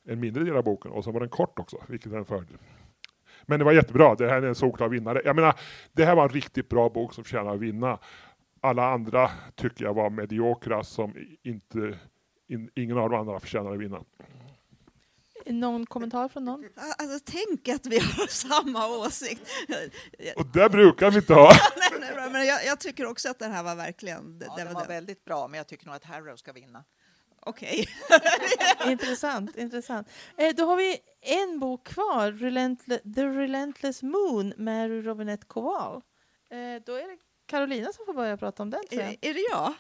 en 0.06 0.20
mindre 0.20 0.44
del 0.44 0.56
av 0.56 0.64
boken 0.64 0.92
och 0.92 1.04
så 1.04 1.12
var 1.12 1.20
den 1.20 1.30
kort 1.30 1.60
också, 1.60 1.78
vilket 1.88 2.14
är 2.14 2.18
en 2.18 2.26
fördel. 2.26 2.58
Men 3.46 3.60
det 3.60 3.66
var 3.66 3.72
jättebra. 3.72 4.16
Det 4.16 4.30
här 4.30 4.42
är 4.42 4.48
en 4.48 4.56
solklar 4.56 4.90
vinnare. 4.90 5.22
Jag 5.26 5.36
menar, 5.36 5.56
det 5.94 6.06
här 6.06 6.16
var 6.16 6.24
en 6.24 6.30
riktigt 6.30 6.70
bra 6.70 6.90
bok 6.90 7.14
som 7.14 7.24
förtjänar 7.24 7.54
att 7.54 7.60
vinna. 7.60 8.00
Alla 8.62 8.92
andra 8.92 9.30
tycker 9.56 9.86
jag 9.86 9.94
var 9.94 10.10
mediokra 10.10 10.84
som 10.84 11.14
inte, 11.44 12.00
in, 12.48 12.70
ingen 12.76 12.98
av 12.98 13.10
de 13.10 13.20
andra 13.20 13.40
förtjänar 13.40 13.72
att 13.72 13.80
vinna. 13.80 14.04
Någon 15.50 15.86
kommentar 15.86 16.28
från 16.28 16.46
någon? 16.46 16.66
Alltså, 16.98 17.20
tänk 17.26 17.68
att 17.68 17.86
vi 17.86 18.00
har 18.00 18.28
samma 18.30 18.88
åsikt. 18.88 19.42
Och 20.36 20.46
det 20.46 20.70
brukar 20.70 21.12
vi 21.12 21.18
inte 21.18 21.34
ha. 21.34 21.52
nej, 22.00 22.14
nej, 22.16 22.30
men 22.32 22.46
jag, 22.46 22.66
jag 22.66 22.80
tycker 22.80 23.06
också 23.06 23.30
att 23.30 23.40
den 23.40 23.52
här 23.52 23.64
var 23.64 23.76
verkligen... 23.76 24.40
Ja, 24.42 24.56
det 24.56 24.64
den 24.64 24.74
var 24.74 24.82
var 24.82 24.88
väldigt 24.88 25.26
bra, 25.26 25.48
men 25.48 25.58
jag 25.58 25.68
tycker 25.68 25.86
nog 25.86 25.96
att 25.96 26.04
Harrow 26.04 26.36
ska 26.36 26.54
vinna. 26.54 26.84
Okej. 27.40 27.88
intressant. 28.86 29.58
intressant. 29.58 30.10
Eh, 30.38 30.56
då 30.56 30.66
har 30.66 30.76
vi 30.76 30.98
en 31.22 31.60
bok 31.60 31.88
kvar, 31.88 32.32
Relentle- 32.32 33.16
The 33.16 33.24
Relentless 33.26 34.04
Moon, 34.04 34.54
med 34.58 35.06
Robinette 35.06 35.46
Koval. 35.46 35.96
Eh, 36.50 36.58
då 36.86 36.94
är 36.96 37.08
det 37.08 37.18
Carolina 37.46 37.94
som 37.94 38.06
får 38.06 38.14
börja 38.14 38.38
prata 38.38 38.64
om 38.64 38.70
den. 38.70 38.88
tror 38.90 39.02
jag. 39.02 39.12
Är, 39.12 39.30
är 39.30 39.34
det 39.34 39.48
jag? 39.52 39.74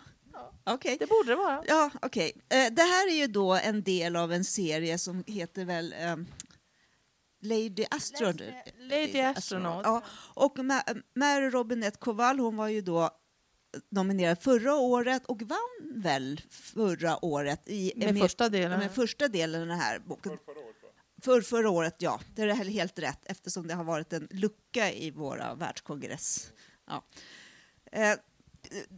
Ja. 0.63 0.73
Okej. 0.73 0.97
Det 0.99 1.07
borde 1.07 1.29
det 1.29 1.35
vara. 1.35 1.63
Ja, 1.67 1.91
okej. 2.01 2.31
Eh, 2.49 2.73
det 2.73 2.81
här 2.81 3.07
är 3.11 3.15
ju 3.15 3.27
då 3.27 3.53
en 3.53 3.83
del 3.83 4.15
av 4.15 4.33
en 4.33 4.43
serie 4.43 4.97
som 4.97 5.23
heter 5.27 5.65
väl 5.65 5.93
ehm, 5.97 6.25
Lady 7.41 7.85
Astronaut. 7.91 8.41
Lady 8.77 9.19
Astronaut. 9.21 9.81
Ja, 9.85 10.01
och 10.33 10.57
Ma- 10.57 11.01
Mary 11.15 11.49
Robinette 11.49 11.97
Kowal, 11.97 12.39
hon 12.39 12.57
var 12.57 12.67
ju 12.67 12.81
då 12.81 13.09
nominerad 13.89 14.41
förra 14.41 14.75
året 14.75 15.25
och 15.25 15.41
vann 15.41 16.01
väl 16.01 16.41
förra 16.49 17.25
året 17.25 17.61
i 17.69 17.93
Med 17.95 18.19
första 18.19 18.49
delen. 18.49 18.79
med 18.79 18.91
första 18.91 19.27
delen 19.27 19.61
av 19.61 19.67
den 19.67 19.79
här 19.79 19.99
boken. 19.99 20.37
För 21.21 21.41
förra 21.41 21.69
året, 21.69 21.95
ja. 21.97 22.19
Det 22.35 22.41
är 22.41 22.53
helt 22.53 22.99
rätt 22.99 23.19
eftersom 23.25 23.67
det 23.67 23.73
har 23.73 23.83
varit 23.83 24.13
en 24.13 24.27
lucka 24.31 24.91
i 24.91 25.11
våra 25.11 25.55
världskongress. 25.55 26.49
Ja. 26.87 27.03
Eh, 27.91 28.13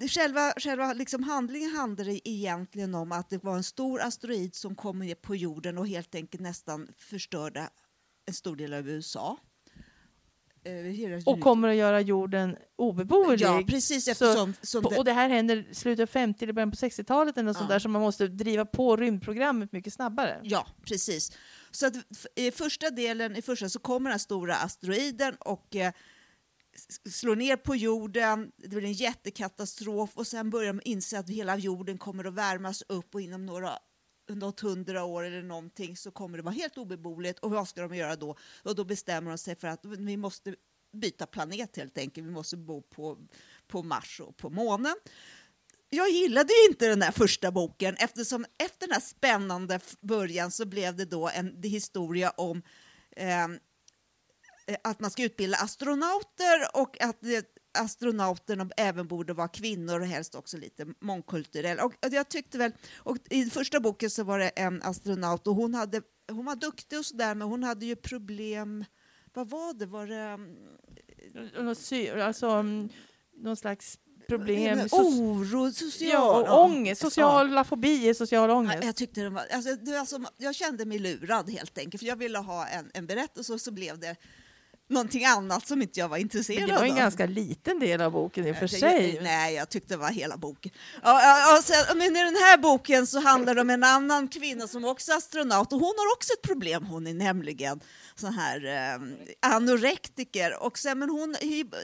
själva 0.09 0.53
själva 0.57 0.93
liksom 0.93 1.23
handlingen 1.23 1.71
handlar 1.71 2.27
egentligen 2.27 2.95
om 2.95 3.11
att 3.11 3.29
det 3.29 3.43
var 3.43 3.55
en 3.55 3.63
stor 3.63 4.01
asteroid 4.01 4.55
som 4.55 4.75
kom 4.75 4.99
ner 4.99 5.15
på 5.15 5.35
jorden 5.35 5.77
och 5.77 5.87
helt 5.87 6.15
enkelt 6.15 6.43
nästan 6.43 6.87
förstörde 6.97 7.69
en 8.25 8.33
stor 8.33 8.55
del 8.55 8.73
av 8.73 8.89
USA. 8.89 9.37
Eh, 10.63 11.23
Och 11.25 11.39
kommer 11.39 11.69
att 11.69 11.75
göra 11.75 12.01
jorden 12.01 12.57
obeboelig. 12.75 13.41
Ja, 13.45 13.63
precis 13.67 14.07
eftersom... 14.07 14.53
som 14.61 14.83
På, 14.83 14.89
det, 14.89 14.97
och 14.97 15.05
det 15.05 15.13
här 15.13 15.29
händer 15.29 15.65
i 15.71 15.75
slutet 15.75 16.03
av 16.03 16.07
50 16.07 16.45
eller 16.45 16.53
början 16.53 16.71
på 16.71 16.75
60-talet 16.77 17.37
eller 17.37 17.45
något 17.45 17.57
sånt 17.57 17.69
Ja. 17.69 17.73
där 17.73 17.79
så 17.79 17.89
man 17.89 18.01
måste 18.01 18.27
driva 18.27 18.65
på 18.65 18.95
rymdprogrammet 18.95 19.71
mycket 19.71 19.93
snabbare. 19.93 20.39
Ja, 20.43 20.67
precis. 20.85 21.31
Så 21.71 21.87
att 21.87 21.93
i 22.35 22.51
första 22.51 22.89
delen, 22.89 23.35
i 23.35 23.41
första 23.41 23.69
så 23.69 23.79
kommer 23.79 24.09
den 24.09 24.13
här 24.13 24.19
stora 24.19 24.55
asteroiden 24.55 25.35
och 25.39 25.75
eh, 25.75 25.91
slår 27.09 27.35
ner 27.35 27.57
på 27.57 27.75
jorden, 27.75 28.51
det 28.57 28.67
blir 28.67 28.83
en 28.83 28.93
jättekatastrof 28.93 30.09
och 30.13 30.27
sen 30.27 30.49
börjar 30.49 30.73
de 30.73 30.81
inse 30.85 31.19
att 31.19 31.29
hela 31.29 31.57
jorden 31.57 31.97
kommer 31.97 32.25
att 32.25 32.33
värmas 32.33 32.83
upp 32.87 33.15
och 33.15 33.21
inom 33.21 33.45
några 33.45 33.79
något 34.29 34.59
hundra 34.59 35.03
år 35.03 35.23
eller 35.23 35.41
någonting 35.41 35.97
så 35.97 36.11
kommer 36.11 36.37
det 36.37 36.43
vara 36.43 36.55
helt 36.55 36.77
obeboeligt 36.77 37.39
och 37.39 37.51
vad 37.51 37.67
ska 37.67 37.81
de 37.81 37.95
göra 37.95 38.15
då? 38.15 38.35
Och 38.63 38.75
då 38.75 38.83
bestämmer 38.83 39.31
de 39.31 39.37
sig 39.37 39.55
för 39.55 39.67
att 39.67 39.85
vi 39.85 40.17
måste 40.17 40.55
byta 40.93 41.25
planet 41.25 41.77
helt 41.77 41.97
enkelt. 41.97 42.27
Vi 42.27 42.31
måste 42.31 42.57
bo 42.57 42.81
på, 42.81 43.17
på 43.67 43.83
Mars 43.83 44.19
och 44.19 44.37
på 44.37 44.49
månen 44.49 44.95
jag 45.89 46.09
gillade 46.09 46.53
ju 46.53 46.71
inte 46.71 46.87
den 46.87 46.99
där 46.99 47.11
första 47.11 47.51
boken 47.51 47.95
eftersom 47.99 48.45
efter 48.57 48.87
den 48.87 48.93
här 48.93 49.01
spännande 49.01 49.79
början 50.01 50.51
så 50.51 50.65
blev 50.65 50.95
det 50.95 51.05
då 51.05 51.29
en 51.29 51.63
historia 51.63 52.29
om 52.29 52.61
eh, 53.15 53.47
att 54.83 54.99
man 54.99 55.11
ska 55.11 55.23
utbilda 55.23 55.57
astronauter 55.57 56.67
och 56.73 57.01
att 57.01 57.21
det, 57.21 57.45
astronauterna 57.77 58.69
även 58.77 59.07
borde 59.07 59.33
vara 59.33 59.47
kvinnor 59.47 59.99
och 59.99 60.05
helst 60.05 60.35
också 60.35 60.57
lite 60.57 60.85
mångkulturella. 60.99 61.85
Och, 61.85 61.93
och 62.05 62.13
jag 62.13 62.29
tyckte 62.29 62.57
väl, 62.57 62.71
och 62.97 63.17
i 63.29 63.45
första 63.45 63.79
boken 63.79 64.09
så 64.09 64.23
var 64.23 64.39
det 64.39 64.49
en 64.49 64.81
astronaut 64.81 65.47
och 65.47 65.55
hon, 65.55 65.73
hade, 65.73 66.01
hon 66.31 66.45
var 66.45 66.55
duktig 66.55 66.99
och 66.99 67.05
sådär 67.05 67.35
men 67.35 67.47
hon 67.47 67.63
hade 67.63 67.85
ju 67.85 67.95
problem 67.95 68.85
vad 69.33 69.49
var 69.49 69.73
det? 69.73 69.85
Var 69.85 70.07
det 70.07 70.15
mm, 70.15 71.67
Alltså, 72.21 72.47
mm, 72.47 72.89
någon 73.37 73.57
slags 73.57 73.99
problem. 74.27 74.79
Oro, 74.91 75.71
social 75.71 76.43
ja, 76.45 76.63
ångest, 76.63 77.01
sociala 77.01 77.63
fobier, 77.63 78.13
social 78.13 78.49
Ja, 78.49 78.55
ångest. 78.55 78.83
Jag, 78.83 78.95
tyckte 78.95 79.21
den 79.21 79.33
var, 79.33 79.43
alltså, 79.51 79.75
det 79.75 79.91
var 79.91 80.05
som, 80.05 80.27
jag 80.37 80.55
kände 80.55 80.85
mig 80.85 80.99
lurad 80.99 81.49
helt 81.49 81.77
enkelt, 81.77 82.01
för 82.01 82.07
jag 82.07 82.15
ville 82.15 82.37
ha 82.37 82.67
en, 82.67 82.91
en 82.93 83.05
berättelse 83.05 83.53
och 83.53 83.61
så 83.61 83.71
blev 83.71 83.99
det 83.99 84.15
någonting 84.89 85.25
annat 85.25 85.67
som 85.67 85.81
inte 85.81 85.99
jag 85.99 86.07
var 86.09 86.17
intresserad 86.17 86.59
Men 86.59 86.67
det 86.69 86.75
var 86.75 86.83
en 86.85 86.91
av. 86.91 86.97
ganska 86.97 87.25
liten 87.25 87.79
del 87.79 88.01
av 88.01 88.11
boken 88.11 88.47
i 88.47 88.51
och 88.51 88.55
för 88.55 88.61
Jag- 88.61 88.79
sig. 88.79 89.19
Nej, 89.21 89.53
jag 89.55 89.69
tyckte 89.69 89.93
det 89.93 89.97
var 89.97 90.09
hela 90.09 90.37
boken. 90.37 90.71
Ja, 91.03 91.21
ja, 91.21 91.39
ja, 91.55 91.61
sen, 91.63 91.97
men 91.97 92.07
I 92.15 92.19
den 92.23 92.35
här 92.35 92.57
boken 92.57 93.07
så 93.07 93.19
handlar 93.19 93.55
det 93.55 93.61
om 93.61 93.69
en 93.69 93.83
annan 93.83 94.27
kvinna 94.27 94.67
som 94.67 94.85
också 94.85 95.11
är 95.11 95.17
astronaut 95.17 95.73
och 95.73 95.79
hon 95.79 95.93
har 95.97 96.13
också 96.15 96.33
ett 96.33 96.41
problem. 96.41 96.85
Hon 96.85 97.07
är 97.07 97.13
nämligen 97.13 97.79
sån 98.15 98.33
här 98.33 98.65
eh, 98.65 99.01
anorektiker. 99.55 100.63
Och 100.63 100.77
sen, 100.77 100.99
men 100.99 101.09
hon 101.09 101.35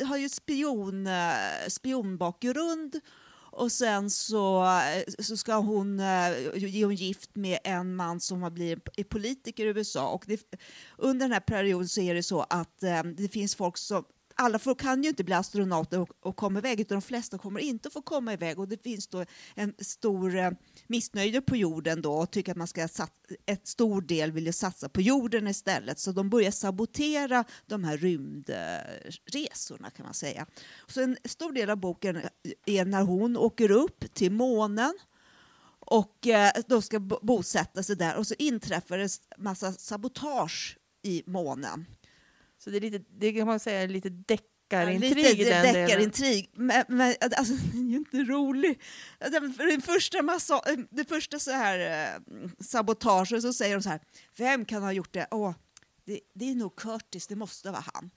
har 0.08 0.18
ju 0.18 0.30
spion, 0.30 1.08
eh, 1.08 1.34
spionbakgrund 1.68 2.99
och 3.56 3.72
sen 3.72 4.10
så, 4.10 4.64
eh, 4.64 5.24
så 5.24 5.38
ska 5.38 5.56
hon, 5.56 5.99
eh, 5.99 6.06
är 6.06 6.86
hon 6.86 6.95
gift 6.95 7.36
med 7.36 7.60
en 7.64 7.95
man 7.95 8.20
som 8.20 8.43
har 8.43 8.49
blivit 8.49 9.10
politiker 9.10 9.66
i 9.66 9.70
USA. 9.70 10.10
Och 10.10 10.24
det, 10.28 10.41
under 10.97 11.26
den 11.26 11.34
här 11.34 11.39
perioden 11.39 11.88
så 11.88 12.01
är 12.01 12.14
det 12.14 12.24
så 12.24 12.41
att 12.41 12.84
eh, 12.84 13.03
det 13.03 13.28
finns 13.28 13.56
folk 13.56 13.78
som 13.78 14.03
alla 14.36 14.60
får, 14.60 14.76
kan 14.76 15.04
ju 15.04 15.10
inte 15.10 15.24
bli 15.24 15.34
astronauter 15.34 16.00
och, 16.00 16.10
och 16.20 16.36
komma 16.36 16.60
iväg, 16.60 16.80
utan 16.80 16.96
de 16.96 17.02
flesta 17.02 17.38
kommer 17.38 17.60
inte 17.60 17.90
få 17.90 18.02
komma 18.02 18.34
iväg. 18.34 18.60
Och 18.60 18.68
det 18.68 18.84
finns 18.84 19.08
då 19.08 19.26
en 19.56 19.74
stor 19.80 20.36
eh, 20.36 20.52
missnöje 20.88 21.42
på 21.42 21.56
jorden 21.56 22.02
då 22.02 22.14
och 22.14 22.32
tycker 22.32 22.52
att 22.52 22.58
man 22.58 22.68
ska 22.68 22.88
sat, 22.88 23.12
ett 23.46 23.68
stor 23.68 24.02
del 24.02 24.32
vill 24.32 24.46
ju 24.46 24.54
satsa 24.54 24.90
på 24.90 25.02
jorden 25.02 25.48
istället. 25.48 26.00
Så 26.00 26.12
de 26.12 26.30
börjar 26.30 26.52
sabotera 26.52 27.44
de 27.66 27.84
här 27.84 27.98
rymdresorna 27.98 29.90
kan 29.90 30.06
man 30.06 30.14
säga. 30.14 30.46
Så 30.88 31.02
en 31.02 31.18
stor 31.26 31.52
del 31.52 31.70
av 31.70 31.78
boken 31.78 32.22
är 32.66 32.86
när 32.86 33.02
hon 33.02 33.38
åker 33.38 33.72
upp 33.72 34.14
till 34.14 34.32
månen 34.32 34.94
och 35.80 36.28
eh, 36.28 36.52
de 36.68 36.82
ska 36.82 37.00
bosätta 37.00 37.84
sig 37.84 37.96
där 37.96 38.16
och 38.16 38.28
så 38.28 38.36
inträffar 38.38 38.98
det 38.98 39.10
massa 39.38 39.72
sabotage 39.72 40.78
i 41.04 41.24
månen. 41.26 41.86
Så 42.66 42.72
det 42.72 42.78
är 42.78 42.82
lite, 42.82 42.99
det 43.20 43.34
kan 43.34 43.47
man 43.47 43.59
säga 43.59 43.82
är 43.82 43.88
lite 43.88 44.07
Ja, 44.07 44.16
deckarintrig 44.70 45.38
lite 45.38 45.49
den 45.49 45.63
delen. 45.63 45.74
deckarintrig, 45.88 46.49
men, 46.53 46.84
men 46.88 47.16
alltså, 47.38 47.53
den 47.74 47.88
är 47.88 47.91
ju 47.91 47.97
inte 47.97 48.18
rolig. 48.18 48.82
Alltså, 49.20 49.39
Den 49.39 49.82
första, 49.82 50.22
massa, 50.22 50.61
det 50.91 51.05
första 51.09 51.39
så 51.39 51.51
här, 51.51 52.13
eh, 52.16 52.22
sabotaget 52.59 53.41
så 53.41 53.53
säger 53.53 53.76
de 53.76 53.82
så 53.84 53.89
här, 53.89 53.99
vem 54.38 54.66
kan 54.66 54.84
ha 54.84 54.91
gjort 54.91 55.13
det? 55.13 55.28
Åh, 55.32 55.53
det, 56.05 56.20
det 56.34 56.49
är 56.51 56.55
nog 56.55 56.76
Curtis, 56.76 57.28
det 57.28 57.36
måste 57.36 57.72
vara 57.72 57.84
han. 57.93 58.09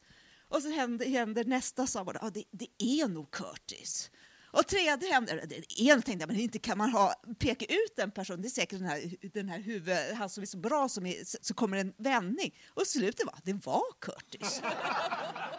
Och 0.49 0.63
så 0.63 0.71
händer, 0.71 1.07
händer 1.07 1.45
nästa 1.45 1.87
sabotage, 1.87 2.23
ja, 2.25 2.31
det, 2.31 2.45
det 2.51 2.85
är 2.85 3.09
nog 3.09 3.31
Curtis. 3.31 4.11
Och 4.51 4.67
tredje 4.67 5.13
händer, 5.13 5.37
en 5.79 6.03
tänkte 6.03 6.23
jag, 6.23 6.27
men 6.29 6.41
inte 6.41 6.59
kan 6.59 6.79
man 6.79 6.91
ha, 6.91 7.15
peka 7.39 7.65
ut 7.65 7.99
en 7.99 8.11
person, 8.11 8.43
det 8.43 8.49
är 8.49 8.51
säkert 8.51 8.79
den 8.79 8.89
här, 8.89 9.15
den 9.33 9.49
här 9.49 9.59
huvud, 9.59 9.97
han 10.15 10.31
som 10.31 10.43
är 10.43 10.47
så 10.47 10.59
bra, 10.59 10.89
som 10.89 11.07
är, 11.07 11.17
så 11.43 11.55
kommer 11.55 11.77
en 11.77 11.93
vändning. 11.97 12.55
Och 12.75 12.87
slutet 12.87 13.27
var, 13.27 13.35
det 13.45 13.53
var 13.67 13.83
Curtis. 14.01 14.63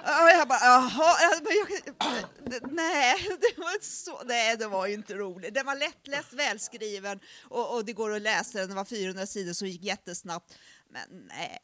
Ja, 0.05 0.31
jag 0.31 0.47
bara, 0.47 0.59
jaha, 0.59 1.15
jag, 1.21 1.43
men 1.43 1.53
jag, 1.57 2.71
nej, 2.71 3.15
det 3.29 3.61
var 3.61 3.83
så, 3.83 4.21
nej, 4.25 4.57
det 4.57 4.67
var 4.67 4.87
ju 4.87 4.93
inte 4.93 5.13
roligt. 5.13 5.53
Den 5.53 5.65
var 5.65 5.75
lättläst, 5.75 6.33
välskriven 6.33 7.19
och, 7.43 7.75
och 7.75 7.85
det 7.85 7.93
går 7.93 8.15
att 8.15 8.21
läsa 8.21 8.59
den. 8.59 8.69
Det 8.69 8.75
var 8.75 8.85
400 8.85 9.25
sidor 9.25 9.53
så 9.53 9.65
gick 9.65 9.83
jättesnabbt. 9.83 10.57
Men 10.89 11.27
nej. 11.27 11.59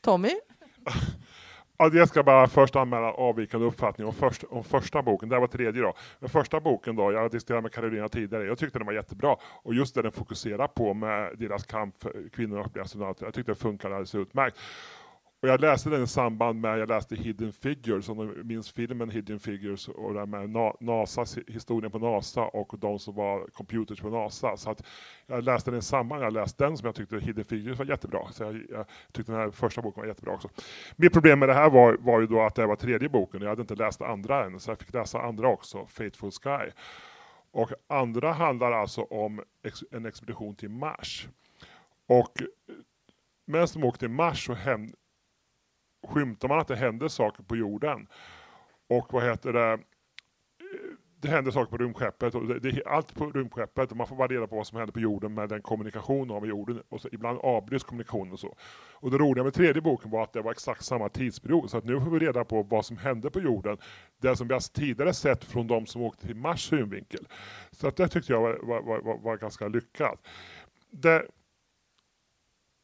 Tommy? 0.00 0.34
Ja, 1.78 1.90
jag 1.92 2.08
ska 2.08 2.22
bara 2.22 2.46
först 2.46 2.76
anmäla 2.76 3.12
avvikande 3.12 3.66
uppfattning 3.66 4.06
om, 4.06 4.12
först, 4.12 4.44
om 4.50 4.64
första 4.64 5.02
boken. 5.02 5.28
Det 5.28 5.34
här 5.34 5.40
var 5.40 5.48
tredje 5.48 5.82
då. 5.82 5.94
Den 6.20 6.28
första 6.28 6.60
boken 6.60 6.96
då, 6.96 7.12
jag 7.12 7.30
diskuterade 7.30 7.62
med 7.62 7.72
Karolina 7.72 8.08
tidigare, 8.08 8.44
jag 8.44 8.58
tyckte 8.58 8.78
den 8.78 8.86
var 8.86 8.92
jättebra. 8.92 9.36
Och 9.62 9.74
just 9.74 9.94
det 9.94 10.02
den 10.02 10.12
fokuserar 10.12 10.66
på 10.66 10.94
med 10.94 11.38
deras 11.38 11.66
kamp 11.66 12.02
för 12.02 12.28
kvinnor 12.32 12.58
och 12.58 12.76
astronauter, 12.76 13.24
jag 13.24 13.34
tyckte 13.34 13.52
det 13.52 13.56
funkade 13.56 13.94
alldeles 13.94 14.14
utmärkt. 14.14 14.56
Och 15.44 15.50
jag 15.50 15.60
läste 15.60 15.90
den 15.90 16.02
i 16.02 16.06
samband 16.06 16.60
med, 16.60 16.78
jag 16.78 16.88
läste 16.88 17.16
Hidden 17.16 17.52
Figures, 17.52 18.08
om 18.08 18.26
ni 18.26 18.42
minns 18.44 18.72
filmen 18.72 19.10
Hidden 19.10 19.40
Figures 19.40 19.88
och 19.88 20.12
det 20.12 20.18
här 20.18 20.26
med 20.26 20.50
NASAs 20.80 21.38
historien 21.46 21.92
på 21.92 21.98
NASA 21.98 22.42
och 22.42 22.74
de 22.78 22.98
som 22.98 23.14
var 23.14 23.46
computers 23.52 24.00
på 24.00 24.10
NASA. 24.10 24.56
Så 24.56 24.70
att 24.70 24.86
jag 25.26 25.44
läste 25.44 25.70
den 25.70 25.78
i 25.78 25.82
samband, 25.82 26.22
jag 26.22 26.32
läste 26.32 26.64
den 26.64 26.76
som 26.76 26.86
jag 26.86 26.94
tyckte 26.94 27.18
Hidden 27.18 27.44
Figures 27.44 27.78
var 27.78 27.86
jättebra. 27.86 28.28
Så 28.32 28.42
jag, 28.42 28.62
jag 28.70 28.86
tyckte 29.12 29.32
den 29.32 29.40
här 29.40 29.50
första 29.50 29.82
boken 29.82 30.00
var 30.00 30.08
jättebra 30.08 30.34
också. 30.34 30.48
Mitt 30.96 31.12
problem 31.12 31.38
med 31.38 31.48
det 31.48 31.54
här 31.54 31.70
var, 31.70 31.96
var 32.00 32.20
ju 32.20 32.26
då 32.26 32.42
att 32.42 32.54
det 32.54 32.66
var 32.66 32.76
tredje 32.76 33.08
boken 33.08 33.40
och 33.40 33.44
jag 33.44 33.50
hade 33.50 33.62
inte 33.62 33.74
läst 33.74 34.02
andra 34.02 34.44
än, 34.44 34.60
så 34.60 34.70
jag 34.70 34.78
fick 34.78 34.94
läsa 34.94 35.20
andra 35.20 35.48
också, 35.48 35.86
Fateful 35.86 36.30
Sky. 36.30 36.70
Och 37.52 37.72
andra 37.86 38.32
handlar 38.32 38.72
alltså 38.72 39.02
om 39.02 39.42
ex, 39.64 39.80
en 39.90 40.06
expedition 40.06 40.54
till 40.56 40.70
Mars. 40.70 41.28
Och 42.06 42.32
medan 43.46 43.68
de 43.74 43.84
åkte 43.84 43.98
till 43.98 44.08
Mars 44.08 44.46
så 44.46 44.54
hände 44.54 44.92
skymtar 46.08 46.48
man 46.48 46.58
att 46.58 46.68
det 46.68 46.76
händer 46.76 47.08
saker 47.08 47.42
på 47.42 47.56
jorden. 47.56 48.06
Och 48.88 49.12
vad 49.12 49.24
heter 49.24 49.52
det? 49.52 49.78
Det 51.20 51.28
händer 51.30 51.50
saker 51.50 51.70
på 51.70 51.76
rymdskeppet 51.76 52.34
och 52.34 52.46
det, 52.46 52.58
det 52.58 52.86
allt 52.86 53.14
på 53.14 53.30
rymdskeppet 53.30 53.90
och 53.90 53.96
man 53.96 54.06
får 54.06 54.16
bara 54.16 54.28
reda 54.28 54.46
på 54.46 54.56
vad 54.56 54.66
som 54.66 54.78
händer 54.78 54.92
på 54.92 55.00
jorden 55.00 55.34
med 55.34 55.48
den 55.48 55.62
kommunikation 55.62 56.30
av 56.30 56.46
jorden 56.46 56.82
och 56.88 57.00
så 57.00 57.08
ibland 57.12 57.38
avbryts 57.38 57.84
kommunikationen 57.84 58.32
och 58.32 58.40
så. 58.40 58.56
Och 58.92 59.10
det 59.10 59.18
roliga 59.18 59.44
med 59.44 59.54
tredje 59.54 59.82
boken 59.82 60.10
var 60.10 60.22
att 60.22 60.32
det 60.32 60.42
var 60.42 60.50
exakt 60.50 60.84
samma 60.84 61.08
tidsperiod 61.08 61.70
så 61.70 61.78
att 61.78 61.84
nu 61.84 62.00
får 62.00 62.10
vi 62.10 62.18
reda 62.18 62.44
på 62.44 62.62
vad 62.62 62.84
som 62.84 62.96
hände 62.96 63.30
på 63.30 63.40
jorden. 63.40 63.78
Det 64.20 64.36
som 64.36 64.48
vi 64.48 64.54
har 64.54 64.60
tidigare 64.60 65.14
sett 65.14 65.44
från 65.44 65.66
de 65.66 65.86
som 65.86 66.02
åkte 66.02 66.26
till 66.26 66.36
Mars 66.36 66.68
synvinkel. 66.68 67.28
Så 67.70 67.88
att 67.88 67.96
det 67.96 68.08
tyckte 68.08 68.32
jag 68.32 68.40
var, 68.40 68.58
var, 68.62 68.82
var, 68.82 69.00
var, 69.00 69.18
var 69.18 69.36
ganska 69.36 69.68
lyckat. 69.68 70.26
Det, 70.90 71.26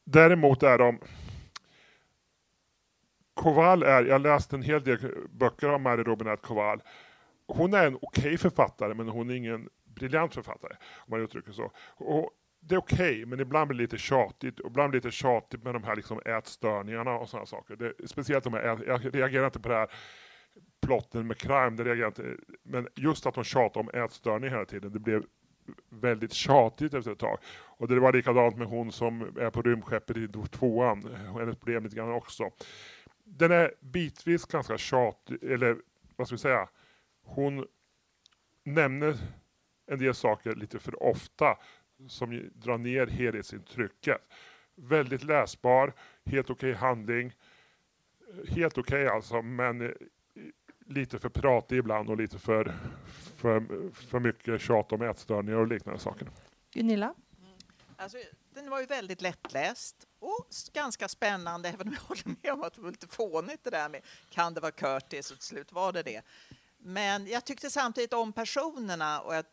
däremot 0.05 0.63
är 0.63 0.77
de 0.77 0.99
Koval 3.41 3.83
är, 3.83 4.05
jag 4.05 4.21
läste 4.21 4.55
en 4.55 4.61
hel 4.61 4.83
del 4.83 4.99
böcker 5.29 5.67
av 5.67 5.81
Mary 5.81 6.03
Robinette 6.03 6.47
Koval. 6.47 6.81
Hon 7.47 7.73
är 7.73 7.87
en 7.87 7.97
okej 8.01 8.37
författare 8.37 8.93
men 8.93 9.09
hon 9.09 9.29
är 9.29 9.33
ingen 9.35 9.69
briljant 9.95 10.33
författare 10.33 10.73
om 10.97 11.05
man 11.11 11.21
uttrycker 11.21 11.51
så. 11.51 11.71
Och 11.95 12.29
det 12.59 12.75
är 12.75 12.79
okej 12.79 13.25
men 13.25 13.39
ibland 13.39 13.67
blir 13.67 13.77
det 13.77 13.83
lite 13.83 13.97
tjatigt 13.97 14.59
och 14.59 14.69
ibland 14.69 14.91
blir 14.91 15.01
det 15.01 15.07
lite 15.07 15.17
tjatigt 15.17 15.63
med 15.63 15.73
de 15.73 15.83
här 15.83 15.95
liksom 15.95 16.21
ätstörningarna 16.25 17.11
och 17.11 17.29
sådana 17.29 17.45
saker. 17.45 17.75
Det, 17.75 17.93
speciellt 18.07 18.43
de 18.43 18.53
här, 18.53 18.63
ät- 18.63 18.83
jag 18.87 19.15
reagerar 19.15 19.45
inte 19.45 19.59
på 19.59 19.69
det 19.69 19.75
här 19.75 19.91
plotten 20.85 21.27
med 21.27 21.37
crime, 21.37 21.69
det 21.69 21.83
reagerar 21.83 22.07
inte. 22.07 22.35
Men 22.63 22.87
just 22.95 23.25
att 23.25 23.33
de 23.33 23.43
tjatar 23.43 23.81
om 23.81 23.89
ätstörning 23.93 24.49
hela 24.49 24.65
tiden, 24.65 24.91
det 24.91 24.99
blev 24.99 25.23
väldigt 25.89 26.33
tjatigt 26.33 26.93
efter 26.93 27.11
ett 27.11 27.19
tag. 27.19 27.37
Och 27.77 27.87
det 27.87 27.99
var 27.99 28.13
likadant 28.13 28.57
med 28.57 28.67
hon 28.67 28.91
som 28.91 29.21
är 29.21 29.49
på 29.49 29.61
rymdskeppet 29.61 30.17
i 30.17 30.27
tvåan, 30.51 31.03
hennes 31.39 31.57
problem 31.57 31.83
lite 31.83 31.95
grann 31.95 32.11
också. 32.11 32.51
Den 33.33 33.51
är 33.51 33.73
bitvis 33.79 34.45
ganska 34.45 34.77
tjatig, 34.77 35.43
eller 35.43 35.77
vad 36.15 36.27
ska 36.27 36.35
vi 36.35 36.39
säga, 36.39 36.69
hon 37.23 37.67
nämner 38.63 39.17
en 39.85 39.99
del 39.99 40.15
saker 40.15 40.55
lite 40.55 40.79
för 40.79 41.03
ofta 41.03 41.57
som 42.07 42.49
drar 42.53 42.77
ner 42.77 43.07
helhetsintrycket. 43.07 44.21
Väldigt 44.75 45.23
läsbar, 45.23 45.93
helt 46.25 46.49
okej 46.49 46.73
handling, 46.73 47.33
helt 48.47 48.77
okej 48.77 49.07
alltså, 49.07 49.41
men 49.41 49.81
eh, 49.81 49.91
lite 50.85 51.19
för 51.19 51.29
pratig 51.29 51.77
ibland 51.77 52.09
och 52.09 52.17
lite 52.17 52.39
för, 52.39 52.73
för, 53.35 53.89
för 53.93 54.19
mycket 54.19 54.61
tjat 54.61 54.91
om 54.91 55.01
ätstörningar 55.01 55.57
och 55.57 55.67
liknande 55.67 55.99
saker. 55.99 56.27
Gunilla? 56.73 57.13
Alltså, 57.95 58.17
den 58.53 58.69
var 58.69 58.79
ju 58.79 58.85
väldigt 58.85 59.21
lättläst 59.21 60.07
och 60.21 60.47
ganska 60.73 61.07
spännande, 61.07 61.69
även 61.69 61.87
om 61.87 61.93
jag 61.93 62.01
håller 62.07 62.35
med 62.41 62.53
om 62.53 62.63
att 62.63 62.73
det 62.73 62.81
var 62.81 62.91
lite 62.91 63.07
fånigt 63.07 63.63
det 63.63 63.69
där 63.69 63.89
med 63.89 64.01
kan 64.29 64.53
det 64.53 64.61
vara 64.61 64.71
Curtis 64.71 65.31
och 65.31 65.37
till 65.37 65.47
slut 65.47 65.71
var 65.71 65.91
det 65.91 66.03
det. 66.03 66.21
Men 66.77 67.27
jag 67.27 67.45
tyckte 67.45 67.69
samtidigt 67.69 68.13
om 68.13 68.33
personerna 68.33 69.21
och 69.21 69.35
jag, 69.35 69.45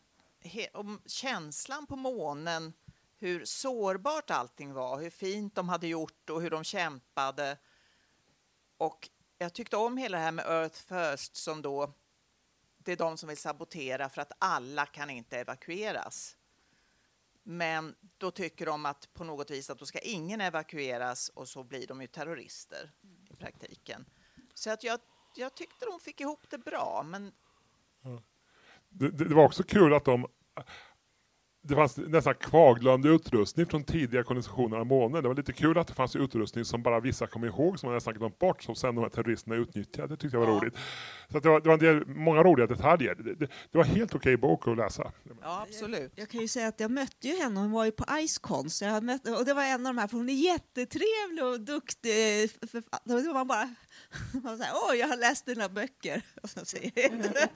om 0.73 1.01
känslan 1.05 1.85
på 1.85 1.95
månen, 1.95 2.73
hur 3.17 3.45
sårbart 3.45 4.29
allting 4.29 4.73
var, 4.73 4.99
hur 4.99 5.09
fint 5.09 5.55
de 5.55 5.69
hade 5.69 5.87
gjort 5.87 6.29
och 6.29 6.41
hur 6.41 6.49
de 6.49 6.63
kämpade. 6.63 7.57
Och 8.77 9.09
jag 9.37 9.53
tyckte 9.53 9.77
om 9.77 9.97
hela 9.97 10.17
det 10.17 10.23
här 10.23 10.31
med 10.31 10.45
Earth 10.45 10.81
First 10.87 11.35
som 11.35 11.61
då, 11.61 11.93
det 12.77 12.91
är 12.91 12.97
de 12.97 13.17
som 13.17 13.29
vill 13.29 13.37
sabotera 13.37 14.09
för 14.09 14.21
att 14.21 14.31
alla 14.39 14.85
kan 14.85 15.09
inte 15.09 15.39
evakueras. 15.39 16.35
Men 17.51 17.95
då 18.17 18.31
tycker 18.31 18.65
de 18.65 18.85
att 18.85 19.13
på 19.13 19.23
något 19.23 19.51
vis 19.51 19.69
att 19.69 19.79
då 19.79 19.85
ska 19.85 19.99
ingen 19.99 20.41
evakueras 20.41 21.29
och 21.29 21.47
så 21.47 21.63
blir 21.63 21.87
de 21.87 22.01
ju 22.01 22.07
terrorister 22.07 22.91
i 23.29 23.35
praktiken. 23.35 24.05
Så 24.53 24.71
att 24.71 24.83
jag, 24.83 24.99
jag 25.35 25.55
tyckte 25.55 25.85
de 25.85 25.99
fick 25.99 26.21
ihop 26.21 26.49
det 26.49 26.57
bra, 26.57 27.03
men 27.05 27.31
mm. 28.05 28.21
Det, 28.89 29.09
det, 29.09 29.25
det 29.25 29.35
var 29.35 29.43
också 29.43 29.63
kul 29.63 29.93
att 29.93 30.05
de 30.05 30.27
det 31.61 31.75
fanns 31.75 31.97
nästan 31.97 32.33
kvaglande 32.35 33.09
utrustning 33.09 33.65
från 33.65 33.83
tidiga 33.83 34.23
kolonisationer 34.23 34.77
av 34.77 34.85
månen. 34.85 35.21
Det 35.23 35.27
var 35.27 35.35
lite 35.35 35.53
kul 35.53 35.77
att 35.77 35.87
det 35.87 35.93
fanns 35.93 36.15
utrustning 36.15 36.65
som 36.65 36.83
bara 36.83 36.99
vissa 36.99 37.27
kom 37.27 37.45
ihåg, 37.45 37.79
som 37.79 37.87
man 37.87 37.95
nästan 37.95 38.13
glömt 38.13 38.39
bort, 38.39 38.63
som 38.63 38.75
sen 38.75 38.95
de 38.95 39.01
här 39.01 39.09
terroristerna 39.09 39.55
utnyttjade. 39.55 40.07
Det 40.07 40.17
tyckte 40.17 40.37
jag 40.37 40.45
var 40.45 40.53
Ja. 40.53 40.59
roligt. 40.61 40.75
Så 41.31 41.37
att 41.37 41.43
det, 41.43 41.49
var, 41.49 41.59
det 41.61 41.67
var 41.67 41.73
en 41.73 41.79
del, 41.79 42.05
många 42.07 42.43
roliga 42.43 42.67
detaljer. 42.67 43.15
Det, 43.15 43.35
det, 43.35 43.47
det 43.71 43.77
var 43.77 43.85
helt 43.85 44.15
okej 44.15 44.37
bok 44.37 44.67
att 44.67 44.77
läsa. 44.77 45.11
ja, 45.41 45.65
absolut. 45.69 46.11
Jag 46.15 46.29
kan 46.29 46.41
ju 46.41 46.47
säga 46.47 46.67
att 46.67 46.79
jag 46.79 46.91
mötte 46.91 47.27
ju 47.27 47.35
henne, 47.43 47.59
hon 47.59 47.71
var 47.71 47.85
ju 47.85 47.91
på 47.91 48.05
Icecon, 48.19 48.69
så 48.69 48.85
jag 48.85 49.03
mötte, 49.03 49.31
och 49.31 49.45
det 49.45 49.53
var 49.53 49.63
en 49.63 49.87
av 49.87 49.93
de 49.95 49.97
här, 50.01 50.07
för 50.07 50.17
hon 50.17 50.29
är 50.29 50.33
jättetrevlig 50.33 51.43
och 51.45 51.59
duktig 51.61 52.51
författare. 52.71 53.15
Och 53.17 53.23
då 53.23 53.27
var 53.27 53.33
man 53.33 53.47
bara, 53.47 53.75
Man 54.43 54.57
säger, 54.57 54.71
Åh, 54.89 54.95
jag 54.95 55.07
har 55.07 55.17
läst 55.17 55.45
dina 55.45 55.69
böcker. 55.69 56.21
Och 56.43 56.49
så 56.49 56.65
säger 56.65 56.91
jag 56.95 57.05
inte. 57.11 57.49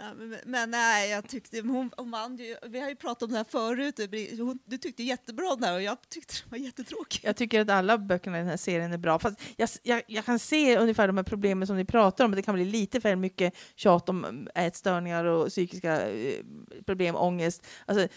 Ja, 0.00 0.14
men, 0.14 0.36
men 0.44 0.70
nej, 0.70 1.10
jag 1.10 1.28
tyckte 1.28 1.60
hon, 1.60 1.90
hon 1.96 2.10
vann 2.10 2.36
ju, 2.36 2.56
vi 2.62 2.80
har 2.80 2.88
ju 2.88 2.96
pratat 2.96 3.22
om 3.22 3.30
det 3.30 3.36
här 3.36 3.44
förut, 3.44 4.00
hon, 4.38 4.58
du 4.64 4.78
tyckte 4.78 5.02
jättebra 5.02 5.52
om 5.52 5.60
det 5.60 5.66
här 5.66 5.74
och 5.74 5.82
jag 5.82 6.08
tyckte 6.08 6.34
det 6.44 6.50
var 6.50 6.58
jättetråkigt. 6.58 7.24
Jag 7.24 7.36
tycker 7.36 7.60
att 7.60 7.70
alla 7.70 7.98
böckerna 7.98 8.36
i 8.36 8.40
den 8.40 8.48
här 8.48 8.56
serien 8.56 8.92
är 8.92 8.98
bra. 8.98 9.18
Fast 9.18 9.40
jag, 9.56 9.68
jag, 9.82 10.02
jag 10.06 10.24
kan 10.24 10.38
se 10.38 10.78
ungefär 10.78 11.06
de 11.06 11.16
här 11.16 11.24
problemen 11.24 11.66
som 11.66 11.76
ni 11.76 11.84
pratar 11.84 12.24
om. 12.24 12.30
Det 12.30 12.42
kan 12.42 12.54
bli 12.54 12.64
lite 12.64 13.00
för 13.00 13.16
mycket 13.16 13.54
tjat 13.74 14.08
om 14.08 14.48
ätstörningar 14.54 15.24
och 15.24 15.48
psykiska 15.48 16.10
eh, 16.10 16.44
problem, 16.86 17.16
ångest. 17.16 17.66
Alltså, 17.86 18.08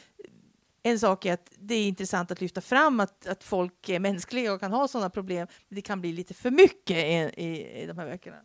en 0.83 0.99
sak 0.99 1.25
är 1.25 1.33
att 1.33 1.51
det 1.57 1.75
är 1.75 1.87
intressant 1.87 2.31
att 2.31 2.41
lyfta 2.41 2.61
fram 2.61 2.99
att, 2.99 3.27
att 3.27 3.43
folk 3.43 3.89
är 3.89 3.99
mänskliga 3.99 4.53
och 4.53 4.59
kan 4.59 4.71
ha 4.71 4.87
sådana 4.87 5.09
problem. 5.09 5.47
Men 5.69 5.75
det 5.75 5.81
kan 5.81 6.01
bli 6.01 6.13
lite 6.13 6.33
för 6.33 6.51
mycket 6.51 6.97
i, 6.97 7.43
i, 7.43 7.81
i 7.81 7.85
de 7.85 7.97
här 7.97 8.09
böckerna. 8.09 8.37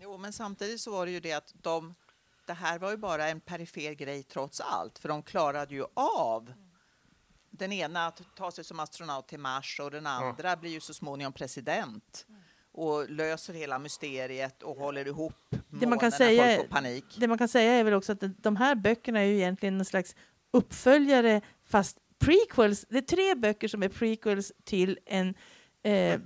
Jo, 0.00 0.18
men 0.18 0.32
samtidigt 0.32 0.80
så 0.80 0.90
var 0.90 1.06
det 1.06 1.12
ju 1.12 1.20
det 1.20 1.32
att 1.32 1.54
de 1.62 1.94
det 2.46 2.52
här 2.52 2.78
var 2.78 2.90
ju 2.90 2.96
bara 2.96 3.28
en 3.28 3.40
perifer 3.40 3.92
grej 3.92 4.22
trots 4.22 4.60
allt, 4.60 4.98
för 4.98 5.08
de 5.08 5.22
klarade 5.22 5.74
ju 5.74 5.84
av 5.94 6.52
den 7.50 7.72
ena 7.72 8.06
att 8.06 8.22
ta 8.36 8.50
sig 8.50 8.64
som 8.64 8.80
astronaut 8.80 9.28
till 9.28 9.38
Mars 9.38 9.80
och 9.80 9.90
den 9.90 10.06
andra 10.06 10.48
ja. 10.48 10.56
blir 10.56 10.70
ju 10.70 10.80
så 10.80 10.94
småningom 10.94 11.32
president 11.32 12.26
och 12.72 13.10
löser 13.10 13.54
hela 13.54 13.78
mysteriet 13.78 14.62
och 14.62 14.76
håller 14.76 15.06
ihop 15.06 15.34
det 15.80 15.86
man 15.86 15.98
kan 15.98 16.12
säga, 16.12 16.64
panik. 16.70 17.04
Det 17.16 17.28
man 17.28 17.38
kan 17.38 17.48
säga 17.48 17.72
är 17.72 17.84
väl 17.84 17.94
också 17.94 18.12
att 18.12 18.42
de 18.42 18.56
här 18.56 18.74
böckerna 18.74 19.20
är 19.20 19.24
ju 19.24 19.34
egentligen 19.34 19.78
en 19.78 19.84
slags 19.84 20.16
uppföljare 20.50 21.40
fast 21.64 21.98
prequels. 22.18 22.84
Det 22.88 22.98
är 22.98 23.02
tre 23.02 23.34
böcker 23.34 23.68
som 23.68 23.82
är 23.82 23.88
prequels 23.88 24.52
till 24.64 24.98
en 25.06 25.34
eh, 25.82 26.20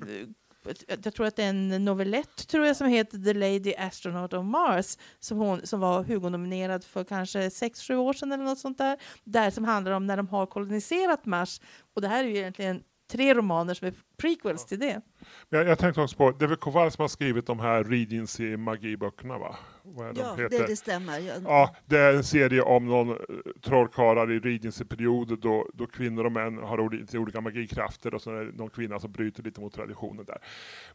jag 1.04 1.14
tror 1.14 1.26
att 1.26 1.36
det 1.36 1.42
är 1.42 1.48
en 1.48 1.84
novellett 1.84 2.48
tror 2.48 2.66
jag, 2.66 2.76
som 2.76 2.86
heter 2.86 3.18
The 3.18 3.34
Lady 3.34 3.74
Astronaut 3.78 4.32
of 4.32 4.44
Mars 4.44 4.96
som, 5.20 5.38
hon, 5.38 5.66
som 5.66 5.80
var 5.80 6.04
Hugo-nominerad 6.04 6.84
för 6.84 7.04
kanske 7.04 7.50
sex 7.50 7.82
sju 7.82 7.96
år 7.96 8.12
sedan 8.12 8.32
eller 8.32 8.44
något 8.44 8.58
sånt 8.58 8.78
där. 8.78 8.98
Där 9.24 9.50
som 9.50 9.64
handlar 9.64 9.92
om 9.92 10.06
när 10.06 10.16
de 10.16 10.28
har 10.28 10.46
koloniserat 10.46 11.26
Mars. 11.26 11.60
Och 11.94 12.02
det 12.02 12.08
här 12.08 12.24
är 12.24 12.28
ju 12.28 12.36
egentligen 12.36 12.82
tre 13.08 13.34
romaner 13.34 13.74
som 13.74 13.88
är 13.88 13.94
prequels 14.16 14.66
till 14.66 14.78
det. 14.78 15.00
Jag, 15.48 15.68
jag 15.68 15.78
tänkte 15.78 16.00
också 16.00 16.16
på, 16.16 16.30
det 16.30 16.44
är 16.44 16.48
väl 16.48 16.56
Kowal 16.56 16.90
som 16.90 17.02
har 17.02 17.08
skrivit 17.08 17.46
de 17.46 17.60
här 17.60 17.84
Regency 17.84 18.56
magiböckerna 18.56 19.38
va? 19.38 19.56
ja, 19.96 20.12
de 20.36 20.42
det, 20.48 20.66
det, 20.66 20.76
stämmer. 20.76 21.20
Ja, 21.44 21.76
det 21.86 21.98
är 21.98 22.14
en 22.14 22.24
serie 22.24 22.62
om 22.62 22.86
någon 22.86 23.10
eh, 23.10 23.16
trollkarlar 23.62 24.32
i 24.32 24.38
Regency-perioder 24.38 25.36
då, 25.36 25.68
då 25.74 25.86
kvinnor 25.86 26.24
och 26.24 26.32
män 26.32 26.58
har 26.58 26.90
lite 26.90 27.18
olika 27.18 27.40
magikrafter 27.40 28.14
och 28.14 28.22
så 28.22 28.30
är 28.30 28.44
det 28.44 28.52
någon 28.52 28.70
kvinna 28.70 29.00
som 29.00 29.12
bryter 29.12 29.42
lite 29.42 29.60
mot 29.60 29.74
traditionen 29.74 30.24
där. 30.24 30.38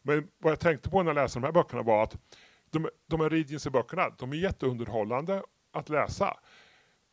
Men 0.02 0.28
vad 0.38 0.52
jag 0.52 0.60
tänkte 0.60 0.90
på 0.90 1.02
när 1.02 1.10
jag 1.10 1.14
läste 1.14 1.38
de 1.38 1.44
här 1.44 1.52
böckerna 1.52 1.82
var 1.82 2.02
att 2.02 2.16
de, 2.70 2.88
de 3.10 3.20
här 3.20 3.30
Regency-böckerna, 3.30 4.10
de 4.18 4.32
är 4.32 4.36
jätteunderhållande 4.36 5.42
att 5.72 5.88
läsa. 5.88 6.36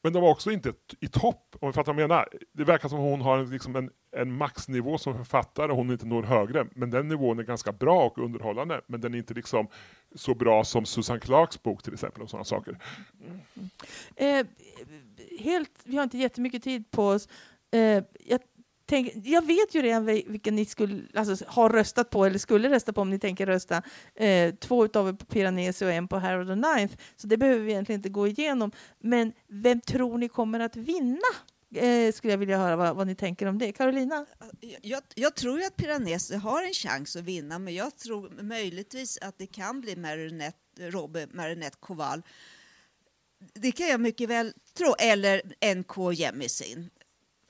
Men 0.04 0.14
de 0.14 0.22
var 0.22 0.30
också 0.30 0.52
inte 0.52 0.74
i 1.00 1.08
topp, 1.08 1.56
om 1.60 1.70
du 1.70 1.74
fattar 1.74 1.94
vad 1.94 2.02
jag 2.02 2.10
menar. 2.10 2.28
Det 2.54 2.64
verkar 2.64 2.90
som 2.90 2.98
att 3.00 3.04
hon 3.04 3.22
har 3.22 3.46
liksom 3.46 3.76
en, 3.76 3.90
en 4.18 4.38
maxnivå 4.38 4.98
som 4.98 5.18
författare 5.18 5.72
och 5.72 5.78
hon 5.78 5.92
inte 5.92 6.08
når 6.08 6.24
högre. 6.24 6.68
Men 6.76 6.90
den 6.90 7.08
nivån 7.08 7.40
är 7.40 7.44
ganska 7.44 7.72
bra 7.72 8.06
och 8.06 8.18
underhållande. 8.18 8.82
Men 8.88 9.02
den 9.02 9.14
är 9.14 9.18
inte 9.18 9.34
liksom 9.34 9.68
så 10.16 10.36
bra 10.36 10.64
som 10.64 10.86
Susan 10.86 11.20
Clarks 11.20 11.64
bok 11.64 11.84
till 11.84 11.94
exempel. 11.94 12.24
och 12.24 12.30
sådana 12.30 12.46
saker. 12.46 12.78
Mm. 13.24 13.70
Eh, 14.16 14.48
helt, 15.40 15.72
vi 15.84 15.96
har 15.96 16.04
inte 16.04 16.18
jättemycket 16.18 16.64
tid 16.64 16.92
på 16.92 17.08
oss. 17.08 17.28
Eh, 17.72 18.04
jag 18.20 18.40
tänk, 18.92 19.12
jag 19.24 19.46
vet 19.46 19.76
ju 19.76 19.82
redan 19.82 20.06
vilken 20.06 20.56
ni 20.56 20.66
skulle, 20.66 21.04
alltså, 21.16 21.46
har 21.48 21.70
röstat 21.70 22.10
på 22.10 22.26
eller 22.26 22.40
skulle 22.40 22.70
rösta 22.70 22.94
på 22.94 23.02
om 23.02 23.10
ni 23.10 23.20
tänker 23.20 23.46
rösta. 23.46 23.82
Eh, 24.16 24.56
två 24.56 24.84
av 24.94 25.08
er 25.08 25.14
på 25.14 25.26
Piranesi 25.26 25.86
och 25.86 25.92
en 25.92 26.08
på 26.08 26.20
Harold 26.20 26.48
the 26.48 26.56
Ninth. 26.56 26.96
Så 27.16 27.28
det 27.28 27.38
behöver 27.38 27.60
vi 27.60 27.72
egentligen 27.72 28.00
inte 28.00 28.10
gå 28.10 28.28
igenom. 28.28 28.72
Men 29.00 29.34
vem 29.48 29.82
tror 29.82 30.18
ni 30.18 30.30
kommer 30.30 30.60
att 30.60 30.76
vinna? 30.76 31.32
Eh, 31.76 32.12
skulle 32.14 32.34
jag 32.34 32.38
vilja 32.38 32.58
höra 32.58 32.76
vad, 32.76 32.96
vad, 32.96 33.08
ni 33.08 33.16
tänker 33.16 33.46
om 33.46 33.58
det. 33.58 33.72
Carolina? 33.72 34.26
Jag, 34.82 35.02
jag 35.16 35.36
tror 35.36 35.60
att 35.62 35.76
Piranesi 35.76 36.36
har 36.36 36.64
en 36.64 36.74
chans 36.74 37.16
att 37.16 37.24
vinna, 37.24 37.60
men 37.60 37.74
jag 37.74 37.98
tror 37.98 38.44
möjligtvis 38.44 39.18
att 39.22 39.38
det 39.38 39.48
kan 39.48 39.82
bli 39.82 39.96
Marinette, 39.96 40.58
Robert 40.80 41.34
Marinette 41.34 41.78
Koval. 41.80 42.22
Det 43.54 43.72
kan 43.72 43.88
jag 43.88 44.02
mycket 44.02 44.30
väl 44.30 44.54
tro, 44.78 44.94
eller 45.00 45.42
NK 45.76 46.20
Jemisin 46.20 46.90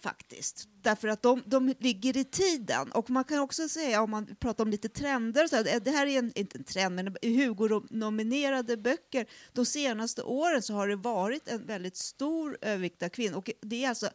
faktiskt. 0.02 0.68
Därför 0.82 1.08
att 1.08 1.22
de, 1.22 1.43
de 1.45 1.76
ligger 1.80 2.18
i 2.18 2.24
tiden. 2.24 2.91
Och 2.91 3.10
man 3.10 3.24
kan 3.24 3.39
också 3.39 3.70
säga, 3.70 4.02
om 4.02 4.12
man 4.12 4.36
pratar 4.36 4.64
om 4.64 4.72
lite 4.72 4.89
trender, 4.89 5.47
så 5.47 5.56
här, 5.56 5.80
det 5.80 5.91
här 5.91 6.08
är 6.08 6.20
en, 6.20 6.32
inte 6.36 6.58
en 6.58 6.64
trend, 6.64 6.95
men 6.95 7.16
Hugo-nominerade 7.22 8.78
böcker. 8.78 9.26
De 9.54 9.66
senaste 9.66 10.24
åren 10.24 10.62
så 10.62 10.74
har 10.74 10.88
det 10.88 10.95
varit 10.95 11.47
en 11.47 11.66
väldigt 11.66 11.97
stor 11.97 12.58
övervikt 12.62 13.04
av 13.04 13.10
kvinnor. 13.10 13.38
Och 13.38 13.49
det 13.62 13.84
är 13.84 13.89
alltså 13.89 14.10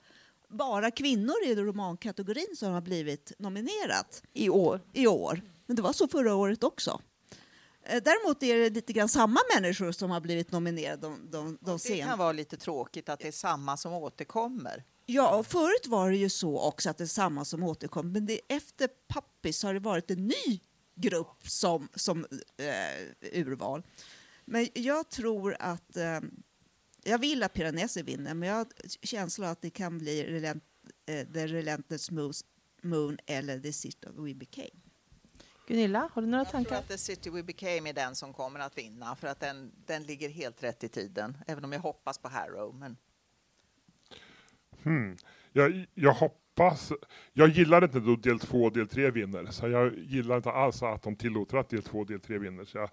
bara 0.48 0.90
kvinnor 0.90 1.34
i 1.46 1.54
romankategorin 1.54 2.56
som 2.56 2.72
har 2.72 2.80
blivit 2.80 3.32
nominerat. 3.38 4.22
I 4.32 4.48
år? 4.48 4.80
I 4.92 5.06
år. 5.06 5.42
Men 5.66 5.76
det 5.76 5.82
var 5.82 5.92
så 5.92 6.08
förra 6.08 6.34
året 6.34 6.64
också. 6.64 7.00
Eh, 7.82 8.02
däremot 8.02 8.42
är 8.42 8.56
det 8.56 8.70
lite 8.70 8.92
grann 8.92 9.08
samma 9.08 9.40
människor 9.54 9.92
som 9.92 10.10
har 10.10 10.20
blivit 10.20 10.52
nominerade 10.52 11.02
de, 11.02 11.30
de, 11.30 11.58
de 11.60 11.78
Det 11.88 11.98
kan 11.98 12.18
vara 12.18 12.32
lite 12.32 12.56
tråkigt 12.56 13.08
att 13.08 13.20
det 13.20 13.28
är 13.28 13.32
samma 13.32 13.76
som 13.76 13.92
återkommer. 13.92 14.84
Ja, 15.06 15.42
förut 15.42 15.86
var 15.86 16.10
det 16.10 16.16
ju 16.16 16.28
så 16.28 16.60
också 16.60 16.90
att 16.90 16.98
det 16.98 17.04
är 17.04 17.08
samma 17.08 17.44
som 17.44 17.62
återkom, 17.62 18.12
men 18.12 18.26
det, 18.26 18.40
efter 18.48 18.88
Pappis 18.88 19.62
har 19.62 19.74
det 19.74 19.80
varit 19.80 20.10
en 20.10 20.26
ny 20.26 20.60
grupp 20.94 21.48
som, 21.48 21.88
som 21.94 22.26
eh, 22.56 23.38
urval. 23.40 23.82
Men 24.44 24.68
jag 24.74 25.08
tror 25.08 25.56
att, 25.60 25.96
eh, 25.96 26.20
jag 27.04 27.18
vill 27.18 27.42
att 27.42 27.52
Piranesi 27.52 28.02
vinner, 28.02 28.34
men 28.34 28.48
jag 28.48 28.56
har 28.56 28.66
känslan 29.02 29.50
att 29.50 29.62
det 29.62 29.70
kan 29.70 29.98
bli 29.98 30.24
relent, 30.24 30.64
eh, 31.06 31.26
The 31.26 31.46
Relentless 31.46 32.10
Moon 32.82 33.18
eller 33.26 33.60
The 33.60 33.72
City 33.72 34.08
We 34.16 34.34
Became. 34.34 34.80
Gunilla, 35.68 36.10
har 36.12 36.22
du 36.22 36.28
några 36.28 36.44
tankar? 36.44 36.58
Jag 36.58 36.68
tror 36.68 36.78
att 36.78 36.88
The 36.88 36.98
City 36.98 37.30
We 37.30 37.42
Became 37.42 37.88
är 37.88 37.94
den 37.94 38.16
som 38.16 38.32
kommer 38.32 38.60
att 38.60 38.78
vinna, 38.78 39.16
för 39.16 39.26
att 39.26 39.40
den, 39.40 39.72
den 39.86 40.02
ligger 40.02 40.28
helt 40.28 40.62
rätt 40.62 40.84
i 40.84 40.88
tiden, 40.88 41.38
även 41.46 41.64
om 41.64 41.72
jag 41.72 41.80
hoppas 41.80 42.18
på 42.18 42.28
Harrow. 42.28 42.74
Men... 42.74 42.96
Hmm. 44.86 45.16
Jag, 45.52 45.86
jag 45.94 46.12
hoppas... 46.12 46.92
Jag 47.32 47.48
gillar 47.48 47.84
inte 47.84 48.00
då 48.00 48.16
del 48.16 48.38
2 48.38 48.62
och 48.64 48.72
del 48.72 48.88
3 48.88 49.10
vinner, 49.10 49.46
så 49.46 49.68
jag 49.68 49.98
gillar 49.98 50.36
inte 50.36 50.50
alls 50.50 50.82
att 50.82 51.02
de 51.02 51.16
tillåter 51.16 51.56
att 51.56 51.68
del 51.68 51.82
2 51.82 51.98
och 51.98 52.06
del 52.06 52.20
3 52.20 52.38
vinner. 52.38 52.64
Så 52.64 52.78
jag, 52.78 52.90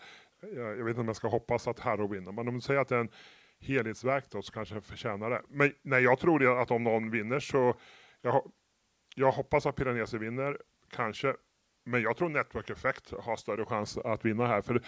jag, 0.55 0.77
jag, 0.77 0.85
vet 0.85 0.89
inte 0.89 1.01
om 1.01 1.07
jag 1.07 1.15
ska 1.15 1.27
hoppas 1.27 1.67
att 1.67 1.79
Harrow 1.79 2.09
vinner, 2.09 2.31
men 2.31 2.47
om 2.47 2.55
du 2.55 2.61
säger 2.61 2.79
att 2.79 2.87
det 2.87 2.95
är 2.95 2.99
en 2.99 3.09
helhetsverk 3.59 4.25
då, 4.31 4.41
så 4.41 4.53
kanske 4.53 4.75
jag 4.75 4.83
förtjänar 4.83 5.29
det. 5.29 5.41
Men 5.49 5.73
nej, 5.81 6.03
jag 6.03 6.19
tror 6.19 6.61
att 6.61 6.71
om 6.71 6.83
någon 6.83 7.11
vinner 7.11 7.39
så... 7.39 7.75
Jag, 8.21 8.51
jag 9.15 9.31
hoppas 9.31 9.65
att 9.65 9.75
Piranesi 9.75 10.17
vinner, 10.17 10.57
kanske. 10.89 11.35
Men 11.83 12.01
jag 12.01 12.17
tror 12.17 12.29
Network 12.29 12.69
Effect 12.69 13.13
har 13.19 13.35
större 13.35 13.65
chans 13.65 13.97
att 13.97 14.25
vinna 14.25 14.47
här. 14.47 14.61
För 14.61 14.81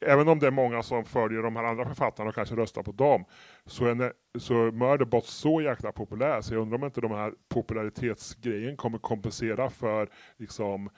även 0.00 0.28
om 0.28 0.38
det 0.38 0.46
är 0.46 0.50
många 0.50 0.82
som 0.82 1.04
följer 1.04 1.42
de 1.42 1.56
här 1.56 1.64
andra 1.64 1.84
författarna 1.84 2.28
och 2.28 2.34
kanske 2.34 2.56
röstar 2.56 2.82
på 2.82 2.92
dem, 2.92 3.24
så 3.66 3.84
är 3.84 4.12
så 4.38 4.54
Murderbot 4.54 5.26
så 5.26 5.60
jäkla 5.60 5.92
populär, 5.92 6.40
så 6.40 6.54
jag 6.54 6.62
undrar 6.62 6.78
om 6.78 6.84
inte 6.84 7.00
de 7.00 7.10
här 7.10 7.34
popularitetsgrejen 7.48 8.76
kommer 8.76 8.98
kompensera 8.98 9.70
för 9.70 10.08
liksom 10.36 10.90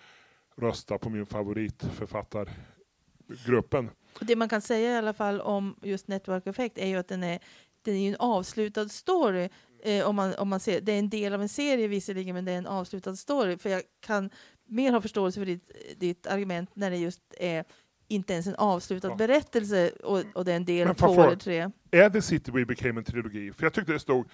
rösta 0.57 0.99
på 0.99 1.11
min 1.11 1.27
favoritförfattargruppen. 1.27 3.91
Det 4.21 4.37
man 4.37 4.49
kan 4.49 4.63
säga 4.63 4.91
i 4.91 4.97
alla 4.97 5.13
fall 5.13 5.41
om 5.41 5.77
just 5.83 6.09
Network 6.09 6.47
Effect 6.47 6.79
är 6.79 6.87
ju 6.87 6.97
att 6.97 7.09
den 7.09 7.23
är, 7.23 7.39
den 7.83 7.95
är 7.95 8.09
en 8.09 8.17
avslutad 8.19 8.89
story. 8.89 9.49
Eh, 9.85 10.09
om 10.09 10.17
man, 10.17 10.35
om 10.35 10.49
man 10.49 10.61
ser, 10.61 10.81
det 10.81 10.93
är 10.93 10.99
en 10.99 11.11
del 11.11 11.35
av 11.35 11.43
en 11.43 11.49
serie 11.49 11.89
visserligen, 11.89 12.35
men 12.35 12.45
det 12.45 12.53
är 12.53 12.59
en 12.59 12.67
avslutad 12.67 13.17
story. 13.17 13.59
För 13.59 13.71
jag 13.71 13.83
kan 14.01 14.31
mer 14.67 14.93
ha 14.93 15.01
förståelse 15.01 15.41
för 15.41 15.47
ditt, 15.47 15.71
ditt 15.97 16.27
argument 16.27 16.71
när 16.75 16.91
det 16.91 16.97
just 16.97 17.23
är 17.39 17.65
inte 18.09 18.33
ens 18.33 18.47
en 18.47 18.55
avslutad 18.55 19.09
ja. 19.09 19.15
berättelse 19.15 19.91
och, 19.91 20.23
och 20.35 20.45
det 20.45 20.53
är 20.53 20.57
en 20.57 20.65
del 20.65 20.89
av 20.89 20.95
två 20.95 21.23
eller 21.23 21.37
tre. 21.37 21.71
Är 21.91 22.11
det 22.11 22.23
City 22.23 22.51
We 22.51 22.65
Became 22.65 23.01
en 23.01 23.05
trilogi? 23.05 23.53
För 23.53 23.63
jag 23.63 23.73
tyckte 23.73 23.93
det 23.93 24.01
stod 24.01 24.31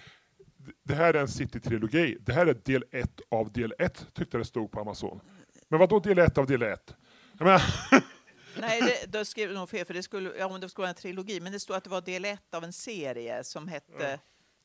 det 0.83 0.95
här 0.95 1.13
är 1.13 1.21
en 1.21 1.27
City-trilogi. 1.27 2.17
Det 2.19 2.33
här 2.33 2.47
är 2.47 2.53
del 2.53 2.83
ett 2.91 3.21
av 3.31 3.51
del 3.51 3.73
ett, 3.79 4.05
tyckte 4.13 4.37
det 4.37 4.45
stod 4.45 4.71
på 4.71 4.79
Amazon. 4.79 5.21
Men 5.67 5.79
vad 5.79 5.89
då 5.89 5.99
del 5.99 6.19
ett 6.19 6.37
av 6.37 6.47
del 6.47 6.61
ett? 6.61 6.95
Nej, 8.59 8.81
det, 8.81 9.11
då 9.11 9.25
skrev 9.25 9.51
nog 9.51 9.69
fel, 9.69 9.85
för 9.85 9.93
det 9.93 10.03
skulle, 10.03 10.31
ja, 10.37 10.57
det 10.57 10.69
skulle 10.69 10.83
vara 10.83 10.89
en 10.89 10.95
trilogi, 10.95 11.39
men 11.39 11.51
det 11.51 11.59
stod 11.59 11.75
att 11.75 11.83
det 11.83 11.89
var 11.89 12.01
del 12.01 12.25
ett 12.25 12.53
av 12.53 12.63
en 12.63 12.73
serie 12.73 13.43
som 13.43 13.67
hette 13.67 14.11
ja. 14.11 14.17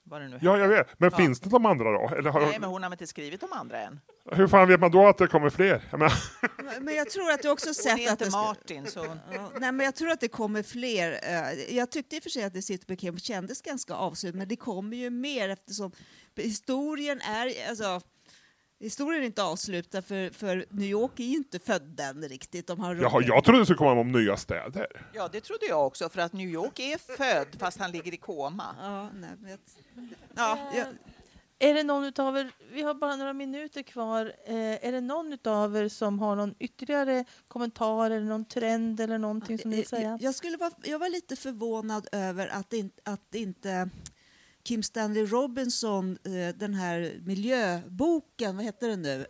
Vad 0.07 0.21
det 0.21 0.29
nu 0.29 0.39
ja, 0.43 0.59
jag 0.59 0.69
vet. 0.69 1.01
Men 1.01 1.11
ja. 1.11 1.17
finns 1.17 1.41
det 1.41 1.51
de 1.51 1.67
andra 1.67 1.93
då? 1.93 2.15
Eller 2.19 2.31
har... 2.31 2.41
Nej, 2.41 2.59
men 2.61 2.71
hon 2.71 2.83
har 2.83 2.91
inte 2.91 3.07
skrivit 3.07 3.41
de 3.41 3.53
andra 3.53 3.81
än. 3.81 4.01
Hur 4.33 4.49
fan 4.49 4.69
vet 4.69 4.81
man 4.81 4.91
då 4.91 5.07
att 5.07 5.19
det 5.19 5.27
kommer 5.27 5.51
fler? 5.51 5.89
Jag 5.91 6.01
men, 6.01 6.11
men 6.85 6.95
jag 6.95 7.11
tror 7.11 7.31
att 7.31 7.43
du 7.43 7.51
också 7.51 7.75
sett 7.75 7.93
hon 7.93 8.01
är 8.01 8.11
inte 8.11 8.31
Martin. 8.31 8.87
Så... 8.87 9.07
Nej, 9.59 9.73
men 9.73 9.81
jag 9.81 9.95
tror 9.95 10.11
att 10.11 10.21
det 10.21 10.29
kommer 10.29 10.63
fler. 10.63 11.13
Eh, 11.13 11.77
jag 11.77 11.91
tyckte 11.91 12.17
i 12.17 12.19
och 12.19 12.23
för 12.23 12.31
sig 12.31 12.45
att 12.45 12.55
The 12.55 12.63
City 12.63 12.85
Became 12.89 13.19
kändes 13.19 13.63
ganska 13.63 13.95
avslut, 13.95 14.35
men 14.35 14.49
det 14.49 14.57
kommer 14.57 14.97
ju 14.97 15.11
mer 15.11 15.49
eftersom 15.49 15.93
historien 16.37 17.21
är... 17.21 17.69
Alltså, 17.69 18.01
historien 18.85 19.23
är 19.23 19.27
inte 19.27 19.43
avslutad 19.43 20.03
för, 20.03 20.31
för 20.31 20.65
New 20.71 20.89
York 20.89 21.21
är 21.21 21.25
ju 21.25 21.37
inte 21.37 21.59
född 21.59 22.01
än 22.01 22.29
riktigt. 22.29 22.67
De 22.67 22.81
har 22.81 22.95
Jaha, 22.95 23.23
jag 23.23 23.45
trodde 23.45 23.59
det 23.61 23.65
skulle 23.67 23.77
komma 23.79 24.01
om 24.01 24.13
nya 24.13 24.37
städer. 24.37 24.87
Ja, 25.13 25.29
det 25.33 25.41
trodde 25.41 25.67
jag 25.67 25.87
också, 25.87 26.09
för 26.09 26.21
att 26.21 26.33
New 26.33 26.49
York 26.49 26.79
är 26.79 26.99
född 27.17 27.47
fast 27.59 27.79
han 27.79 27.91
ligger 27.91 28.15
i 28.15 28.17
koma. 28.17 28.77
Ja, 28.81 29.11
nej, 29.15 29.31
jag- 29.51 29.59
Ja, 30.37 30.59
jag, 30.75 30.87
Är 31.59 31.75
det 31.75 31.83
någon 31.83 32.05
utav 32.05 32.37
er, 32.37 32.51
vi 32.73 32.83
har 32.83 32.95
bara 32.95 33.17
några 33.17 33.33
minuter 33.33 33.83
kvar, 33.83 34.33
eh, 34.47 34.87
är 34.87 34.93
det 34.93 35.01
någon 35.01 35.33
utav 35.33 35.77
er 35.77 35.89
som 35.89 36.19
har 36.19 36.37
någon 36.37 36.55
ytterligare 36.59 37.25
kommentar 37.49 38.11
eller 38.11 38.27
någon 38.27 38.45
trend 38.45 39.01
eller 39.01 39.19
någonting 39.19 39.59
som 39.59 39.71
ni 39.71 39.77
vill 39.77 39.87
säga? 39.87 40.09
jag, 40.11 40.23
jag, 40.23 40.35
skulle 40.35 40.57
vara, 40.57 40.71
jag 40.85 40.99
var 40.99 41.09
lite 41.09 41.37
förvånad 41.37 42.09
över 42.13 42.47
att, 42.49 42.73
in, 42.73 42.91
att 43.05 43.35
inte 43.35 43.89
Kim 44.65 44.83
Stanley 44.83 45.27
Robinson, 45.27 46.19
eh, 46.25 46.57
den 46.57 46.75
här 46.75 47.21
miljöboken, 47.25 48.57
vad 48.57 48.65
heter 48.65 48.89
den 48.89 49.03
nu? 49.03 49.27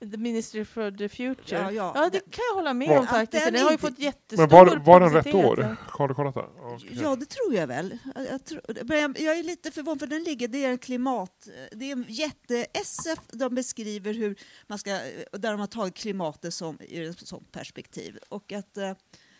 The 0.00 0.16
Ministry 0.16 0.64
for 0.64 0.90
the 0.90 1.08
Future. 1.08 1.60
Ja, 1.60 1.72
ja. 1.72 1.92
ja 1.94 2.10
det 2.12 2.20
kan 2.20 2.44
jag 2.50 2.54
hålla 2.54 2.74
med 2.74 2.88
Var- 2.88 2.98
om 2.98 3.06
faktiskt. 3.06 3.44
Den 3.44 3.54
Den 3.54 3.62
har 3.62 3.70
ju 3.70 3.78
fått 3.78 3.98
jättestor 3.98 4.36
Men 4.36 4.48
var, 4.48 4.76
var 4.76 5.00
den 5.00 5.12
rätt 5.12 5.34
år? 5.34 5.76
Har 5.88 6.08
du 6.08 6.14
kollat 6.14 6.34
det? 6.34 6.44
Ja, 6.90 7.16
det 7.16 7.26
tror 7.26 7.54
jag 7.54 7.66
väl. 7.66 7.98
Jag, 8.30 8.44
tror, 8.44 8.62
jag, 8.88 9.20
jag 9.20 9.38
är 9.38 9.42
lite 9.42 9.70
förvånad, 9.70 10.00
för 10.00 10.06
den 10.06 10.22
ligger, 10.22 10.48
det 10.48 10.64
är 10.64 10.70
en 10.70 10.78
klimat... 10.78 11.48
Det 11.72 11.84
är 11.84 11.92
en 11.92 12.04
jätte-SF, 12.08 13.18
de 13.32 13.54
beskriver 13.54 14.14
hur 14.14 14.38
man 14.66 14.78
ska... 14.78 14.90
Där 15.32 15.50
de 15.50 15.60
har 15.60 15.66
tagit 15.66 15.94
klimatet 15.94 16.54
som, 16.54 16.78
ur 16.88 17.10
ett 17.10 17.28
sånt 17.28 17.52
perspektiv. 17.52 18.18
Och 18.28 18.52
att, 18.52 18.76
eh, 18.76 18.92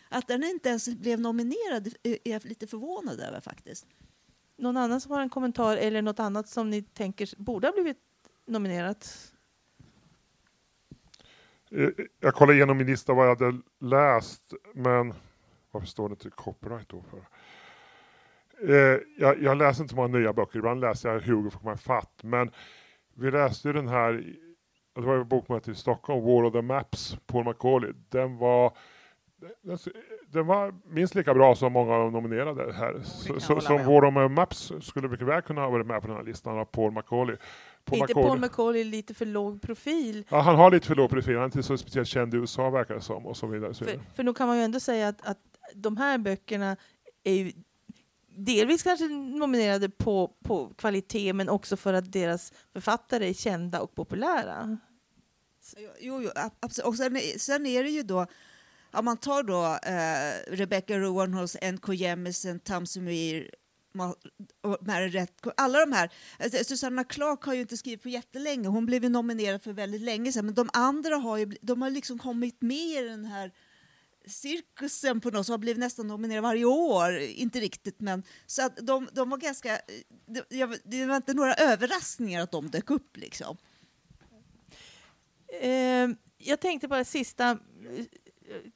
att 0.09 0.27
den 0.27 0.43
inte 0.43 0.69
ens 0.69 0.89
blev 0.89 1.19
nominerad 1.19 1.93
är 2.03 2.17
jag 2.23 2.45
lite 2.45 2.67
förvånad 2.67 3.19
över 3.19 3.41
faktiskt. 3.41 3.85
Någon 4.59 4.77
annan 4.77 5.01
som 5.01 5.11
har 5.11 5.21
en 5.21 5.29
kommentar 5.29 5.77
eller 5.77 6.01
något 6.01 6.19
annat 6.19 6.47
som 6.47 6.69
ni 6.69 6.81
tänker 6.81 7.29
borde 7.37 7.67
ha 7.67 7.71
blivit 7.71 7.97
nominerat? 8.45 9.33
Eh, 11.71 11.89
jag 12.19 12.33
kollade 12.33 12.55
igenom 12.55 12.77
min 12.77 12.87
lista 12.87 13.13
vad 13.13 13.27
jag 13.27 13.35
hade 13.35 13.59
läst, 13.79 14.53
men 14.73 15.13
varför 15.71 15.87
står 15.87 16.09
det 16.09 16.13
inte 16.13 16.29
copyright 16.29 16.89
då? 16.89 17.03
För? 17.09 17.27
Eh, 18.73 18.99
jag, 19.17 19.43
jag 19.43 19.57
läser 19.57 19.81
inte 19.81 19.91
så 19.91 19.95
många 19.95 20.17
nya 20.17 20.33
böcker, 20.33 20.59
ibland 20.59 20.81
läser 20.81 21.09
jag 21.09 21.19
Hugo 21.19 21.49
för 21.49 21.57
att 21.57 21.63
komma 21.63 21.73
ifatt, 21.73 22.23
men 22.23 22.51
vi 23.13 23.31
läste 23.31 23.67
ju 23.67 23.73
den 23.73 23.87
här, 23.87 24.35
det 24.95 25.01
var 25.01 25.15
ju 25.15 25.23
bokmöte 25.23 25.71
i 25.71 25.75
Stockholm, 25.75 26.25
War 26.25 26.43
of 26.43 26.53
the 26.53 26.61
Maps, 26.61 27.17
Paul 27.25 27.45
McCauley. 27.45 27.93
Den 28.09 28.37
var, 28.37 28.77
den, 29.61 29.77
den 30.31 30.47
var 30.47 30.73
minst 30.87 31.15
lika 31.15 31.33
bra 31.33 31.55
som 31.55 31.73
många 31.73 31.93
av 31.93 31.99
de 32.03 32.13
nominerade 32.13 32.73
här. 32.73 33.01
Så, 33.03 33.39
så, 33.39 33.61
som. 33.61 33.77
War 33.85 34.27
Maps 34.29 34.71
skulle 34.81 35.07
mycket 35.07 35.27
väl 35.27 35.41
kunna 35.41 35.61
ha 35.61 35.69
varit 35.69 35.87
med 35.87 36.01
på 36.01 36.07
den 36.07 36.15
här 36.17 36.23
listan 36.23 36.57
av 36.59 36.65
Paul 36.65 36.91
McCauley. 36.91 37.35
Paul 37.85 37.99
inte 37.99 38.13
McCauley- 38.13 38.27
Paul 38.27 38.39
McCauley 38.39 38.83
lite 38.83 39.13
för 39.13 39.25
låg 39.25 39.61
profil? 39.61 40.23
Ja, 40.29 40.39
han 40.39 40.55
har 40.55 40.71
lite 40.71 40.87
för 40.87 40.95
låg 40.95 41.09
profil, 41.09 41.33
han 41.33 41.41
är 41.41 41.45
inte 41.45 41.63
så 41.63 41.77
speciellt 41.77 42.07
känd 42.09 42.33
i 42.33 42.37
USA 42.37 42.69
verkar 42.69 42.95
det 42.95 43.01
som. 43.01 43.25
Och 43.25 43.37
så 43.37 43.47
vidare. 43.47 43.73
För, 43.73 43.99
för 44.15 44.23
nog 44.23 44.37
kan 44.37 44.47
man 44.47 44.57
ju 44.57 44.63
ändå 44.63 44.79
säga 44.79 45.07
att, 45.07 45.27
att 45.27 45.39
de 45.75 45.97
här 45.97 46.17
böckerna 46.17 46.75
är 47.23 47.33
ju 47.33 47.51
delvis 48.35 48.83
kanske 48.83 49.07
nominerade 49.07 49.89
på, 49.89 50.31
på 50.43 50.73
kvalitet 50.77 51.33
men 51.33 51.49
också 51.49 51.77
för 51.77 51.93
att 51.93 52.11
deras 52.11 52.53
författare 52.73 53.29
är 53.29 53.33
kända 53.33 53.81
och 53.81 53.95
populära. 53.95 54.77
Jo, 55.99 56.21
jo 56.21 56.29
ab- 56.35 56.51
absolut. 56.59 56.87
Och 56.87 56.95
sen, 56.95 57.17
sen 57.37 57.65
är 57.65 57.83
det 57.83 57.89
ju 57.89 58.03
då, 58.03 58.25
om 58.91 59.05
man 59.05 59.17
tar 59.17 59.43
då 59.43 59.79
eh, 59.89 60.57
Rebecca 60.57 60.99
Roanhorse, 60.99 61.59
N.K. 61.61 61.93
Jemisin, 61.93 62.59
Tamsin 62.59 63.03
Muir, 63.03 63.49
Mary 64.81 65.27
alla 65.57 65.79
de 65.79 65.91
här. 65.91 66.09
Alltså, 66.39 66.63
Susanna 66.63 67.03
Clark 67.03 67.43
har 67.43 67.53
ju 67.53 67.61
inte 67.61 67.77
skrivit 67.77 68.03
på 68.03 68.09
jättelänge, 68.09 68.67
hon 68.67 68.85
blev 68.85 69.03
ju 69.03 69.09
nominerad 69.09 69.63
för 69.63 69.73
väldigt 69.73 70.01
länge 70.01 70.31
sedan, 70.31 70.45
men 70.45 70.55
de 70.55 70.69
andra 70.73 71.15
har 71.15 71.37
ju 71.37 71.45
de 71.61 71.81
har 71.81 71.89
liksom 71.89 72.19
kommit 72.19 72.61
med 72.61 73.03
i 73.03 73.07
den 73.07 73.25
här 73.25 73.51
cirkusen 74.25 75.21
på 75.21 75.29
något 75.29 75.45
som 75.45 75.53
har 75.53 75.57
blivit 75.57 75.79
nästan 75.79 76.07
nominerad 76.07 76.43
varje 76.43 76.65
år. 76.65 77.19
Inte 77.19 77.59
riktigt, 77.59 77.99
men 77.99 78.23
så 78.45 78.65
att 78.65 78.77
de, 78.77 79.09
de 79.13 79.29
var 79.29 79.37
ganska... 79.37 79.79
Det, 80.25 80.81
det 80.83 81.05
var 81.05 81.15
inte 81.15 81.33
några 81.33 81.53
överraskningar 81.53 82.41
att 82.41 82.51
de 82.51 82.69
dök 82.69 82.89
upp 82.89 83.17
liksom. 83.17 83.57
Eh, 85.61 86.09
jag 86.37 86.59
tänkte 86.59 86.87
bara 86.87 87.05
sista... 87.05 87.57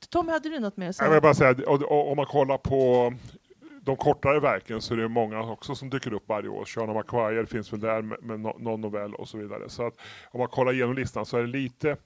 Tommy, 0.10 0.32
hade 0.32 0.50
du 0.50 0.60
något 0.60 0.78
mer 0.78 0.90
att 0.90 1.00
Jag 1.00 1.06
vill 1.06 1.12
säga? 1.12 1.22
bara 1.22 1.34
säga, 1.34 1.70
och, 1.70 1.82
och, 1.84 2.12
om 2.12 2.18
man 2.18 2.26
kollar 2.26 2.58
på 2.58 3.14
de 3.82 3.96
kortare 3.96 4.40
verken 4.40 4.82
så 4.82 4.94
är 4.94 4.98
det 4.98 5.08
många 5.08 5.42
också 5.42 5.76
som 5.76 5.90
dyker 5.90 6.14
upp 6.14 6.24
varje 6.30 6.50
år. 6.50 6.66
Shana 6.66 6.94
McQuire 6.94 7.46
finns 7.46 7.74
väl 7.74 7.80
där 7.80 8.02
med, 8.02 8.24
med 8.24 8.40
no- 8.40 8.62
någon 8.62 8.82
novell 8.82 9.16
och 9.16 9.28
så 9.28 9.38
vidare. 9.38 9.70
Så 9.70 9.88
att 9.88 9.94
om 10.32 10.40
man 10.40 10.48
kollar 10.50 10.74
igenom 10.74 10.96
listan 10.96 11.26
så 11.26 11.38
är 11.38 11.42
det 11.42 11.48
lite 11.48 11.98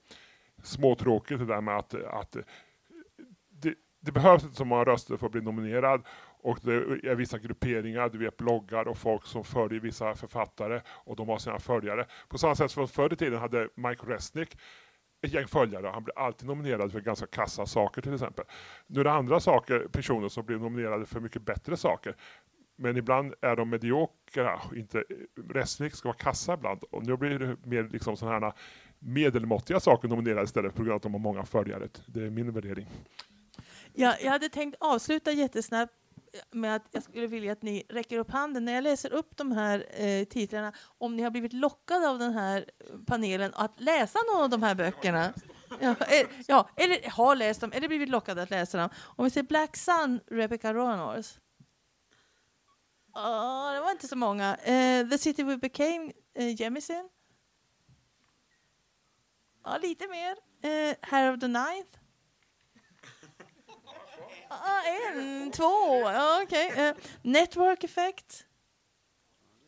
småtråkigt 0.64 1.40
det 1.40 1.46
där 1.46 1.62
med 1.62 1.78
att, 1.78 1.94
att 1.94 2.38
det, 3.50 3.74
det 4.00 4.12
behövs 4.12 4.44
inte 4.44 4.56
så 4.56 4.66
många 4.66 4.84
röster 4.84 5.18
för 5.18 5.26
att 5.26 5.32
bli 5.32 5.42
nominerad. 5.42 6.02
Och 6.42 6.60
det 6.62 6.74
är 6.74 7.16
vissa 7.16 7.38
grupperingar, 7.38 8.10
du 8.10 8.18
vet 8.18 8.38
bloggar 8.38 8.88
och 8.88 8.98
folk 8.98 9.26
som 9.26 9.44
följer 9.44 9.80
vissa 9.80 10.16
författare 10.16 10.82
och 10.90 11.16
de 11.16 11.30
har 11.30 11.38
sina 11.38 11.60
följare. 11.60 12.06
På 12.28 12.38
samma 12.38 12.56
sätt 12.56 12.72
som 12.72 12.88
förr 12.88 13.14
i 13.14 13.16
tiden 13.16 13.40
hade 13.40 13.70
Mike 13.76 14.06
Resnick 14.06 14.58
ett 15.22 15.34
gäng 15.34 15.48
följare. 15.48 15.88
Han 15.88 16.04
blir 16.04 16.20
alltid 16.20 16.48
nominerad 16.48 16.92
för 16.92 17.02
ganska 17.02 17.28
kassa 17.28 17.66
saker 17.66 18.02
till 18.02 18.14
exempel. 18.14 18.46
Nu 18.88 19.00
är 19.00 19.04
det 19.04 19.12
andra 19.12 19.40
saker, 19.40 19.80
personer 19.92 20.30
som 20.30 20.46
blir 20.46 20.58
nominerade 20.58 21.06
för 21.06 21.20
mycket 21.20 21.42
bättre 21.42 21.78
saker. 21.78 22.16
Men 22.76 22.98
ibland 22.98 23.34
är 23.42 23.56
de 23.56 23.70
mediokra. 23.70 24.62
Inte, 24.76 25.04
Resnick 25.50 25.96
ska 25.96 26.10
vara 26.10 26.18
kassa 26.18 26.54
ibland. 26.54 26.84
Och 26.84 27.06
nu 27.06 27.18
blir 27.18 27.40
det 27.40 27.58
mer 27.64 27.84
liksom 27.84 28.18
sådana 28.18 28.46
här 28.46 28.54
medelmåttiga 29.00 29.80
saker 29.80 30.08
nominerade 30.08 30.44
istället 30.44 30.76
på 30.76 30.84
grund 30.84 30.92
av 30.92 30.96
att 30.96 31.04
de 31.04 31.14
har 31.14 31.20
många 31.20 31.46
följare. 31.46 31.90
Det 32.06 32.24
är 32.24 32.30
min 32.30 32.52
värdering. 32.52 32.88
Ja, 33.94 34.16
jag 34.22 34.32
hade 34.32 34.50
tänkt 34.50 34.78
avsluta 34.80 35.32
jättesnabbt 35.32 35.94
med 36.52 36.76
att 36.76 36.88
jag 36.92 37.04
skulle 37.04 37.28
vilja 37.28 37.52
att 37.52 37.62
ni 37.62 37.84
räcker 37.90 38.18
upp 38.18 38.32
handen 38.32 38.66
när 38.66 38.74
jag 38.74 38.84
läser 38.84 39.14
upp 39.14 39.38
de 39.38 39.52
här 39.52 39.86
eh, 40.04 40.26
titlarna. 40.26 40.74
Om 40.98 41.16
ni 41.16 41.24
har 41.24 41.32
blivit 41.32 41.54
lockade 41.54 42.10
av 42.10 42.20
den 42.20 42.34
här 42.34 42.66
eh, 42.80 42.98
panelen 43.08 43.52
att 43.56 43.80
läsa 43.80 44.20
någon 44.34 44.44
av 44.44 44.50
de 44.50 44.64
här 44.64 44.76
böckerna. 44.76 45.34
Ja, 45.80 45.90
eh, 45.90 46.28
ja, 46.48 46.70
eller 46.76 47.10
har 47.10 47.36
läst 47.36 47.62
dem, 47.62 47.72
eller 47.72 47.88
blivit 47.88 48.10
lockade 48.10 48.42
att 48.42 48.50
läsa 48.50 48.78
dem. 48.78 48.90
Om 48.98 49.26
vi 49.26 49.32
säger 49.32 49.48
Black 49.48 49.78
Sun, 49.78 50.20
Rebecca 50.28 50.74
Ronors. 50.74 51.38
Oh, 53.14 53.74
det 53.74 53.80
var 53.80 53.92
inte 53.92 54.08
så 54.08 54.16
många. 54.16 54.56
Eh, 54.56 55.10
The 55.10 55.18
City 55.18 55.44
We 55.44 55.58
Became, 55.58 56.12
eh, 56.36 56.62
Jemisin. 56.62 57.10
Ja, 59.64 59.78
lite 59.78 60.08
mer. 60.08 60.36
Eh, 60.62 60.96
Hair 61.02 61.34
of 61.34 61.40
the 61.40 61.48
Ninth. 61.48 62.00
Ah, 64.50 64.82
en, 64.84 65.52
två, 65.52 66.00
ja, 66.02 66.42
okej. 66.44 66.74
Eh, 66.76 66.96
network 67.22 67.84
effect. 67.84 68.46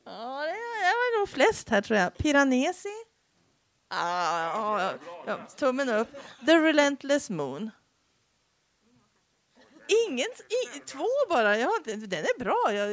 Ja, 0.06 0.42
det 0.44 0.50
är, 0.50 0.80
det 0.80 0.96
var 0.96 1.20
nog 1.20 1.30
flest 1.30 1.70
här 1.70 1.82
tror 1.82 2.00
jag. 2.00 2.18
Piranesi. 2.18 2.90
Ah, 3.88 4.80
ja, 4.80 4.94
ja, 5.26 5.40
tummen 5.58 5.90
upp. 5.90 6.10
The 6.46 6.58
Relentless 6.58 7.30
Moon. 7.30 7.72
Ingen, 10.08 10.28
i, 10.76 10.80
två 10.80 11.06
bara. 11.30 11.58
Ja, 11.58 11.72
den 11.86 12.04
är 12.04 12.40
bra. 12.40 12.74
Jag, 12.74 12.92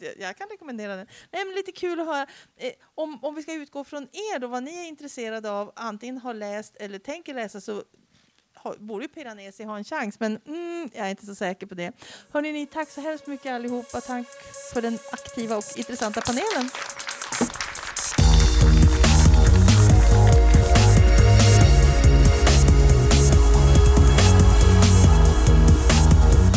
jag, 0.00 0.14
jag 0.18 0.36
kan 0.36 0.48
rekommendera 0.48 0.96
den. 0.96 1.06
Nej, 1.32 1.44
men 1.44 1.54
lite 1.54 1.72
kul 1.72 2.00
att 2.00 2.06
höra. 2.06 2.26
Eh, 2.56 2.72
om, 2.94 3.24
om 3.24 3.34
vi 3.34 3.42
ska 3.42 3.52
utgå 3.52 3.84
från 3.84 4.02
er, 4.02 4.38
då, 4.38 4.46
vad 4.46 4.62
ni 4.62 4.84
är 4.84 4.88
intresserade 4.88 5.50
av, 5.50 5.72
antingen 5.76 6.18
har 6.18 6.34
läst 6.34 6.76
eller 6.76 6.98
tänker 6.98 7.34
läsa, 7.34 7.60
så 7.60 7.82
borde 8.78 9.04
ju 9.04 9.08
Piranesi 9.08 9.64
ha 9.64 9.76
en 9.76 9.84
chans, 9.84 10.20
men 10.20 10.38
mm, 10.46 10.90
jag 10.94 11.06
är 11.06 11.10
inte 11.10 11.26
så 11.26 11.34
säker 11.34 11.66
på 11.66 11.74
det. 11.74 11.92
Hörrni, 12.30 12.52
ni, 12.52 12.66
tack 12.66 12.90
så 12.90 13.00
hemskt 13.00 13.26
mycket 13.26 13.52
allihopa. 13.52 14.00
Tack 14.00 14.26
för 14.72 14.82
den 14.82 14.98
aktiva 15.12 15.56
och 15.56 15.64
intressanta 15.76 16.20
panelen. 16.20 16.70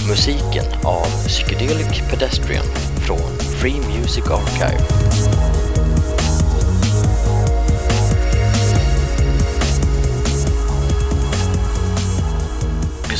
Musiken 0.09 0.65
av 0.85 1.27
Psychedelic 1.27 2.01
Pedestrian 2.09 2.65
från 3.07 3.39
Free 3.59 3.79
Music 3.79 4.23
Archive. 4.27 5.48